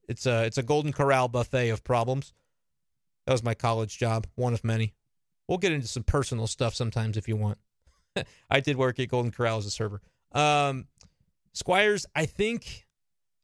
[0.08, 2.32] It's a it's a golden corral buffet of problems.
[3.26, 4.92] That was my college job, one of many.
[5.46, 7.58] We'll get into some personal stuff sometimes if you want.
[8.50, 10.00] I did work at Golden Corral as a server.
[10.32, 10.86] Um,
[11.52, 12.86] Squires, I think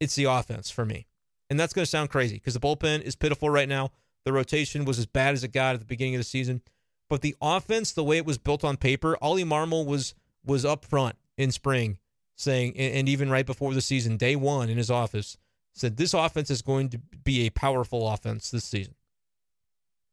[0.00, 1.06] it's the offense for me.
[1.50, 3.90] And that's going to sound crazy because the bullpen is pitiful right now.
[4.24, 6.62] The rotation was as bad as it got at the beginning of the season.
[7.08, 10.14] But the offense, the way it was built on paper, Ollie Marmol was
[10.44, 11.98] was up front in spring
[12.38, 15.36] saying, and even right before the season, day one in his office,
[15.74, 18.94] said this offense is going to be a powerful offense this season.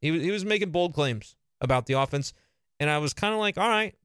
[0.01, 2.33] He was, he was making bold claims about the offense,
[2.79, 3.95] and I was kind of like, all right,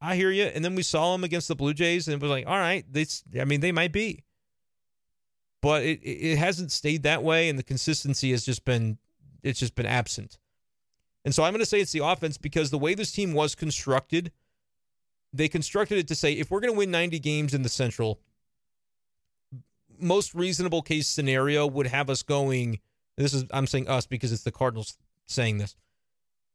[0.00, 0.44] I hear you.
[0.44, 2.84] And then we saw them against the Blue Jays, and it was like, all right,
[2.90, 4.24] this, I mean, they might be,
[5.60, 8.98] but it it hasn't stayed that way, and the consistency has just been
[9.42, 10.38] it's just been absent.
[11.24, 13.54] And so I'm going to say it's the offense because the way this team was
[13.54, 14.32] constructed
[15.32, 18.20] they constructed it to say if we're going to win 90 games in the Central,
[19.98, 22.80] most reasonable case scenario would have us going.
[23.16, 24.96] This is I'm saying us because it's the Cardinals
[25.26, 25.76] saying this.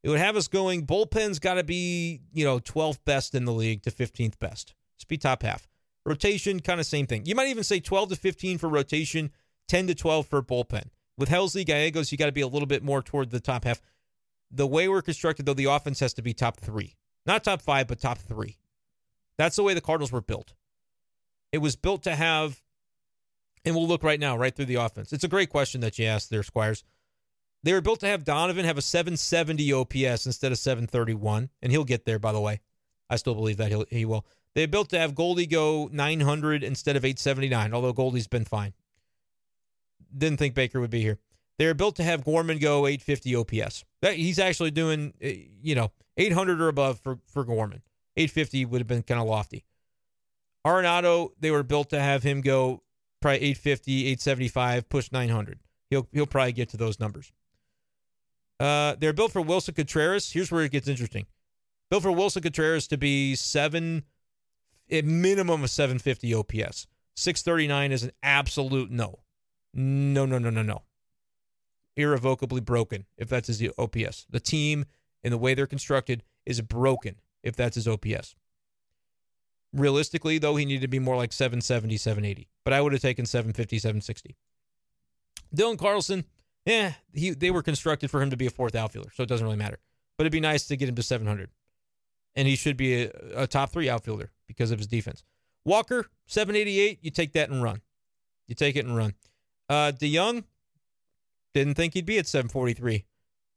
[0.06, 0.86] It would have us going.
[0.86, 4.76] Bullpen's got to be you know 12th best in the league to 15th best.
[4.99, 5.68] Just be top half.
[6.06, 7.26] Rotation, kind of same thing.
[7.26, 9.32] You might even say 12 to 15 for rotation,
[9.68, 10.90] 10 to 12 for bullpen.
[11.18, 13.82] With Helsley, Gallegos, you got to be a little bit more toward the top half.
[14.52, 16.94] The way we're constructed, though, the offense has to be top three.
[17.26, 18.60] Not top five, but top three.
[19.40, 20.53] That's the way the Cardinals were built.
[21.52, 22.61] It was built to have,
[23.65, 25.11] and we'll look right now, right through the offense.
[25.11, 26.84] It's a great question that you asked there, Squires.
[27.65, 31.83] They were built to have Donovan have a 770 OPS instead of 731, and he'll
[31.83, 32.61] get there, by the way.
[33.09, 34.23] I still believe that he'll, he will.
[34.53, 38.73] They built to have Goldie go 900 instead of 879, although Goldie's been fine.
[40.15, 41.17] Didn't think Baker would be here.
[41.57, 43.83] They're built to have Gorman go 850 OPS.
[44.03, 47.81] That, he's actually doing, eh, you know, 800 or above for, for Gorman.
[48.15, 49.65] 850 would have been kind of lofty.
[50.63, 52.83] Arenado, they were built to have him go
[53.21, 55.59] probably 850, 875, push 900.
[55.89, 57.31] He'll he'll probably get to those numbers.
[58.60, 60.32] Uh, they're built for Willson Contreras.
[60.32, 61.26] Here's where it gets interesting.
[61.90, 64.03] Built for Willson Contreras to be seven,
[64.90, 66.88] a minimum of 750 OPS.
[67.15, 69.19] 639 is an absolute no.
[69.73, 70.84] No, no, no, no, no.
[71.98, 74.26] Irrevocably broken if that's his OPS.
[74.30, 74.86] The team
[75.23, 78.36] and the way they're constructed is broken if that's his OPS.
[79.73, 82.48] Realistically, though, he needed to be more like 770, 780.
[82.64, 84.36] But I would have taken 750, 760.
[85.56, 86.26] Dylan Carlson,
[86.65, 89.45] yeah, he they were constructed for him to be a fourth outfielder, so it doesn't
[89.45, 89.77] really matter.
[90.17, 91.49] But it'd be nice to get him to 700.
[92.35, 95.23] And he should be a, a top three outfielder because of his defense.
[95.63, 97.81] Walker, 788, you take that and run.
[98.47, 99.13] You take it and run.
[99.69, 100.43] Uh, DeJong,
[101.53, 103.05] didn't think he'd be at 743.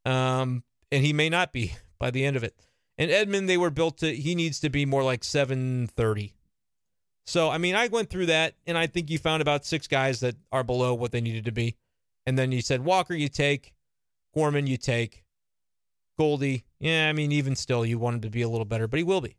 [0.04, 2.54] Um, and he may not be by the end of it.
[2.96, 6.34] And Edman, they were built to, he needs to be more like 730.
[7.26, 10.20] So, I mean, I went through that and I think you found about six guys
[10.20, 11.76] that are below what they needed to be.
[12.28, 13.72] And then you said Walker, you take,
[14.34, 15.24] Gorman, you take,
[16.18, 16.66] Goldie.
[16.78, 19.02] Yeah, I mean, even still, you want him to be a little better, but he
[19.02, 19.38] will be.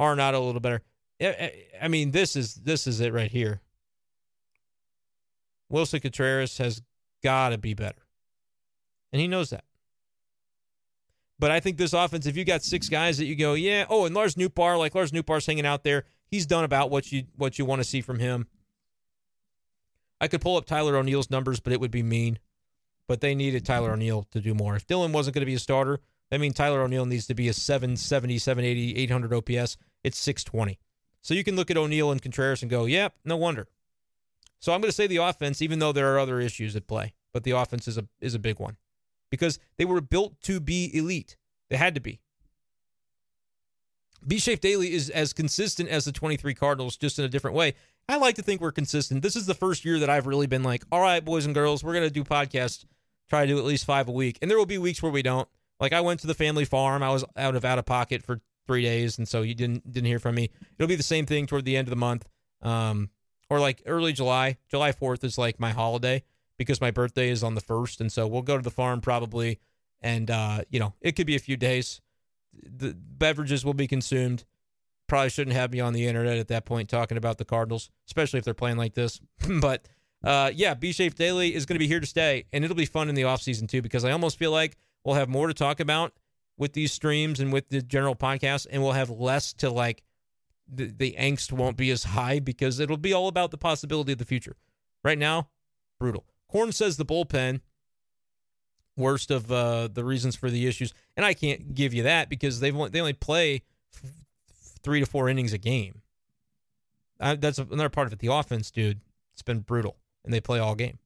[0.00, 0.82] Arenado a little better.
[1.20, 3.62] I mean, this is this is it right here.
[5.72, 6.80] Willson Contreras has
[7.20, 8.06] got to be better,
[9.12, 9.64] and he knows that.
[11.40, 14.04] But I think this offense, if you got six guys that you go, yeah, oh,
[14.04, 17.58] and Lars Nootbaar, like Lars Nootbaar's hanging out there, he's done about what you what
[17.58, 18.46] you want to see from him.
[20.22, 22.38] I could pull up Tyler O'Neill's numbers, but it would be mean.
[23.08, 23.94] But they needed Tyler mm-hmm.
[23.94, 24.76] O'Neill to do more.
[24.76, 25.98] If Dylan wasn't going to be a starter,
[26.30, 29.76] I mean Tyler O'Neill needs to be a 770, 780, 800 OPS.
[30.04, 30.78] It's 620.
[31.20, 33.66] So you can look at O'Neill and Contreras and go, yep, no wonder.
[34.60, 37.14] So I'm going to say the offense, even though there are other issues at play,
[37.32, 38.76] but the offense is a is a big one
[39.28, 41.36] because they were built to be elite.
[41.68, 42.20] They had to be.
[44.24, 47.74] B Shafe Daily is as consistent as the 23 Cardinals, just in a different way.
[48.08, 49.22] I like to think we're consistent.
[49.22, 51.82] This is the first year that I've really been like, all right, boys and girls,
[51.82, 52.84] we're going to do podcasts,
[53.28, 54.38] try to do at least five a week.
[54.42, 55.48] And there will be weeks where we don't.
[55.80, 57.02] Like I went to the family farm.
[57.02, 60.06] I was out of out of pocket for three days, and so you didn't didn't
[60.06, 60.50] hear from me.
[60.78, 62.28] It'll be the same thing toward the end of the month,
[62.62, 63.10] um,
[63.50, 64.58] or like early July.
[64.70, 66.22] July fourth is like my holiday
[66.56, 69.58] because my birthday is on the first, and so we'll go to the farm probably,
[70.00, 72.00] and uh, you know it could be a few days.
[72.52, 74.44] The beverages will be consumed.
[75.12, 78.38] Probably shouldn't have me on the internet at that point talking about the Cardinals, especially
[78.38, 79.20] if they're playing like this.
[79.60, 79.86] but
[80.24, 82.86] uh, yeah, B Shafe Daily is going to be here to stay, and it'll be
[82.86, 85.52] fun in the off season too because I almost feel like we'll have more to
[85.52, 86.14] talk about
[86.56, 90.02] with these streams and with the general podcast, and we'll have less to like.
[90.66, 94.18] The, the angst won't be as high because it'll be all about the possibility of
[94.18, 94.56] the future.
[95.04, 95.50] Right now,
[96.00, 96.24] brutal.
[96.46, 97.60] Horn says the bullpen
[98.96, 102.60] worst of uh, the reasons for the issues, and I can't give you that because
[102.60, 103.60] they've they only play
[104.82, 106.02] three to four innings a game.
[107.20, 108.18] I, that's another part of it.
[108.18, 109.00] The offense, dude,
[109.32, 110.98] it's been brutal, and they play all game.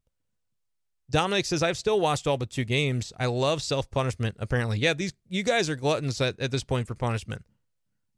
[1.08, 3.12] Dominic says, I've still watched all but two games.
[3.18, 4.78] I love self punishment, apparently.
[4.78, 7.44] Yeah, these you guys are gluttons at, at this point for punishment.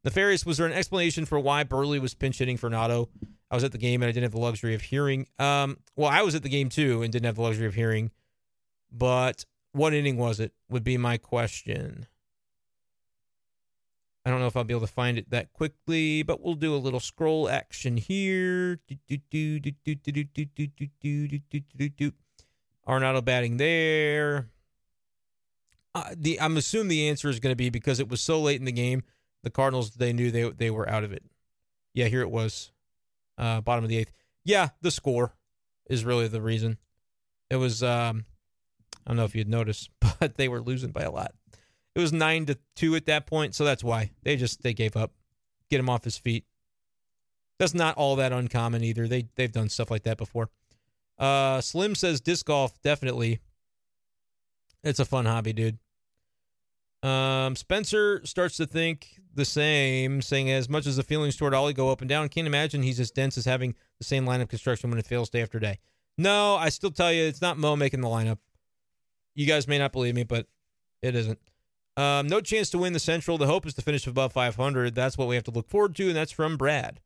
[0.04, 3.08] Nefarious, was there an explanation for why Burley was pinch hitting for Nato?
[3.50, 5.26] I was at the game and I didn't have the luxury of hearing.
[5.38, 8.10] Um, well, I was at the game too and didn't have the luxury of hearing.
[8.92, 10.52] But what inning was it?
[10.70, 12.06] Would be my question.
[14.28, 16.74] I don't know if I'll be able to find it that quickly, but we'll do
[16.74, 18.78] a little scroll action here.
[22.86, 24.50] Arenado batting there.
[25.94, 28.60] Uh, the I'm assuming the answer is going to be because it was so late
[28.60, 29.02] in the game,
[29.44, 31.22] the Cardinals they knew they they were out of it.
[31.94, 32.70] Yeah, here it was,
[33.38, 34.12] uh, bottom of the eighth.
[34.44, 35.32] Yeah, the score
[35.88, 36.76] is really the reason.
[37.48, 38.26] It was um,
[39.06, 39.88] I don't know if you'd noticed,
[40.20, 41.32] but they were losing by a lot.
[41.98, 44.96] It was nine to two at that point, so that's why they just they gave
[44.96, 45.10] up,
[45.68, 46.44] get him off his feet.
[47.58, 49.08] That's not all that uncommon either.
[49.08, 50.48] They they've done stuff like that before.
[51.18, 53.40] Uh, Slim says disc golf definitely.
[54.84, 55.78] It's a fun hobby, dude.
[57.02, 61.72] Um, Spencer starts to think the same, saying as much as the feelings toward Ollie
[61.72, 64.46] go up and down, can't imagine he's as dense as having the same line of
[64.46, 65.80] construction when it fails day after day.
[66.16, 68.38] No, I still tell you, it's not Mo making the lineup.
[69.34, 70.46] You guys may not believe me, but
[71.02, 71.40] it isn't.
[71.98, 73.38] Um, no chance to win the Central.
[73.38, 74.94] The hope is to finish above 500.
[74.94, 77.00] That's what we have to look forward to, and that's from Brad.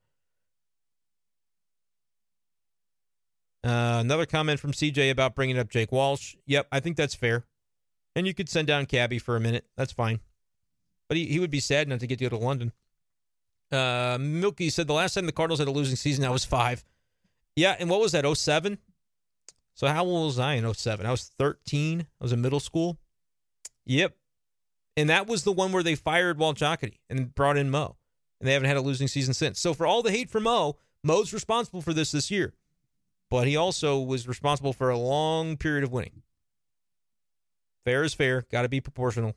[3.65, 6.37] Uh, another comment from CJ about bringing up Jake Walsh.
[6.45, 7.47] Yep, I think that's fair.
[8.15, 9.65] And you could send down Cabby for a minute.
[9.79, 10.21] That's fine.
[11.09, 12.73] But he, he would be sad not to get to go to London.
[13.71, 16.85] Uh, Milky said the last time the Cardinals had a losing season, I was five.
[17.57, 18.77] Yeah, and what was that, 07?
[19.75, 21.07] So how old was I in 07?
[21.07, 22.01] I was 13.
[22.01, 22.99] I was in middle school.
[23.87, 24.15] Yep.
[24.97, 27.97] And that was the one where they fired Walt Jocketty and brought in Mo.
[28.41, 29.59] And they haven't had a losing season since.
[29.59, 32.53] So for all the hate for Mo, Mo's responsible for this this year.
[33.31, 36.23] But he also was responsible for a long period of winning.
[37.85, 38.45] Fair is fair.
[38.51, 39.35] Got to be proportional.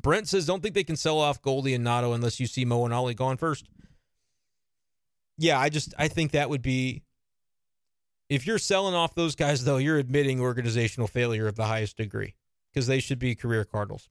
[0.00, 2.84] Brent says, don't think they can sell off Goldie and Nato unless you see Mo
[2.84, 3.68] and Ollie gone first.
[5.38, 7.02] Yeah, I just I think that would be
[8.28, 12.34] if you're selling off those guys, though, you're admitting organizational failure of the highest degree
[12.76, 14.10] because they should be career Cardinals.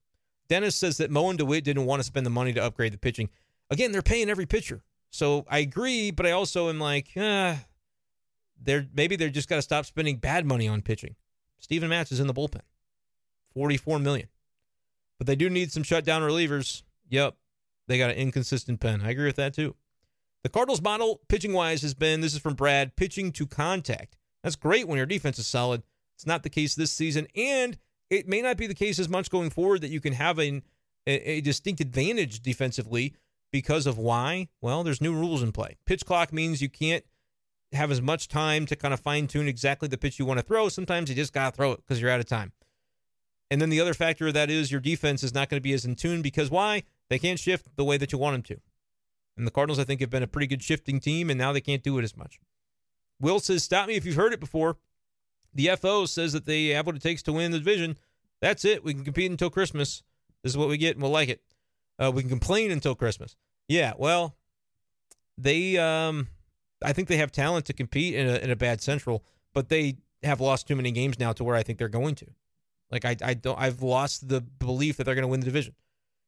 [0.50, 2.98] Dennis says that Mo and DeWitt didn't want to spend the money to upgrade the
[2.98, 3.30] pitching.
[3.70, 4.82] Again, they're paying every pitcher.
[5.12, 7.64] So I agree, but I also am like, ah,
[8.60, 11.16] they're maybe they're just got to stop spending bad money on pitching.
[11.60, 12.62] Steven Matz is in the bullpen,
[13.54, 14.30] 44 million.
[15.20, 16.82] But they do need some shutdown relievers.
[17.10, 17.36] Yep.
[17.88, 19.02] They got an inconsistent pen.
[19.04, 19.76] I agree with that too.
[20.42, 24.18] The Cardinals model, pitching wise, has been this is from Brad pitching to contact.
[24.42, 25.84] That's great when your defense is solid.
[26.16, 27.28] It's not the case this season.
[27.36, 27.78] And
[28.16, 30.64] it may not be the case as much going forward that you can have an,
[31.06, 33.14] a, a distinct advantage defensively
[33.52, 34.50] because of why?
[34.62, 35.78] Well, there's new rules in play.
[35.86, 37.04] Pitch clock means you can't
[37.74, 40.46] have as much time to kind of fine tune exactly the pitch you want to
[40.46, 40.70] throw.
[40.70, 42.52] Sometimes you just got to throw it because you're out of time.
[43.52, 45.74] And then the other factor of that is your defense is not going to be
[45.74, 46.84] as in tune because why?
[47.10, 48.62] They can't shift the way that you want them to.
[49.38, 51.62] And the Cardinals, I think, have been a pretty good shifting team, and now they
[51.62, 52.40] can't do it as much.
[53.20, 54.78] Will says, Stop me if you've heard it before.
[55.54, 57.98] The FO says that they have what it takes to win the division.
[58.46, 58.84] That's it.
[58.84, 60.04] We can compete until Christmas.
[60.44, 61.42] This is what we get, and we'll like it.
[61.98, 63.36] Uh, we can complain until Christmas.
[63.68, 64.36] Yeah, well,
[65.36, 66.28] they, um,
[66.84, 69.24] I think they have talent to compete in a, in a bad Central,
[69.56, 72.28] but they have lost too many games now to where I think they're going to.
[72.92, 75.74] Like I, I don't, I've lost the belief that they're going to win the division.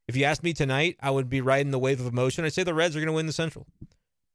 [0.08, 2.44] If you asked me tonight, I would be riding the wave of emotion.
[2.44, 3.68] I'd say the Reds are going to win the Central.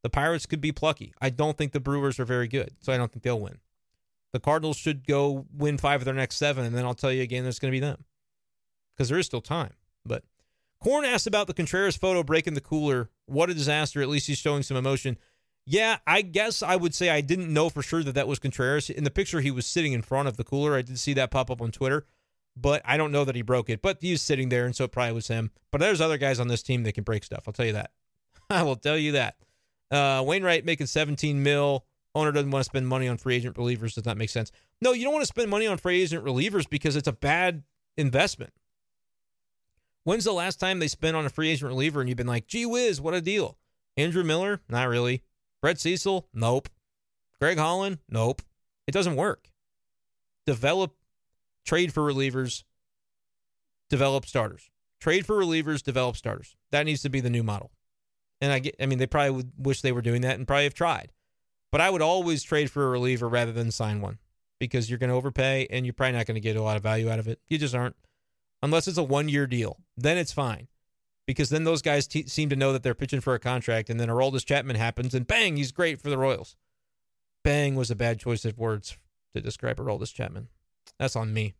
[0.02, 1.12] The Pirates could be plucky.
[1.20, 3.58] I don't think the Brewers are very good, so I don't think they'll win.
[4.34, 7.22] The Cardinals should go win five of their next seven, and then I'll tell you
[7.22, 8.04] again, it's going to be them
[8.94, 9.72] because there is still time.
[10.04, 10.24] But
[10.80, 13.10] Corn asked about the Contreras photo breaking the cooler.
[13.26, 14.02] What a disaster!
[14.02, 15.16] At least he's showing some emotion.
[15.64, 18.90] Yeah, I guess I would say I didn't know for sure that that was Contreras.
[18.90, 20.74] In the picture, he was sitting in front of the cooler.
[20.74, 22.04] I did see that pop up on Twitter
[22.56, 23.82] but I don't know that he broke it.
[23.82, 25.50] But he's sitting there, and so it probably was him.
[25.70, 27.44] But there's other guys on this team that can break stuff.
[27.46, 27.90] I'll tell you that.
[28.50, 29.36] I will tell you that.
[29.90, 31.84] Uh, Wainwright making 17 mil.
[32.14, 33.94] Owner doesn't want to spend money on free agent relievers.
[33.94, 34.52] Does that make sense.
[34.80, 37.64] No, you don't want to spend money on free agent relievers because it's a bad
[37.96, 38.52] investment.
[40.04, 42.46] When's the last time they spent on a free agent reliever and you've been like,
[42.46, 43.56] gee whiz, what a deal?
[43.96, 44.60] Andrew Miller?
[44.68, 45.22] Not really.
[45.62, 46.28] Brett Cecil?
[46.34, 46.68] Nope.
[47.40, 47.98] Greg Holland?
[48.08, 48.42] Nope.
[48.86, 49.48] It doesn't work.
[50.46, 50.94] Develop
[51.64, 52.64] trade for relievers,
[53.88, 54.70] develop starters.
[55.00, 56.54] Trade for relievers, develop starters.
[56.70, 57.72] That needs to be the new model.
[58.40, 60.64] And I get, I mean, they probably would wish they were doing that and probably
[60.64, 61.12] have tried.
[61.74, 64.20] But I would always trade for a reliever rather than sign one
[64.60, 66.84] because you're going to overpay and you're probably not going to get a lot of
[66.84, 67.40] value out of it.
[67.48, 67.96] You just aren't.
[68.62, 70.68] Unless it's a one year deal, then it's fine
[71.26, 73.98] because then those guys t- seem to know that they're pitching for a contract and
[73.98, 76.54] then Aroldis Chapman happens and bang, he's great for the Royals.
[77.42, 78.96] Bang was a bad choice of words
[79.34, 80.46] to describe Aroldis Chapman.
[81.00, 81.54] That's on me.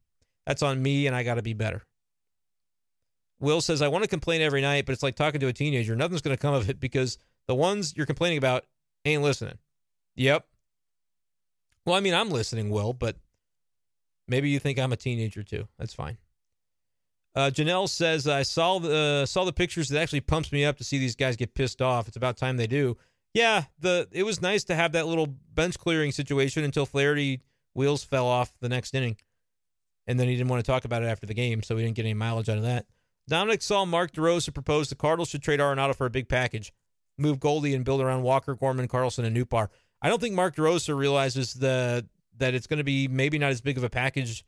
[0.47, 1.83] That's on me, and I got to be better.
[3.41, 5.97] Will says, I want to complain every night, but it's like talking to a teenager.
[5.97, 7.19] Nothing's going to come of it because
[7.49, 8.65] the ones you're complaining about
[9.05, 9.59] ain't listening.
[10.17, 10.47] Yep.
[11.85, 13.17] Well, I mean, I'm listening, Will, but
[14.27, 15.69] maybe you think I'm a teenager too.
[15.79, 16.19] That's fine.
[17.35, 19.91] Uh, Janelle says, I saw the uh, saw the pictures.
[19.91, 22.07] It actually pumps me up to see these guys get pissed off.
[22.07, 22.97] It's about time they do.
[23.35, 27.43] Yeah, the it was nice to have that little bench clearing situation until Flaherty
[27.75, 29.17] wheels fell off the next inning.
[30.07, 31.97] And then he didn't want to talk about it after the game, so we didn't
[31.97, 32.87] get any mileage out of that.
[33.27, 36.73] Dominic saw Mark DeRosa propose the Cardinals should trade Arenado for a big package,
[37.17, 39.69] move Goldie and build around Walker, Gorman, Carlson, and Nootbaar.
[40.05, 42.07] I don't think Mark DeRosa realizes the
[42.37, 44.45] that it's going to be maybe not as big of a package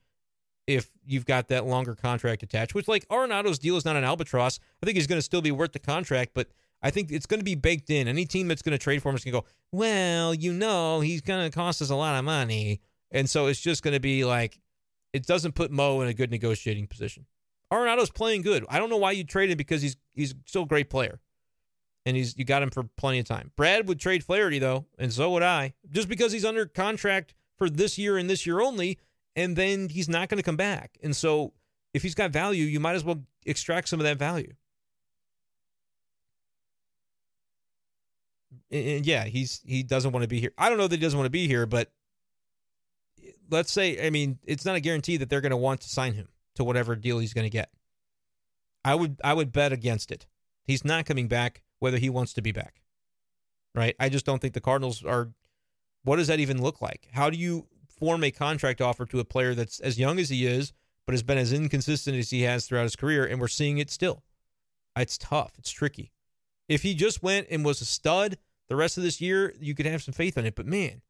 [0.66, 2.74] if you've got that longer contract attached.
[2.74, 4.60] Which like Arenado's deal is not an albatross.
[4.82, 6.48] I think he's going to still be worth the contract, but
[6.82, 8.06] I think it's going to be baked in.
[8.06, 11.00] Any team that's going to trade for him is going to go, well, you know,
[11.00, 12.82] he's going to cost us a lot of money.
[13.10, 14.60] And so it's just going to be like,
[15.14, 17.24] it doesn't put Mo in a good negotiating position.
[17.72, 18.66] Arenado's playing good.
[18.68, 21.18] I don't know why you traded because he's he's still a great player.
[22.06, 23.50] And he's you got him for plenty of time.
[23.56, 27.68] Brad would trade Flaherty though, and so would I, just because he's under contract for
[27.68, 28.98] this year and this year only,
[29.34, 30.96] and then he's not going to come back.
[31.02, 31.52] And so
[31.92, 34.52] if he's got value, you might as well extract some of that value.
[38.70, 40.52] And yeah, he's he doesn't want to be here.
[40.56, 41.90] I don't know that he doesn't want to be here, but
[43.50, 46.14] let's say, I mean, it's not a guarantee that they're going to want to sign
[46.14, 47.70] him to whatever deal he's going to get.
[48.84, 50.26] I would I would bet against it.
[50.62, 52.82] He's not coming back whether he wants to be back.
[53.74, 53.94] Right?
[54.00, 55.32] I just don't think the Cardinals are
[56.02, 57.08] What does that even look like?
[57.12, 60.46] How do you form a contract offer to a player that's as young as he
[60.46, 60.72] is,
[61.06, 63.24] but has been as inconsistent as he has throughout his career?
[63.24, 64.22] And we're seeing it still.
[64.96, 65.52] It's tough.
[65.58, 66.12] It's tricky.
[66.68, 68.38] If he just went and was a stud
[68.68, 70.54] the rest of this year, you could have some faith in it.
[70.54, 71.02] But man,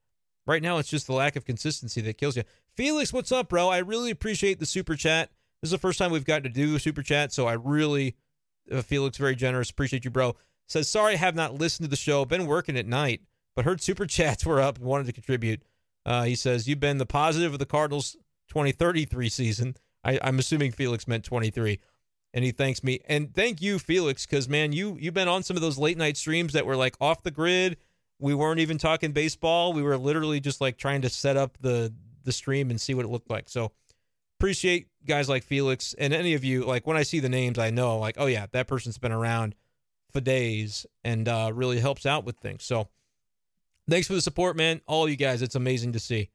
[0.46, 2.42] right now it's just the lack of consistency that kills you.
[2.74, 3.68] Felix, what's up, bro?
[3.68, 5.30] I really appreciate the super chat.
[5.62, 8.16] This is the first time we've gotten to do a super chat, so I really,
[8.70, 9.70] uh, Felix, very generous.
[9.70, 10.36] Appreciate you, bro.
[10.68, 12.24] Says, sorry I have not listened to the show.
[12.24, 13.22] Been working at night,
[13.54, 15.62] but heard super chats were up and wanted to contribute.
[16.04, 18.16] Uh, he says, you've been the positive of the Cardinals
[18.48, 19.76] 2033 season.
[20.04, 21.80] I, I'm assuming Felix meant 23
[22.36, 23.00] and he thanks me.
[23.06, 26.18] And thank you, Felix, because man, you you've been on some of those late night
[26.18, 27.78] streams that were like off the grid.
[28.18, 29.72] We weren't even talking baseball.
[29.72, 31.94] We were literally just like trying to set up the
[32.24, 33.48] the stream and see what it looked like.
[33.48, 33.72] So
[34.38, 36.64] appreciate guys like Felix and any of you.
[36.64, 39.54] Like when I see the names, I know like, oh yeah, that person's been around
[40.16, 42.64] for days and uh, really helps out with things.
[42.64, 42.88] So
[43.88, 44.80] thanks for the support, man.
[44.86, 46.30] All you guys, it's amazing to see.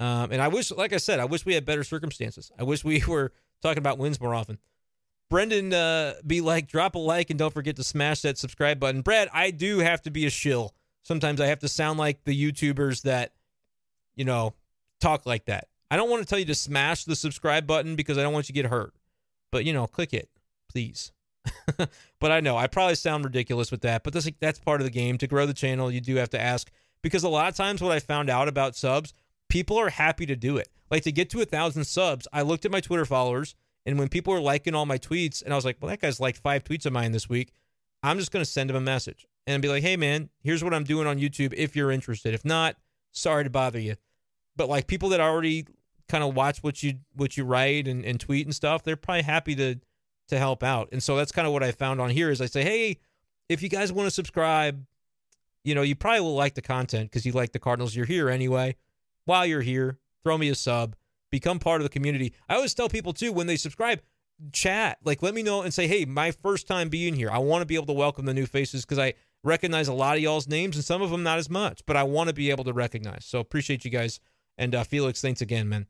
[0.00, 2.50] Um, and I wish, like I said, I wish we had better circumstances.
[2.58, 4.58] I wish we were talking about wins more often.
[5.28, 9.02] Brendan uh, be like, drop a like and don't forget to smash that subscribe button.
[9.02, 10.74] Brad, I do have to be a shill.
[11.02, 13.32] Sometimes I have to sound like the YouTubers that,
[14.14, 14.54] you know,
[15.00, 15.68] talk like that.
[15.90, 18.48] I don't want to tell you to smash the subscribe button because I don't want
[18.48, 18.94] you to get hurt.
[19.50, 20.30] But, you know, click it,
[20.70, 21.12] please.
[22.20, 24.90] but I know I probably sound ridiculous with that, but that's that's part of the
[24.90, 25.18] game.
[25.18, 26.70] To grow the channel, you do have to ask
[27.02, 29.12] because a lot of times what I found out about subs,
[29.48, 30.68] people are happy to do it.
[30.90, 33.54] Like to get to a thousand subs, I looked at my Twitter followers
[33.84, 36.20] and when people were liking all my tweets, and I was like, well, that guy's
[36.20, 37.52] liked five tweets of mine this week,
[38.02, 40.74] I'm just going to send him a message and be like, hey, man, here's what
[40.74, 42.34] I'm doing on YouTube if you're interested.
[42.34, 42.76] If not,
[43.10, 43.96] sorry to bother you.
[44.56, 45.66] But like people that already
[46.08, 49.22] kind of watch what you what you write and, and tweet and stuff, they're probably
[49.22, 49.76] happy to
[50.32, 50.88] to help out.
[50.92, 52.98] And so that's kind of what I found on here is I say, hey,
[53.48, 54.84] if you guys want to subscribe,
[55.64, 57.94] you know, you probably will like the content because you like the Cardinals.
[57.94, 58.76] You're here anyway.
[59.24, 60.96] While you're here, throw me a sub
[61.32, 62.32] become part of the community.
[62.48, 64.00] I always tell people too when they subscribe,
[64.52, 67.30] chat, like let me know and say, hey, my first time being here.
[67.30, 70.16] I want to be able to welcome the new faces because I recognize a lot
[70.16, 72.50] of y'all's names and some of them not as much, but I want to be
[72.50, 73.24] able to recognize.
[73.24, 74.20] So appreciate you guys.
[74.56, 75.86] And uh, Felix, thanks again, man.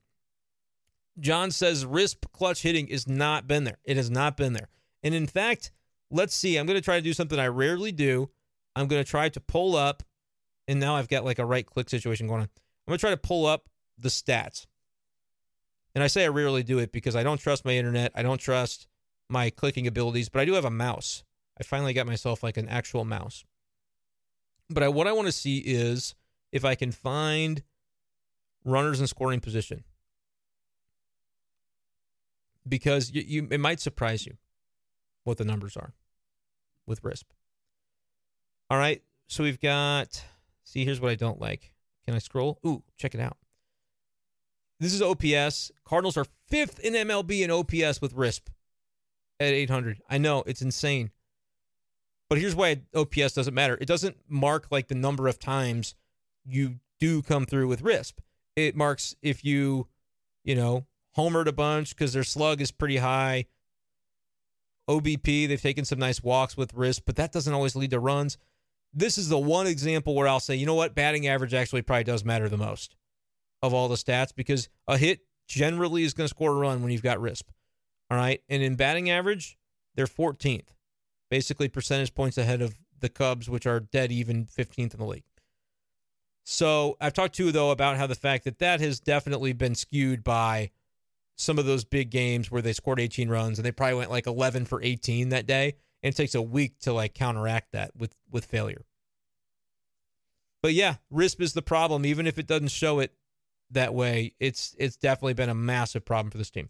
[1.21, 3.79] John says RISP clutch hitting is not been there.
[3.85, 4.69] It has not been there.
[5.03, 5.71] And in fact,
[6.11, 6.57] let's see.
[6.57, 8.31] I'm going to try to do something I rarely do.
[8.75, 10.03] I'm going to try to pull up,
[10.67, 12.49] and now I've got like a right click situation going on.
[12.87, 13.69] I'm going to try to pull up
[13.99, 14.67] the stats.
[15.95, 18.13] And I say I rarely do it because I don't trust my internet.
[18.15, 18.87] I don't trust
[19.29, 21.25] my clicking abilities, but I do have a mouse.
[21.61, 23.45] I finally got myself like an actual mouse.
[24.71, 26.15] But I, what I want to see is
[26.51, 27.63] if I can find
[28.65, 29.85] runners in scoring position.
[32.69, 34.37] Because you, you it might surprise you
[35.25, 35.95] what the numbers are
[36.87, 37.25] with RISP.
[38.71, 39.03] All right.
[39.29, 40.25] So we've got
[40.65, 41.73] see here's what I don't like.
[42.05, 42.59] Can I scroll?
[42.67, 43.37] Ooh, check it out.
[44.81, 45.71] This is OPS.
[45.85, 48.49] Cardinals are fifth in MLB in OPS with RISP
[49.39, 50.01] at 800.
[50.11, 51.11] I know it's insane.
[52.29, 53.79] But here's why OPS doesn't matter.
[53.81, 55.95] It doesn't mark like the number of times
[56.45, 58.15] you do come through with RISP.
[58.57, 59.87] It marks if you,
[60.43, 60.87] you know,
[61.17, 63.47] homered a bunch because their slug is pretty high.
[64.89, 68.37] OBP, they've taken some nice walks with RISP, but that doesn't always lead to runs.
[68.93, 72.05] This is the one example where I'll say, you know what, batting average actually probably
[72.05, 72.97] does matter the most
[73.63, 76.91] of all the stats because a hit generally is going to score a run when
[76.93, 77.45] you've got RISP.
[78.11, 78.43] All right.
[78.49, 79.57] And in batting average,
[79.95, 80.75] they're 14th,
[81.31, 85.25] basically percentage points ahead of the Cubs, which are dead even 15th in the league.
[86.45, 90.25] So I've talked to though about how the fact that that has definitely been skewed
[90.25, 90.71] by
[91.43, 94.27] some of those big games where they scored 18 runs and they probably went like
[94.27, 98.15] 11 for 18 that day, and it takes a week to like counteract that with
[98.31, 98.85] with failure.
[100.63, 103.13] But yeah, RISP is the problem, even if it doesn't show it
[103.71, 106.69] that way, it's it's definitely been a massive problem for this team.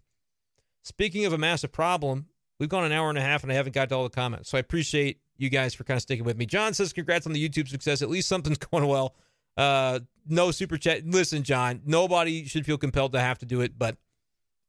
[0.83, 2.27] Speaking of a massive problem,
[2.59, 4.51] we've gone an hour and a half and I haven't got to all the comments.
[4.51, 6.47] So I appreciate you guys for kind of sticking with me.
[6.47, 8.03] John says, congrats on the YouTube success.
[8.03, 9.15] At least something's going well.
[9.57, 11.07] Uh, no super chat.
[11.07, 13.97] Listen, John, nobody should feel compelled to have to do it, but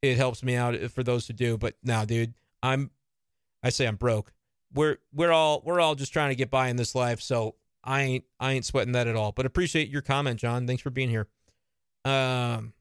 [0.03, 1.57] it helps me out for those who do.
[1.57, 2.91] But now, dude, I'm
[3.63, 4.33] I say I'm broke.
[4.73, 8.01] We're we're all we're all just trying to get by in this life, so I
[8.01, 9.31] ain't I ain't sweating that at all.
[9.31, 10.67] But appreciate your comment, John.
[10.67, 11.27] Thanks for being here.
[12.03, 12.73] Um,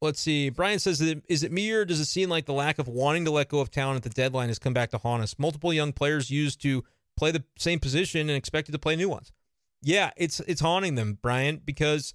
[0.00, 0.48] let's see.
[0.48, 3.32] Brian says, "Is it me or does it seem like the lack of wanting to
[3.32, 5.36] let go of talent at the deadline has come back to haunt us?
[5.40, 6.84] Multiple young players used to
[7.16, 9.32] play the same position and expected to play new ones.
[9.82, 12.14] Yeah, it's it's haunting them, Brian, because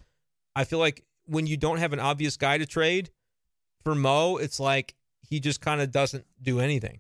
[0.55, 3.09] I feel like when you don't have an obvious guy to trade
[3.87, 4.95] for Mo, it's like
[5.29, 6.99] he just kind of doesn't do anything.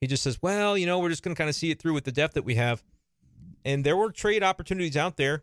[0.00, 1.94] He just says, "Well, you know, we're just going to kind of see it through
[1.94, 2.84] with the depth that we have."
[3.64, 5.42] And there were trade opportunities out there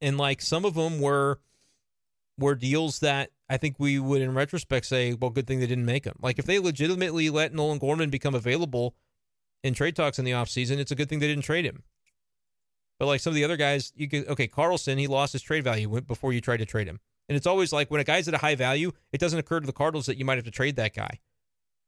[0.00, 1.40] And like some of them were
[2.38, 5.86] were deals that I think we would in retrospect say, well, good thing they didn't
[5.86, 6.16] make them.
[6.22, 8.96] Like if they legitimately let Nolan Gorman become available
[9.62, 11.84] in trade talks in the offseason, it's a good thing they didn't trade him.
[12.98, 15.64] But like some of the other guys, you could okay, Carlson, he lost his trade
[15.64, 17.00] value before you tried to trade him.
[17.32, 19.64] And it's always like when a guy's at a high value, it doesn't occur to
[19.64, 21.18] the Cardinals that you might have to trade that guy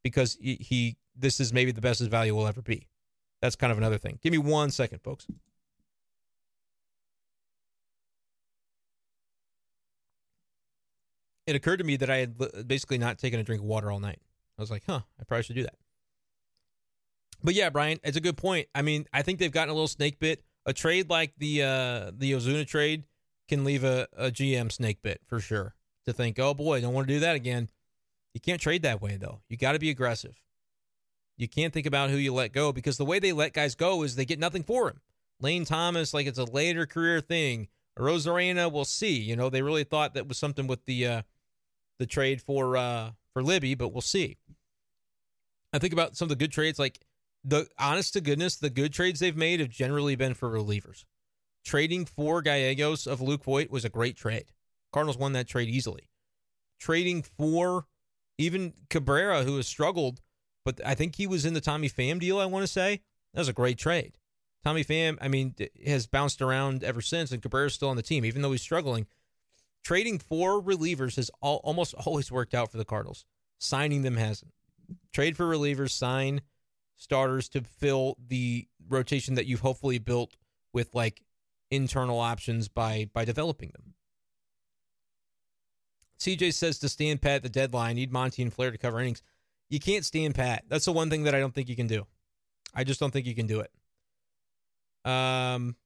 [0.03, 2.89] because he, he this is maybe the best his value will ever be.
[3.43, 4.19] That's kind of another thing.
[4.23, 5.27] Give me one second, folks.
[11.47, 14.01] It occurred to me that I had basically not taken a drink of water all
[14.01, 14.23] night.
[14.59, 15.77] I was like, huh, I probably should do that.
[17.43, 18.69] But yeah, Brian, it's a good point.
[18.75, 20.43] I mean, I think they've gotten a little snake bit.
[20.65, 23.05] A trade like the uh, the Ozuna trade
[23.49, 25.75] can leave a, a GM snake bit for sure.
[26.07, 27.71] To think, oh boy, don't want to do that again.
[28.35, 29.41] You can't trade that way though.
[29.49, 30.43] You got to be aggressive.
[31.37, 34.03] You can't think about who you let go because the way they let guys go
[34.03, 35.01] is they get nothing for him.
[35.41, 37.69] Lane Thomas, like it's a later career thing.
[37.99, 39.19] Arozarena, we'll see.
[39.19, 41.23] You know, they really thought that was something with the uh,
[41.99, 44.37] the trade for uh, for Libby, but we'll see.
[45.73, 47.01] I think about some of the good trades, like
[47.45, 51.05] the honest to goodness, the good trades they've made have generally been for relievers.
[51.65, 54.53] Trading for Gallegos of Luke Voit was a great trade.
[54.93, 56.09] Cardinals won that trade easily.
[56.79, 57.87] Trading for
[58.39, 60.21] even Cabrera, who has struggled,
[60.65, 63.01] but I think he was in the Tommy Pham deal, I want to say.
[63.33, 64.19] That was a great trade.
[64.63, 65.55] Tommy Pham, I mean,
[65.87, 69.07] has bounced around ever since, and Cabrera's still on the team, even though he's struggling.
[69.83, 73.25] Trading for relievers has all, almost always worked out for the Cardinals.
[73.59, 74.53] Signing them hasn't.
[75.13, 76.41] Trade for relievers, sign
[76.97, 80.37] starters to fill the rotation that you've hopefully built
[80.73, 81.23] with like
[81.75, 83.95] internal options by by developing them.
[86.19, 89.23] CJ says to stand pat the deadline, need Monty and Flair to cover innings.
[89.69, 90.65] You can't stand pat.
[90.69, 92.07] That's the one thing that I don't think you can do.
[92.75, 95.11] I just don't think you can do it.
[95.11, 95.77] Um,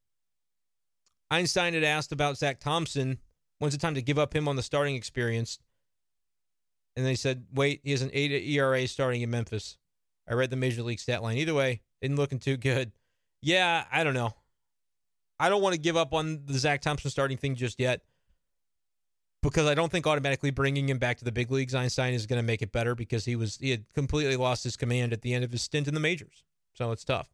[1.31, 3.19] Einstein had asked about Zach Thompson.
[3.59, 5.59] When's the time to give up him on the starting experience?
[6.97, 9.79] And they said, wait, he has an 8 ERA starting in Memphis.
[10.29, 11.39] I read the major league stat line.
[11.39, 12.93] Either way, isn't looking too good.
[13.41, 14.35] Yeah, I don't know.
[15.41, 18.03] I don't want to give up on the Zach Thompson starting thing just yet
[19.43, 22.41] because I don't think automatically bringing him back to the big leagues, Einstein is going
[22.41, 25.35] to make it better because he was he had completely lost his command at the
[25.35, 26.45] end of his stint in the majors.
[26.75, 27.29] So it's tough.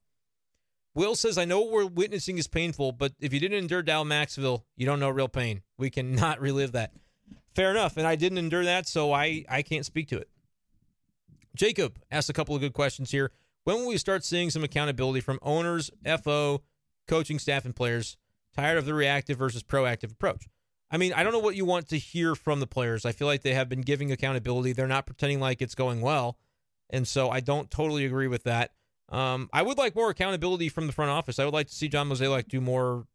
[0.95, 4.05] Will says, I know what we're witnessing is painful, but if you didn't endure Dal
[4.05, 5.63] Maxvill, you don't know real pain.
[5.77, 6.93] We cannot relive that.
[7.55, 7.97] Fair enough.
[7.97, 10.29] And I didn't endure that, so I, I can't speak to it.
[11.57, 13.33] Jacob asked a couple of good questions here.
[13.65, 15.91] When will we start seeing some accountability from owners,
[16.23, 16.63] FO,
[17.07, 18.17] coaching staff, and players?
[18.55, 20.47] Tired of the reactive versus proactive approach.
[20.91, 23.05] I mean, I don't know what you want to hear from the players.
[23.05, 24.73] I feel like they have been giving accountability.
[24.73, 26.39] They're not pretending like it's going well.
[26.91, 28.71] And so I don't totally agree with that.
[29.09, 31.39] Um, I would like more accountability from the front office.
[31.39, 33.07] I would like to see John Mozeliak do more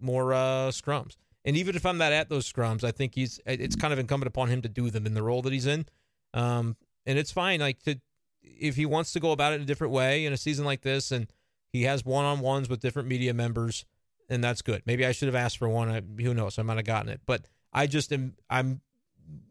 [0.00, 1.16] more uh, scrums.
[1.44, 4.28] And even if I'm not at those scrums, I think he's it's kind of incumbent
[4.28, 5.86] upon him to do them in the role that he's in.
[6.32, 7.60] Um, and it's fine.
[7.60, 8.00] Like to
[8.42, 10.82] if he wants to go about it in a different way in a season like
[10.82, 11.26] this, and
[11.74, 13.84] he has one on ones with different media members,
[14.28, 14.84] and that's good.
[14.86, 15.88] Maybe I should have asked for one.
[15.90, 16.56] I, who knows?
[16.56, 18.36] I might have gotten it, but I just am.
[18.48, 18.80] I'm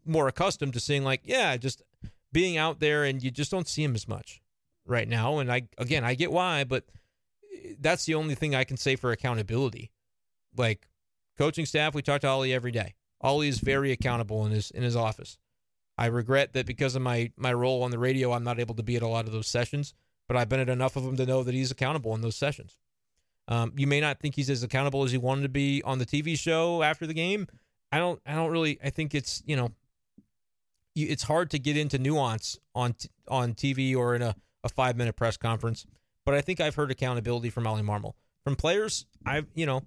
[0.06, 1.82] more accustomed to seeing like, yeah, just
[2.32, 4.40] being out there, and you just don't see him as much
[4.86, 5.36] right now.
[5.38, 6.86] And I again, I get why, but
[7.78, 9.92] that's the only thing I can say for accountability.
[10.56, 10.88] Like
[11.36, 12.94] coaching staff, we talk to Ollie every day.
[13.20, 15.36] Ollie is very accountable in his in his office.
[15.98, 18.82] I regret that because of my my role on the radio, I'm not able to
[18.82, 19.92] be at a lot of those sessions.
[20.28, 22.78] But I've been at enough of them to know that he's accountable in those sessions.
[23.46, 26.06] Um, you may not think he's as accountable as he wanted to be on the
[26.06, 27.46] TV show after the game.
[27.92, 28.20] I don't.
[28.26, 28.78] I don't really.
[28.82, 29.72] I think it's you know,
[30.94, 32.94] it's hard to get into nuance on
[33.28, 34.34] on TV or in a,
[34.64, 35.84] a five minute press conference.
[36.24, 38.14] But I think I've heard accountability from Ollie Marmol
[38.44, 39.04] from players.
[39.26, 39.82] I've you know,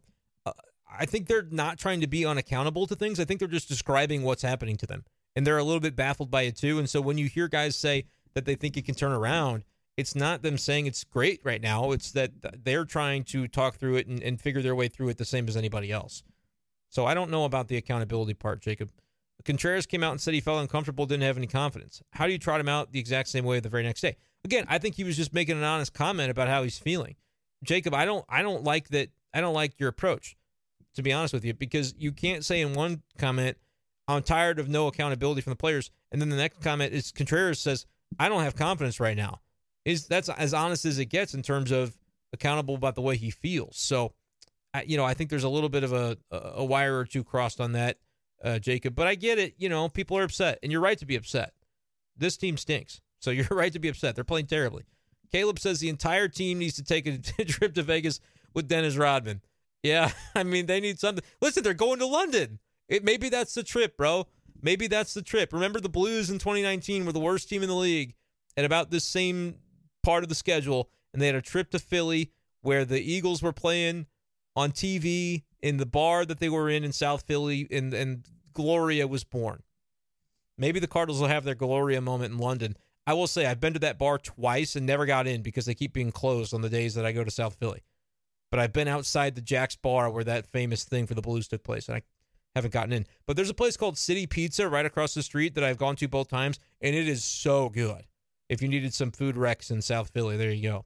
[0.45, 0.53] uh,
[0.87, 3.19] I think they're not trying to be unaccountable to things.
[3.19, 5.03] I think they're just describing what's happening to them
[5.37, 6.79] and they're a little bit baffled by it too.
[6.79, 9.63] And so when you hear guys say that they think it can turn around,
[9.97, 11.91] it's not them saying it's great right now.
[11.91, 12.31] It's that
[12.63, 15.47] they're trying to talk through it and, and figure their way through it the same
[15.47, 16.23] as anybody else.
[16.89, 18.91] So I don't know about the accountability part, Jacob.
[19.43, 22.01] Contreras came out and said he felt uncomfortable, didn't have any confidence.
[22.11, 24.17] How do you trot him out the exact same way the very next day?
[24.45, 27.15] Again, I think he was just making an honest comment about how he's feeling.
[27.63, 30.37] Jacob, I don't I don't like that I don't like your approach,
[30.95, 33.57] to be honest with you, because you can't say in one comment
[34.07, 35.91] I'm tired of no accountability from the players.
[36.11, 37.85] And then the next comment is Contreras says,
[38.19, 39.41] I don't have confidence right now.
[39.87, 41.97] Is that's as honest as it gets in terms of
[42.33, 43.77] accountable about the way he feels.
[43.77, 44.11] So,
[44.85, 47.61] you know, I think there's a little bit of a a wire or two crossed
[47.61, 47.97] on that,
[48.43, 48.95] uh, Jacob.
[48.95, 49.55] But I get it.
[49.57, 51.53] You know, people are upset, and you're right to be upset.
[52.17, 54.15] This team stinks, so you're right to be upset.
[54.15, 54.83] They're playing terribly.
[55.31, 58.19] Caleb says the entire team needs to take a trip to Vegas
[58.53, 59.39] with Dennis Rodman.
[59.83, 61.23] Yeah, I mean they need something.
[61.41, 62.59] Listen, they're going to London.
[62.89, 64.27] It maybe that's the trip, bro.
[64.61, 65.53] Maybe that's the trip.
[65.53, 68.15] Remember the Blues in 2019 were the worst team in the league
[68.57, 69.55] at about this same
[70.07, 72.31] part of the schedule, and they had a trip to Philly
[72.61, 74.05] where the Eagles were playing
[74.55, 79.05] on TV in the bar that they were in in South Philly, and and Gloria
[79.05, 79.63] was born.
[80.57, 82.77] Maybe the Cardinals will have their Gloria moment in London.
[83.05, 85.75] I will say I've been to that bar twice and never got in because they
[85.75, 87.83] keep being closed on the days that I go to South Philly.
[88.49, 91.63] But I've been outside the Jack's bar where that famous thing for the Blues took
[91.63, 92.01] place, and I
[92.55, 93.05] haven't gotten in.
[93.25, 96.07] But there's a place called City Pizza right across the street that I've gone to
[96.07, 98.05] both times, and it is so good.
[98.49, 100.85] If you needed some food wrecks in South Philly, there you go.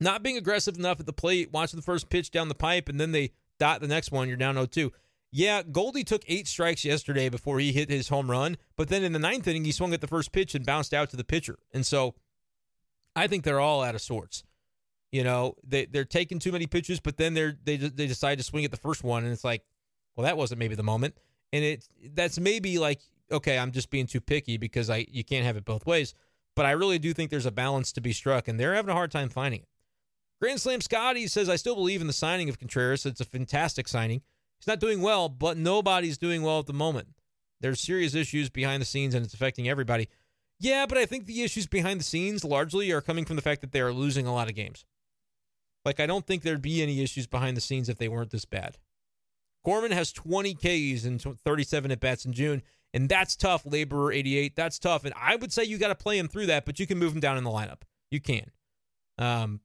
[0.00, 3.00] Not being aggressive enough at the plate, watching the first pitch down the pipe, and
[3.00, 4.92] then they dot the next one, you're down 0 2.
[5.30, 9.12] Yeah, Goldie took eight strikes yesterday before he hit his home run, but then in
[9.12, 11.58] the ninth inning, he swung at the first pitch and bounced out to the pitcher.
[11.72, 12.14] And so
[13.16, 14.44] I think they're all out of sorts.
[15.10, 18.44] You know, they, they're taking too many pitches, but then they're, they, they decide to
[18.44, 19.62] swing at the first one, and it's like,
[20.16, 21.16] well, that wasn't maybe the moment.
[21.52, 23.00] And it that's maybe like,
[23.32, 26.14] okay, I'm just being too picky because I you can't have it both ways.
[26.54, 28.94] But I really do think there's a balance to be struck, and they're having a
[28.94, 29.68] hard time finding it.
[30.40, 33.06] Grand Slam Scotty says, I still believe in the signing of Contreras.
[33.06, 34.22] It's a fantastic signing.
[34.58, 37.08] He's not doing well, but nobody's doing well at the moment.
[37.60, 40.08] There's serious issues behind the scenes, and it's affecting everybody.
[40.58, 43.60] Yeah, but I think the issues behind the scenes largely are coming from the fact
[43.60, 44.84] that they are losing a lot of games.
[45.84, 48.44] Like, I don't think there'd be any issues behind the scenes if they weren't this
[48.44, 48.78] bad.
[49.64, 52.62] Gorman has 20 Ks and 37 at bats in June,
[52.94, 53.64] and that's tough.
[53.64, 55.04] Laborer 88, that's tough.
[55.04, 57.14] And I would say you got to play him through that, but you can move
[57.14, 57.82] him down in the lineup.
[58.10, 58.50] You can.
[59.18, 59.60] Um,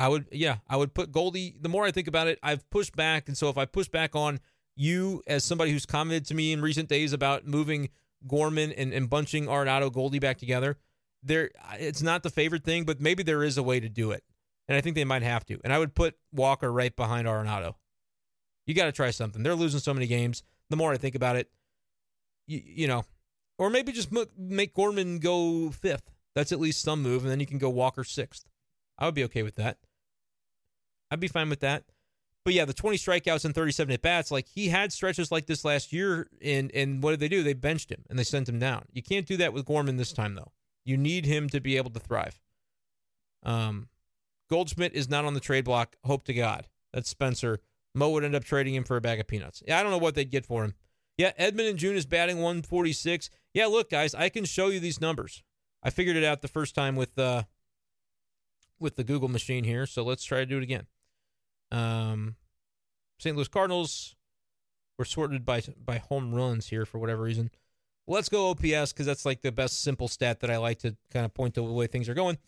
[0.00, 1.56] I would, yeah, I would put Goldie.
[1.60, 4.14] The more I think about it, I've pushed back, and so if I push back
[4.14, 4.40] on
[4.76, 7.88] you as somebody who's commented to me in recent days about moving
[8.26, 10.78] Gorman and, and bunching Arenado Goldie back together,
[11.22, 11.50] there,
[11.80, 14.22] it's not the favorite thing, but maybe there is a way to do it,
[14.68, 15.58] and I think they might have to.
[15.64, 17.74] And I would put Walker right behind Arenado.
[18.66, 19.42] You got to try something.
[19.42, 20.44] They're losing so many games.
[20.70, 21.50] The more I think about it,
[22.48, 23.04] you, you know,
[23.58, 26.10] or maybe just make Gorman go fifth.
[26.34, 28.46] That's at least some move, and then you can go Walker sixth.
[28.98, 29.78] I would be okay with that.
[31.10, 31.84] I'd be fine with that.
[32.44, 35.64] But yeah, the 20 strikeouts and 37 at bats, like he had stretches like this
[35.64, 37.42] last year, and and what did they do?
[37.42, 38.86] They benched him and they sent him down.
[38.92, 40.52] You can't do that with Gorman this time though.
[40.84, 42.40] You need him to be able to thrive.
[43.42, 43.88] Um,
[44.48, 45.96] Goldschmidt is not on the trade block.
[46.04, 46.66] Hope to God.
[46.92, 47.60] That's Spencer.
[47.94, 49.62] Mo would end up trading him for a bag of peanuts.
[49.66, 50.74] Yeah, I don't know what they'd get for him.
[51.18, 53.28] Yeah, Edman in June is batting 146.
[53.52, 55.42] Yeah, look, guys, I can show you these numbers.
[55.82, 57.42] I figured it out the first time with uh
[58.80, 60.86] with the Google machine here, so let's try to do it again.
[61.72, 62.36] Um,
[63.18, 63.34] St.
[63.34, 64.14] Louis Cardinals
[64.96, 67.50] were sorted by by home runs here for whatever reason.
[68.06, 71.26] Let's go OPS because that's like the best simple stat that I like to kind
[71.26, 72.38] of point to the way things are going.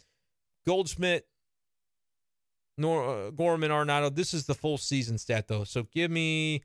[0.66, 1.26] Goldschmidt,
[2.78, 4.14] Nor, uh, Gorman, Arenado.
[4.14, 5.64] This is the full season stat though.
[5.64, 6.62] So give me,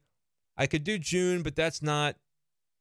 [0.57, 2.15] I could do June, but that's not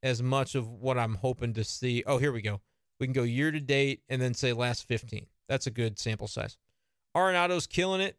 [0.02, 2.02] as much of what I'm hoping to see.
[2.06, 2.60] Oh, here we go.
[3.00, 5.26] We can go year to date and then say last 15.
[5.48, 6.56] That's a good sample size.
[7.16, 8.16] Arenado's killing it.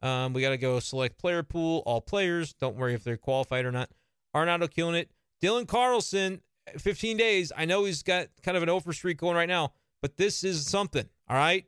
[0.00, 2.54] Um, we got to go select player pool, all players.
[2.54, 3.90] Don't worry if they're qualified or not.
[4.34, 5.10] Arenado killing it.
[5.42, 6.40] Dylan Carlson,
[6.78, 7.52] 15 days.
[7.56, 10.66] I know he's got kind of an over streak going right now, but this is
[10.66, 11.08] something.
[11.28, 11.64] All right.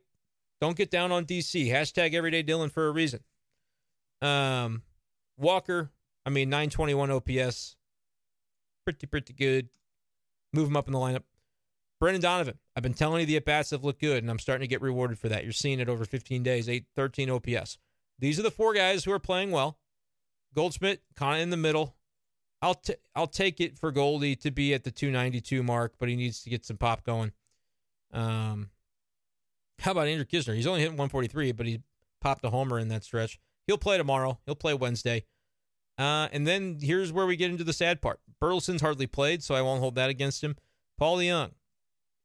[0.61, 1.69] Don't get down on DC.
[1.69, 3.19] Hashtag everyday Dylan for a reason.
[4.21, 4.83] Um,
[5.37, 5.91] Walker,
[6.25, 7.75] I mean, 921 OPS.
[8.83, 9.69] Pretty, pretty good.
[10.53, 11.23] Move him up in the lineup.
[11.99, 14.67] Brendan Donovan, I've been telling you the at bats have looked good, and I'm starting
[14.67, 15.43] to get rewarded for that.
[15.43, 17.77] You're seeing it over 15 days, 813 OPS.
[18.19, 19.77] These are the four guys who are playing well.
[20.53, 21.95] Goldschmidt kind of in the middle.
[22.61, 26.15] I'll t- I'll take it for Goldie to be at the 292 mark, but he
[26.15, 27.31] needs to get some pop going.
[28.11, 28.69] Um,
[29.79, 30.55] how about Andrew Knizner?
[30.55, 31.81] He's only hitting 143, but he
[32.21, 33.39] popped a homer in that stretch.
[33.67, 34.39] He'll play tomorrow.
[34.45, 35.25] He'll play Wednesday.
[35.97, 38.19] Uh, and then here's where we get into the sad part.
[38.41, 40.55] Burleson's hardly played, so I won't hold that against him.
[40.97, 41.51] Paul DeJong,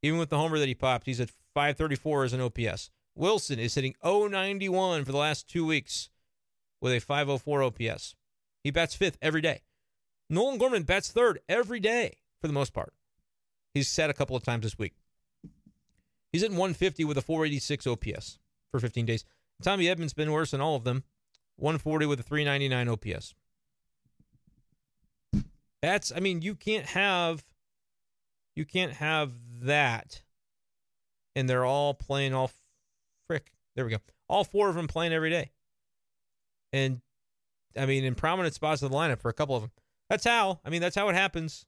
[0.01, 2.89] even with the homer that he popped, he's at 534 as an OPS.
[3.17, 6.09] Willson is hitting 091 for the last two weeks
[6.81, 8.15] with a 504 OPS.
[8.63, 9.61] He bats fifth every day.
[10.29, 12.93] Nolan Gorman bats third every day for the most part.
[13.73, 14.93] He's sat a couple of times this week.
[16.31, 18.39] He's at 150 with a 486 OPS
[18.71, 19.25] for 15 days.
[19.61, 21.03] Tommy Edman's been worse than all of them.
[21.57, 23.35] 140 with a 399 OPS.
[25.81, 27.43] That's I mean, you can't have
[28.55, 29.31] you can't have
[29.61, 30.21] that
[31.35, 32.51] and they're all playing all
[33.27, 33.51] frick.
[33.75, 33.97] There we go.
[34.27, 35.51] All four of them playing every day.
[36.73, 37.01] And
[37.77, 39.71] I mean, in prominent spots of the lineup for a couple of them.
[40.09, 40.59] That's how.
[40.65, 41.65] I mean, that's how it happens.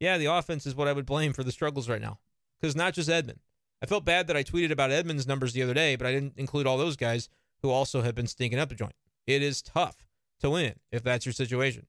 [0.00, 2.18] Yeah, the offense is what I would blame for the struggles right now.
[2.60, 3.38] Because not just Edman.
[3.82, 6.34] I felt bad that I tweeted about Edman's numbers the other day, but I didn't
[6.36, 7.28] include all those guys
[7.60, 8.94] who also have been stinking up the joint.
[9.26, 10.06] It is tough
[10.40, 11.86] to win if that's your situation.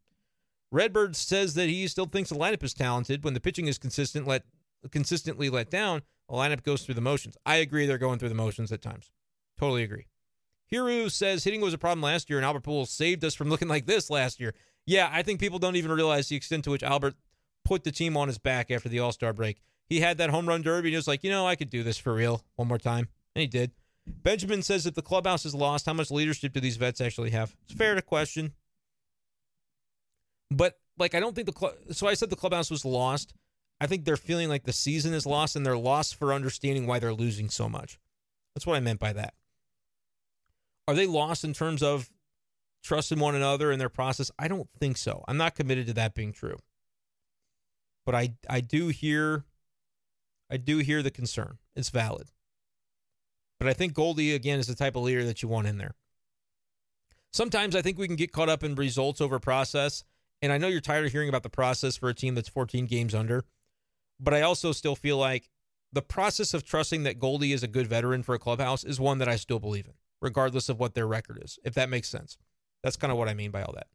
[0.73, 3.23] Redbird says that he still thinks the lineup is talented.
[3.23, 4.43] When the pitching is consistent, let
[4.91, 7.37] consistently let down, the lineup goes through the motions.
[7.45, 9.11] I agree they're going through the motions at times.
[9.57, 10.07] Totally agree.
[10.71, 13.67] Hiru says hitting was a problem last year, and Albert Pujols saved us from looking
[13.67, 14.55] like this last year.
[14.87, 17.13] Yeah, I think people don't even realize the extent to which Albert
[17.63, 19.61] put the team on his back after the All Star break.
[19.87, 21.83] He had that home run derby, and he was like, you know, I could do
[21.83, 23.71] this for real one more time, and he did.
[24.07, 27.55] Benjamin says if the clubhouse is lost, how much leadership do these vets actually have?
[27.65, 28.53] It's fair to question.
[30.51, 31.73] But like, I don't think the club.
[31.91, 33.33] So I said the clubhouse was lost.
[33.81, 36.99] I think they're feeling like the season is lost, and they're lost for understanding why
[36.99, 37.99] they're losing so much.
[38.53, 39.33] That's what I meant by that.
[40.87, 42.09] Are they lost in terms of
[42.83, 44.29] trusting one another and their process?
[44.37, 45.23] I don't think so.
[45.27, 46.57] I'm not committed to that being true.
[48.05, 49.45] But I I do hear
[50.49, 51.57] I do hear the concern.
[51.75, 52.29] It's valid.
[53.59, 55.95] But I think Goldie again is the type of leader that you want in there.
[57.31, 60.03] Sometimes I think we can get caught up in results over process.
[60.43, 62.85] And I know you're tired of hearing about the process for a team that's 14
[62.85, 63.45] games under.
[64.19, 65.49] But I also still feel like
[65.93, 69.19] the process of trusting that Goldie is a good veteran for a clubhouse is one
[69.19, 72.37] that I still believe in regardless of what their record is, if that makes sense.
[72.81, 73.87] That's kind of what I mean by all that.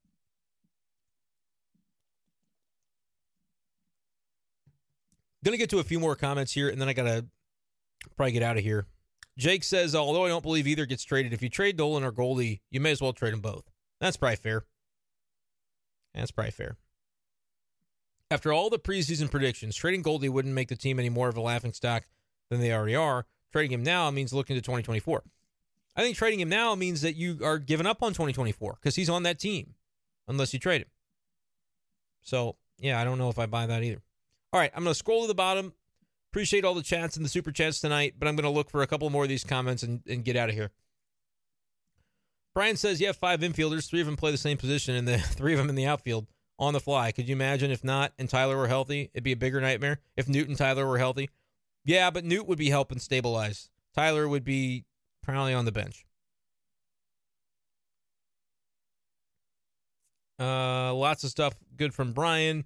[5.44, 7.26] Going to get to a few more comments here, and then I got to
[8.16, 8.86] probably get out of here.
[9.38, 12.62] Jake says, although I don't believe either gets traded, if you trade Nolan or Goldie,
[12.70, 13.64] you may as well trade them both.
[14.00, 14.64] That's probably fair.
[16.18, 16.76] That's probably fair.
[18.30, 21.40] After all the preseason predictions, trading Goldie wouldn't make the team any more of a
[21.40, 22.04] laughing stock
[22.50, 23.26] than they already are.
[23.52, 25.22] Trading him now means looking to 2024.
[25.96, 29.08] I think trading him now means that you are giving up on 2024 because he's
[29.08, 29.74] on that team
[30.28, 30.88] unless you trade him.
[32.22, 34.02] So, yeah, I don't know if I buy that either.
[34.52, 35.72] All right, I'm going to scroll to the bottom.
[36.30, 38.82] Appreciate all the chats and the super chats tonight, but I'm going to look for
[38.82, 40.70] a couple more of these comments and, and get out of here.
[42.58, 43.88] Brian says, you have five infielders.
[43.88, 46.26] Three of them play the same position, and the three of them in the outfield
[46.58, 47.12] on the fly.
[47.12, 49.10] Could you imagine if not and Tyler were healthy?
[49.14, 50.00] It'd be a bigger nightmare.
[50.16, 51.30] If Newt and Tyler were healthy,
[51.84, 53.70] yeah, but Newt would be helping stabilize.
[53.94, 54.84] Tyler would be
[55.28, 56.06] Apparently on the bench.
[60.40, 62.64] Uh, lots of stuff good from Brian.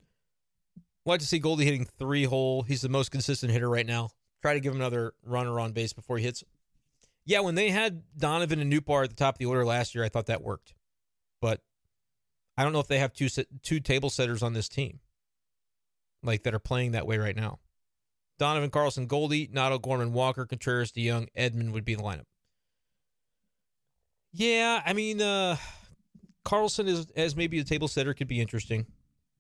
[1.05, 2.63] Like to see Goldie hitting three hole.
[2.63, 4.11] He's the most consistent hitter right now.
[4.43, 6.45] Try to give him another runner on base before he hits.
[7.25, 10.05] Yeah, when they had Donovan and Nootbaar at the top of the order last year,
[10.05, 10.75] I thought that worked.
[11.41, 11.61] But
[12.57, 13.29] I don't know if they have two
[13.63, 15.01] two table setters on this team,
[16.23, 17.61] like that are playing that way right now.
[18.39, 22.25] Donovan Carlson, Goldie, Nado, Gorman, Walker, Contreras, DeJong, Edman would be the lineup.
[24.33, 25.57] Yeah, I mean, uh,
[26.45, 28.87] Carlson is as maybe a table setter could be interesting,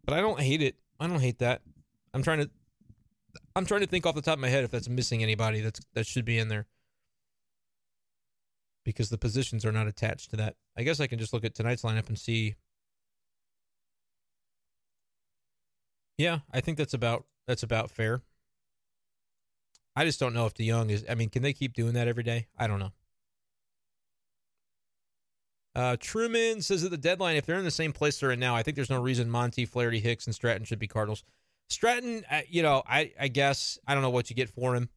[0.04, 0.76] but I don't hate it.
[1.00, 1.62] I don't hate that.
[2.14, 2.50] I'm trying to,
[3.56, 5.80] I'm trying to think off the top of my head if that's missing anybody that's
[5.94, 6.66] that should be in there
[8.84, 10.56] because the positions are not attached to that.
[10.76, 12.56] I guess I can just look at tonight's lineup and see.
[16.18, 18.22] Yeah, I think that's about that's about fair.
[19.94, 21.04] I just don't know if DeJong is.
[21.08, 22.46] I mean, can they keep doing that every day?
[22.58, 22.92] I don't know.
[25.74, 28.54] Uh, Truman says at the deadline, if they're in the same place they're in now,
[28.54, 31.24] I think there's no reason Monty, Flaherty, Hicks, and Stratton should be Cardinals.
[31.70, 34.90] Stratton, uh, you know, I, I guess I don't know what you get for him.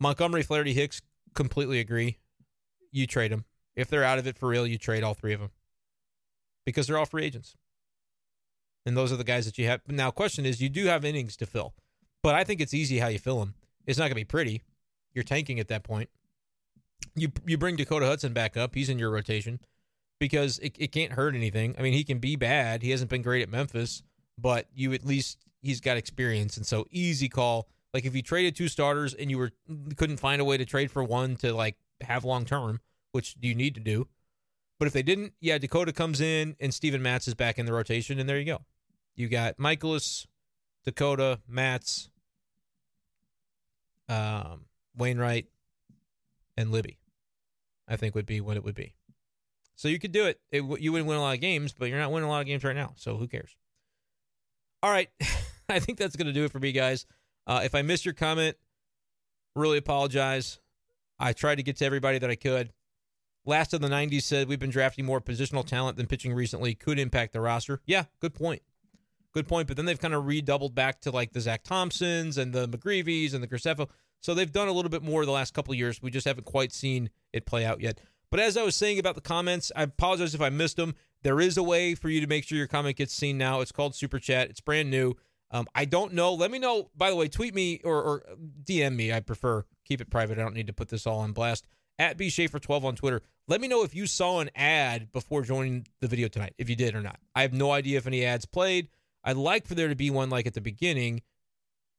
[0.00, 1.02] Montgomery, Flaherty, Hicks,
[1.34, 2.16] completely agree.
[2.92, 3.44] You trade them
[3.76, 4.66] if they're out of it for real.
[4.66, 5.50] You trade all three of them
[6.64, 7.56] because they're all free agents,
[8.84, 9.80] and those are the guys that you have.
[9.88, 11.74] Now, question is, you do have innings to fill,
[12.22, 13.54] but I think it's easy how you fill them.
[13.86, 14.62] It's not going to be pretty.
[15.14, 16.10] You're tanking at that point.
[17.14, 18.74] You you bring Dakota Hudson back up.
[18.74, 19.60] He's in your rotation
[20.18, 21.74] because it, it can't hurt anything.
[21.78, 22.82] I mean, he can be bad.
[22.82, 24.02] He hasn't been great at Memphis,
[24.38, 27.68] but you at least he's got experience, and so easy call.
[27.92, 29.50] Like if you traded two starters and you were
[29.96, 32.80] couldn't find a way to trade for one to like have long term,
[33.12, 34.08] which you need to do.
[34.78, 37.72] But if they didn't, yeah, Dakota comes in and Steven Matz is back in the
[37.72, 38.62] rotation, and there you go.
[39.14, 40.26] You got Mikolas,
[40.84, 42.08] Dakota, Matz,
[44.08, 44.64] um,
[44.96, 45.46] Wainwright,
[46.56, 46.98] and Libby.
[47.86, 48.94] I think would be what it would be.
[49.74, 50.40] So you could do it.
[50.52, 50.62] it.
[50.80, 52.64] You wouldn't win a lot of games, but you're not winning a lot of games
[52.64, 52.92] right now.
[52.96, 53.56] So who cares?
[54.82, 55.08] All right.
[55.68, 57.06] I think that's to do it for me, guys.
[57.46, 58.56] Uh, if I missed your comment,
[59.56, 60.58] really apologize.
[61.20, 62.72] I tried to get to everybody that I could.
[63.44, 66.74] Last of the 90s said we've been drafting more positional talent than pitching recently.
[66.74, 67.80] Could impact the roster.
[67.86, 68.62] Yeah, good point.
[69.32, 69.68] Good point.
[69.68, 73.34] But then they've kind of redoubled back to like the Zach Thompsons and the McGreevys
[73.34, 73.88] and the Graceffo.
[74.20, 76.02] So they've done a little bit more the last couple years.
[76.02, 78.00] We just haven't quite seen it play out yet.
[78.30, 80.94] But as I was saying about the comments, I apologize if I missed them.
[81.22, 83.60] There is a way for you to make sure your comment gets seen now.
[83.60, 84.50] It's called Super Chat.
[84.50, 85.14] It's brand new.
[85.50, 86.34] Um, I don't know.
[86.34, 86.90] Let me know.
[86.96, 88.22] By the way, tweet me or, or
[88.62, 89.12] DM me.
[89.12, 90.38] I prefer keep it private.
[90.38, 91.66] I don't need to put this all on blast
[91.98, 93.22] at B Schaeffer 12 on Twitter.
[93.48, 96.76] Let me know if you saw an ad before joining the video tonight, if you
[96.76, 97.18] did or not.
[97.34, 98.88] I have no idea if any ads played.
[99.24, 101.22] I'd like for there to be one like at the beginning.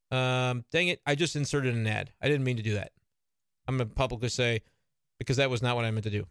[0.10, 2.12] Um, dang it, I just inserted an ad.
[2.22, 2.94] I didn't mean to do that.
[3.68, 4.62] I'm gonna publicly say
[5.20, 6.26] because that was not what I meant to do.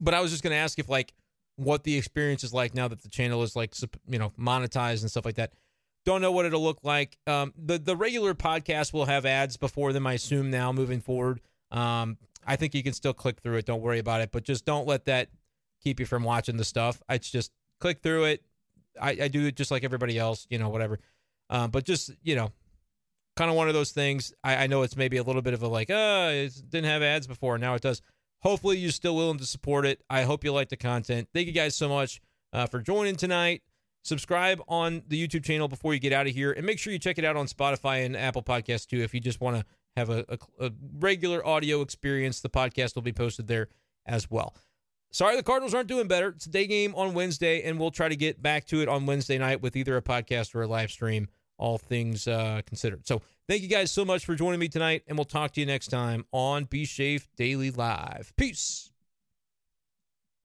[0.00, 1.14] But I was just gonna ask if like
[1.54, 3.74] what the experience is like now that the channel is like
[4.08, 5.52] you know monetized and stuff like that.
[6.06, 7.18] Don't know what it'll look like.
[7.26, 10.06] Um, the the regular podcast will have ads before them.
[10.06, 11.40] I assume now moving forward.
[11.72, 12.16] Um,
[12.46, 13.66] I think you can still click through it.
[13.66, 15.28] Don't worry about it, but just don't let that
[15.82, 17.02] keep you from watching the stuff.
[17.10, 17.50] It's just
[17.80, 18.44] click through it.
[19.02, 21.00] I, I do it just like everybody else, you know, whatever.
[21.50, 22.52] Um, but just you know,
[23.36, 24.32] kind of one of those things.
[24.44, 27.02] I, I know it's maybe a little bit of a like, uh, it didn't have
[27.02, 28.00] ads before, now it does.
[28.42, 30.02] Hopefully, you're still willing to support it.
[30.08, 31.28] I hope you like the content.
[31.34, 32.20] Thank you guys so much
[32.52, 33.62] uh, for joining tonight.
[34.06, 36.98] Subscribe on the YouTube channel before you get out of here, and make sure you
[36.98, 39.02] check it out on Spotify and Apple Podcasts too.
[39.02, 39.64] If you just want to
[39.96, 43.68] have a, a, a regular audio experience, the podcast will be posted there
[44.06, 44.54] as well.
[45.10, 46.28] Sorry, the Cardinals aren't doing better.
[46.28, 49.06] It's a day game on Wednesday, and we'll try to get back to it on
[49.06, 51.28] Wednesday night with either a podcast or a live stream,
[51.58, 53.06] all things uh, considered.
[53.06, 55.66] So, thank you guys so much for joining me tonight, and we'll talk to you
[55.66, 58.32] next time on B Shafe Daily Live.
[58.36, 58.92] Peace.